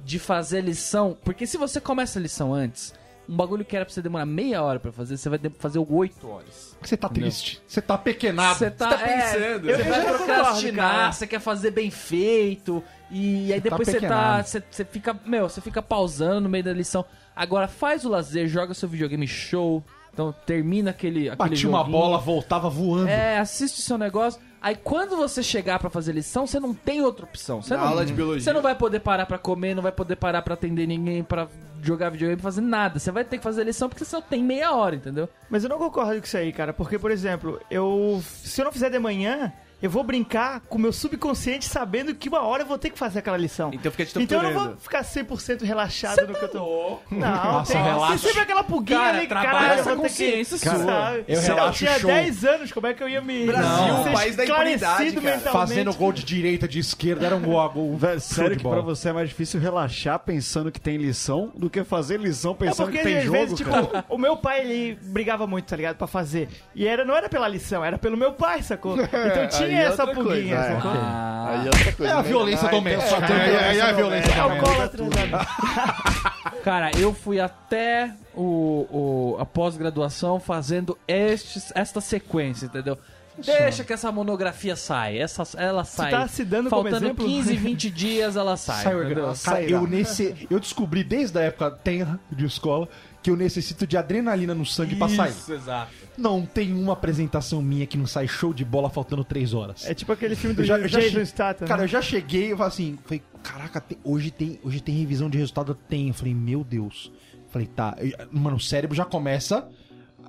[0.04, 1.16] de fazer a lição.
[1.24, 2.94] Porque se você começa a lição antes,
[3.28, 6.28] um bagulho que era pra você demorar meia hora pra fazer, você vai fazer oito
[6.28, 6.76] horas.
[6.80, 7.60] Você tá triste.
[7.66, 8.58] Você tá pequenado.
[8.58, 9.66] Você tá, tá é, pensando.
[9.66, 12.82] Você Eu vai procrastinar, você quer fazer bem feito.
[13.10, 14.42] E aí tá depois você tá.
[14.42, 15.18] Você você fica.
[15.26, 17.04] Meu, você fica pausando no meio da lição.
[17.36, 19.84] Agora faz o lazer, joga seu videogame show.
[20.12, 21.28] Então termina aquele.
[21.28, 23.08] aquele Bati uma bola, voltava voando.
[23.08, 24.40] É, assiste o seu negócio.
[24.60, 27.62] Aí quando você chegar pra fazer lição, você não tem outra opção.
[27.62, 28.40] Você Na não, aula de biologia.
[28.42, 31.48] Você não vai poder parar pra comer, não vai poder parar pra atender ninguém, pra
[31.82, 32.98] jogar videogame, fazer nada.
[32.98, 35.28] Você vai ter que fazer lição porque você só tem meia hora, entendeu?
[35.48, 36.72] Mas eu não concordo com isso aí, cara.
[36.72, 38.22] Porque, por exemplo, eu.
[38.42, 42.28] Se eu não fizer de manhã, eu vou brincar com o meu subconsciente sabendo que
[42.28, 43.70] uma hora eu vou ter que fazer aquela lição.
[43.72, 46.58] Então fica te Então eu não vou ficar 100% relaxado no que eu tô...
[46.58, 47.14] Louco.
[47.14, 48.08] Não, Nossa, tem, relaxa.
[48.08, 50.68] tem sempre aquela pulguinha Cara, ali, caralho, essa eu consciência que...
[50.68, 50.78] sua.
[50.84, 51.24] Sabe?
[51.28, 52.10] Eu Se eu relaxo tinha show.
[52.10, 53.46] 10 anos, como é que eu ia me...
[53.46, 55.38] Brasil, ser país da impunidade, cara.
[55.38, 57.98] Fazendo gol de direita, de esquerda, era um gol a gol.
[58.20, 58.76] Sério que bola.
[58.76, 62.54] pra você é mais difícil relaxar pensando que tem lição do que fazer lição É
[62.54, 64.04] pensando porque que tem às jogo, vezes, tipo, cara.
[64.08, 65.96] o meu pai, ele brigava muito, tá ligado?
[65.96, 66.48] Pra fazer.
[66.74, 68.96] E era, não era pela lição, era pelo meu pai, sacou?
[69.28, 70.74] Então tinha Aí é essa outra pulguinha, coisa, é.
[70.76, 70.90] sacou?
[70.92, 72.12] Aí é outra coisa.
[72.12, 72.28] É a né?
[72.28, 73.16] violência Ah, doméstica.
[73.24, 74.60] então, É, é, é a violência É doméstica.
[74.66, 75.46] alcoólatra, né?
[76.64, 82.98] Cara, eu fui até o, o- a pós-graduação fazendo estes, esta sequência, entendeu?
[83.38, 85.16] Deixa que essa monografia sai.
[85.16, 86.10] Essa, ela sai.
[86.10, 87.24] tá se dando como Faltando exemplo?
[87.24, 88.82] 15, 20 dias, ela sai.
[88.82, 89.08] Sai entendeu?
[89.10, 89.44] orgulhoso.
[89.44, 92.88] Cara, eu, nesse, eu descobri desde a época tenra de escola
[93.22, 95.30] que eu necessito de adrenalina no sangue pra sair.
[95.30, 95.92] Isso, exato.
[96.16, 99.84] Não tem uma apresentação minha que não sai show de bola faltando três horas.
[99.86, 101.66] É tipo aquele filme do Eu já- eu já Jason Statham.
[101.66, 101.84] Cara, né?
[101.84, 105.36] eu já cheguei e falei assim, falei, caraca, tem- hoje, tem, hoje tem revisão de
[105.38, 105.74] resultado?
[105.74, 106.08] Tem.
[106.08, 107.10] Eu falei, meu Deus.
[107.50, 107.96] Falei, tá.
[107.98, 109.68] Eu- mano, o cérebro já começa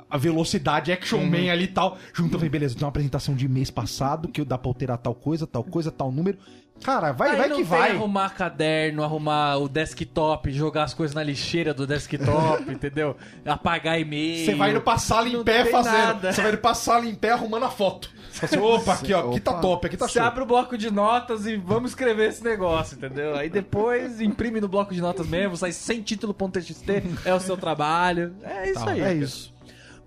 [0.09, 1.97] a velocidade Action Man ali e tal.
[2.13, 5.13] Junto, eu falei, beleza, tem uma apresentação de mês passado que dá pra alterar tal
[5.13, 6.37] coisa, tal coisa, tal número.
[6.83, 7.91] Cara, vai, Aí vai que vai.
[7.91, 13.15] arrumar caderno, arrumar o desktop, jogar as coisas na lixeira do desktop, entendeu?
[13.45, 14.45] Apagar e-mail.
[14.45, 16.21] Você vai indo pra sala em Não pé fazendo.
[16.21, 18.09] Você vai indo pra sala em pé arrumando a foto.
[18.41, 20.27] Assim, opa, aqui, ó, aqui tá top, aqui tá Você show.
[20.27, 23.35] abre o bloco de notas e vamos escrever esse negócio, entendeu?
[23.35, 28.33] Aí depois imprime no bloco de notas mesmo, sai sem título.txt, é o seu trabalho.
[28.43, 29.01] É isso aí.
[29.01, 29.53] É isso.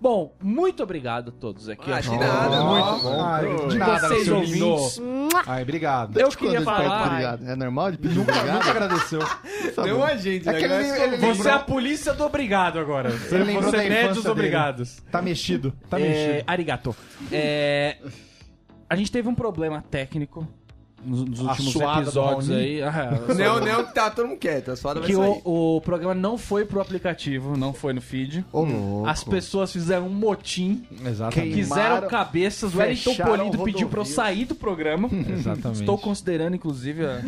[0.03, 1.89] Bom, muito obrigado a todos aqui.
[1.89, 2.61] Ah, de nada.
[2.61, 3.23] Muito bom.
[3.23, 4.99] Ai, de nada, vocês seu ouvintes.
[5.47, 6.17] Ai, obrigado.
[6.19, 7.07] Eu queria falar.
[7.07, 7.47] obrigado.
[7.49, 8.55] É normal de pedir Nunca, obrigado?
[8.57, 9.19] nunca agradeceu.
[9.77, 10.59] Não a gente, É né?
[10.59, 13.11] que ele, ele Você lembrou- é a polícia do obrigado agora.
[13.11, 14.29] Você, você mede os dele.
[14.29, 15.01] obrigados.
[15.09, 16.43] Tá mexido, tá é, mexido.
[16.51, 16.95] arigato.
[17.31, 17.97] É,
[18.89, 20.45] a gente teve um problema técnico
[21.05, 22.81] nos, últimos episódios aí.
[22.81, 24.71] Ah, Não, não, que tá todo mundo quieto.
[24.71, 25.41] A suada vai que sair.
[25.43, 28.45] o, o programa não foi pro aplicativo, não foi no feed.
[28.51, 29.07] Ô, louco.
[29.07, 31.53] As pessoas fizeram um motim, Exatamente.
[31.55, 32.73] quiseram cabeças.
[32.73, 34.09] O Wellington fecharam Polido pediu pra eu rodovias.
[34.15, 35.09] sair do programa.
[35.29, 35.81] Exatamente.
[35.81, 37.21] Estou considerando, inclusive, a-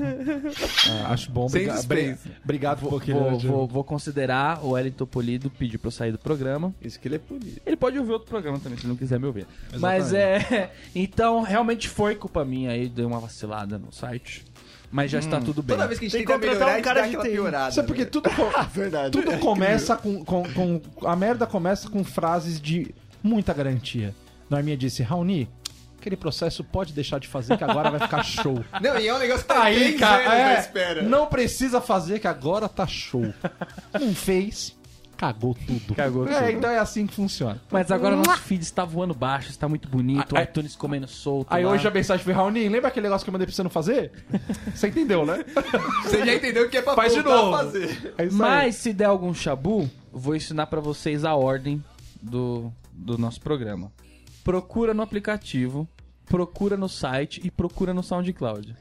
[1.07, 1.47] Ah, acho bom.
[1.49, 2.29] Sem suspense.
[2.43, 6.17] obrigado por aquele vou, vou- vou considerar o Wellington Polido pediu pra eu sair do
[6.19, 6.73] programa.
[6.81, 7.61] Isso que ele é polido.
[7.65, 9.47] Ele pode ouvir outro programa também, se não quiser me ouvir.
[9.79, 10.71] Mas é.
[10.93, 14.45] Então, realmente foi culpa minha aí, deu uma vacilada no site.
[14.91, 15.75] Mas já está tudo bem.
[15.75, 17.07] Toda vez que a gente Tem tenta que contratar melhorar, um a gente cara dá
[17.07, 17.71] de aquela piorada.
[17.71, 18.03] Sabe por quê?
[18.03, 18.09] né?
[18.09, 19.11] Tudo, co- Verdade.
[19.11, 24.15] tudo começa com, com, com- A merda começa com frases de muita garantia.
[24.49, 25.49] Norminha disse, Raoni,
[25.99, 28.63] aquele processo pode deixar de fazer que agora vai ficar show.
[28.79, 31.01] Não, e é um negócio que tá Aí, três cara, anos na é, espera.
[31.01, 33.33] não precisa fazer que agora tá show.
[33.99, 34.75] Não fez,
[35.17, 35.95] cagou tudo.
[35.95, 36.49] Cagou É, tudo.
[36.51, 37.61] então é assim que funciona.
[37.71, 41.47] Mas agora nosso feed está voando baixo, está muito bonito, o Aí- iTunes comendo solto.
[41.53, 41.71] Aí lá.
[41.71, 44.11] hoje a mensagem foi, Raoni, lembra aquele negócio que eu mandei pra você não fazer?
[44.73, 45.43] Você entendeu, né?
[46.03, 47.51] Você já entendeu que é pra Faz de novo.
[47.57, 48.13] fazer.
[48.17, 48.49] É isso aí.
[48.49, 51.83] Mas se der algum chabu, vou ensinar pra vocês a ordem
[52.21, 53.91] do, do nosso programa.
[54.43, 55.87] Procura no aplicativo,
[56.25, 58.75] procura no site e procura no SoundCloud.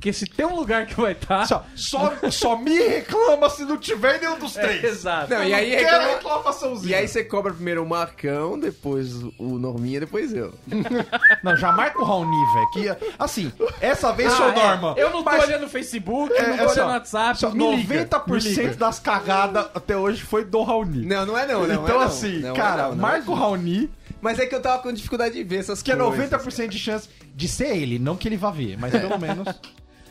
[0.00, 1.46] Porque se tem um lugar que vai estar.
[1.46, 4.82] Só, só, só me reclama se não tiver nenhum dos três.
[4.82, 5.28] Exato.
[5.28, 6.14] Não, e aí Quero reclama...
[6.14, 6.90] reclamaçãozinha.
[6.90, 10.54] E aí você cobra primeiro o Marcão, depois o Norminha, depois eu.
[11.44, 12.70] Não, já marca o Raoni, velho.
[12.96, 14.54] Que, assim, essa vez, seu Ah, é.
[14.54, 14.94] Norma.
[14.96, 17.38] Eu não tô mas- olhando o Facebook, é, não tô é olhando só- o WhatsApp.
[17.38, 18.74] só me liga, 90% me liga.
[18.76, 21.04] das cagadas até hoje foi do Raoni.
[21.04, 22.00] Não, não é não, não então, é não.
[22.00, 23.90] assim, Não é cara, não, não marca é o Raoni,
[24.22, 26.30] Mas é que eu tava com dificuldade de ver essas que é coisas.
[26.30, 29.46] 90% de chance de ser ele, não que ele vá ver, mas pelo menos,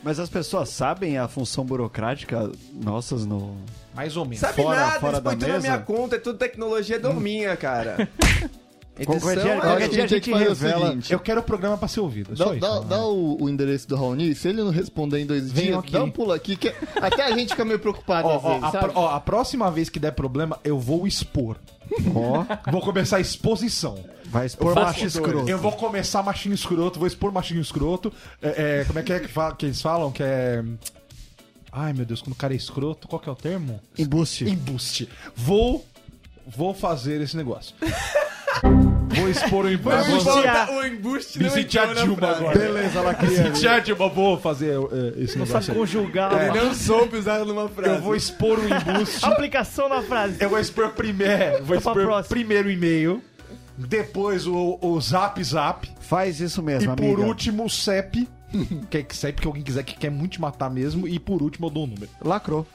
[0.02, 3.54] Mas as pessoas sabem a função burocrática nossas no.
[3.94, 4.38] mais ou menos.
[4.40, 5.78] Sabe Fora- nada, fora da tudo na minha mesa?
[5.84, 8.08] conta, é tudo tecnologia dorminha, cara.
[9.06, 10.86] Qualquer dia- é- qualquer que dia a gente que fazer o revela.
[10.88, 11.12] seguinte.
[11.12, 12.60] Eu quero o programa pra ser ouvido, é Dá, isso.
[12.60, 15.78] dá- dá o, o endereço do Raoni, se ele não responder em dois Vem dias,
[15.78, 15.92] aqui.
[15.92, 16.68] dá um pulo aqui, que
[17.00, 18.92] até a gente fica meio preocupado Ó, às ó, vezes, a, sabe?
[18.94, 21.56] ó, a próxima vez que der problema, eu vou expor.
[22.70, 23.98] Vou começar a exposição.
[24.30, 25.48] Vai expor Eu vou- macho escroto.
[25.50, 28.12] Eu vou começar machinho escroto, vou expor machinho escroto.
[28.40, 30.10] É, é, como é que é que, fala- que eles falam?
[30.12, 30.62] Que é.
[31.72, 33.80] Ai meu Deus, quando o cara é escroto, qual que é o termo?
[33.98, 34.44] Embuste.
[34.48, 35.08] Embuste.
[35.34, 35.84] Vou.
[36.46, 37.74] Vou fazer esse negócio.
[39.14, 40.10] vou expor o embuste.
[40.10, 40.66] Embustear.
[40.66, 42.58] voltar- O embuste Me não senti a Dilma agora.
[42.58, 43.36] Beleza, ela Me queria.
[43.54, 45.78] senti a Dilma, vou fazer é, esse Não sabe negócio aí.
[45.78, 46.32] conjugar.
[46.32, 47.94] Ele uma não soube usar numa frase.
[47.96, 49.24] Eu vou expor o embuste.
[49.26, 50.36] Aplicação na frase.
[50.40, 53.22] Eu vou expor primeiro, vou Então, expor primeiro e-mail,
[53.88, 57.22] depois o, o zap zap Faz isso e mesmo, por amiga.
[57.22, 58.28] último o CEP,
[58.90, 61.42] que é que CEP que alguém quiser que quer muito te matar mesmo e por
[61.42, 62.10] último eu dou o número.
[62.20, 62.66] Lacrou.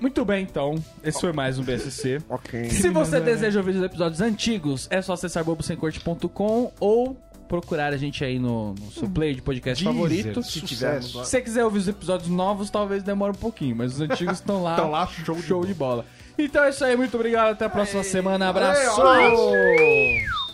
[0.00, 0.74] Muito bem, então.
[1.04, 2.20] Esse foi mais um BSC.
[2.28, 2.70] Ok.
[2.70, 8.24] Se você deseja ouvir os episódios antigos, é só acessar bobosemcorte.com ou procurar a gente
[8.24, 10.42] aí no, no seu play de podcast Deezer, favorito.
[10.42, 14.00] se tivermos Se você quiser ouvir os episódios novos, talvez demore um pouquinho, mas os
[14.00, 14.70] antigos estão lá.
[14.72, 16.06] Estão lá, show de show de bola.
[16.38, 17.52] Então é isso aí, muito obrigado.
[17.52, 18.48] Até a próxima semana.
[18.48, 18.96] Abraço!
[18.96, 20.51] Seems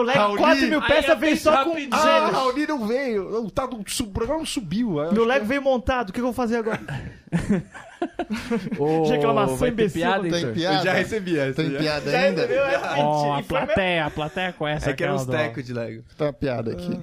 [0.00, 0.38] Meu leque, Raoni.
[0.38, 1.88] 4 mil peças veio só com rapidinho.
[1.92, 2.30] Ah, gêmeos.
[2.32, 3.44] Raoni não veio.
[3.44, 4.88] O, tá, do- programa não subiu.
[4.98, 6.80] Eu Meu acho Lego veio montado, o que eu vou fazer agora?
[8.78, 10.00] Ô, Reclamação imbecil.
[10.00, 10.78] piada, Tem piada?
[10.78, 11.54] Eu já recebi essa.
[11.62, 11.78] Tem já.
[11.78, 12.40] piada Já ainda?
[12.46, 12.64] recebeu?
[12.64, 16.02] É, Ó, a plateia, a plateia conhece É que era uns tecos de Lego.
[16.16, 16.98] Tem uma piada aqui.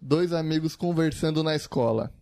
[0.00, 2.12] Dois amigos conversando na escola.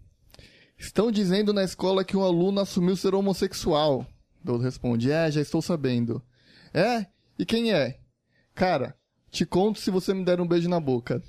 [0.78, 4.06] Estão dizendo na escola que um aluno assumiu ser homossexual.
[4.42, 6.22] Dodo responde: É, já estou sabendo.
[6.74, 7.06] É?
[7.38, 7.96] E quem é?
[8.54, 8.94] Cara,
[9.30, 11.22] te conto se você me der um beijo na boca.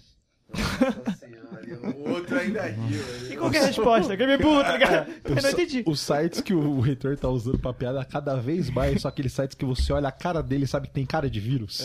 [1.95, 3.31] O outro ainda riu.
[3.31, 4.17] E qual que é a resposta?
[4.17, 5.11] Que me burro, tá ligado?
[5.23, 5.83] Eu não entendi.
[5.87, 9.55] Os sites que o reitor tá usando pra piada cada vez mais são aqueles sites
[9.55, 11.81] que você olha a cara dele e sabe que tem cara de vírus.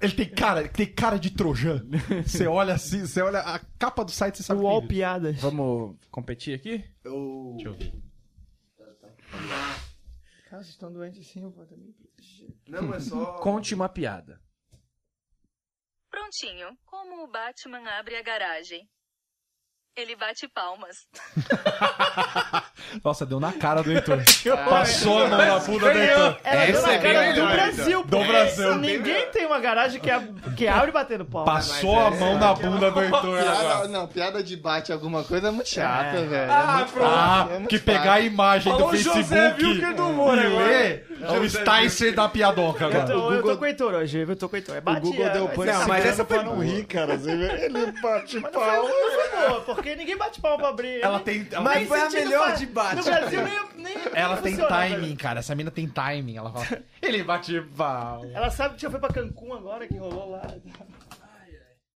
[0.00, 1.84] Ele tem cara, tem cara de trojan.
[2.24, 5.40] Você olha assim, você olha a capa do site e você sabe Uol que piadas.
[5.40, 6.84] Vamos competir aqui?
[7.56, 7.92] Deixa eu ver.
[10.48, 11.94] Cara, vocês estão doentes sim, eu vou também.
[12.68, 13.32] Não, é só.
[13.38, 14.40] Conte uma piada.
[16.10, 16.76] Prontinho.
[16.84, 18.88] Como o Batman abre a garagem?
[19.96, 20.96] Ele bate palmas.
[23.04, 24.18] Nossa, deu na cara do Heitor.
[24.68, 26.36] Passou a mão na bunda do Heitor.
[26.44, 28.04] Ela deu Essa na é cara bem do melhor, Brasil.
[28.04, 28.24] Do pô.
[28.24, 28.74] Brasil.
[28.76, 31.44] Ninguém tem uma garagem que, ab- que abre batendo pau.
[31.44, 33.88] Passou a mão na bunda do Heitor Piada, agora.
[33.88, 36.24] não, piada de bate alguma coisa é muito chata, É.
[36.24, 36.52] velho.
[36.52, 37.10] Ah, é muito pronto.
[37.10, 37.98] fácil, é Ah, muito que fácil.
[38.00, 40.64] pegar a imagem Falou do Facebook José Wilker do humor e agora.
[40.66, 43.06] ler, é o Sticer da piadoca Eu agora.
[43.06, 44.76] tô, eu tô com o Heitor hoje, eu tô com o Heitor.
[44.76, 46.84] É O bate, Google é, deu vai ser- Não, mas essa foi pra não rir,
[46.84, 47.14] cara.
[47.14, 48.82] Ele bate Mas não foi, pau.
[48.82, 51.00] não foi boa, porque ninguém bate palma pra abrir.
[51.02, 52.58] Ela tem, ela Mas tem, foi a sentido melhor faz.
[52.60, 52.96] de bate.
[52.96, 55.40] No Brasil nem, nem ela nem tem funciona, timing, cara.
[55.40, 56.36] Essa mina tem timing.
[56.36, 58.24] Ela fala, ele bate pau.
[58.32, 60.42] Ela sabe que já foi pra Cancún agora, que rolou lá.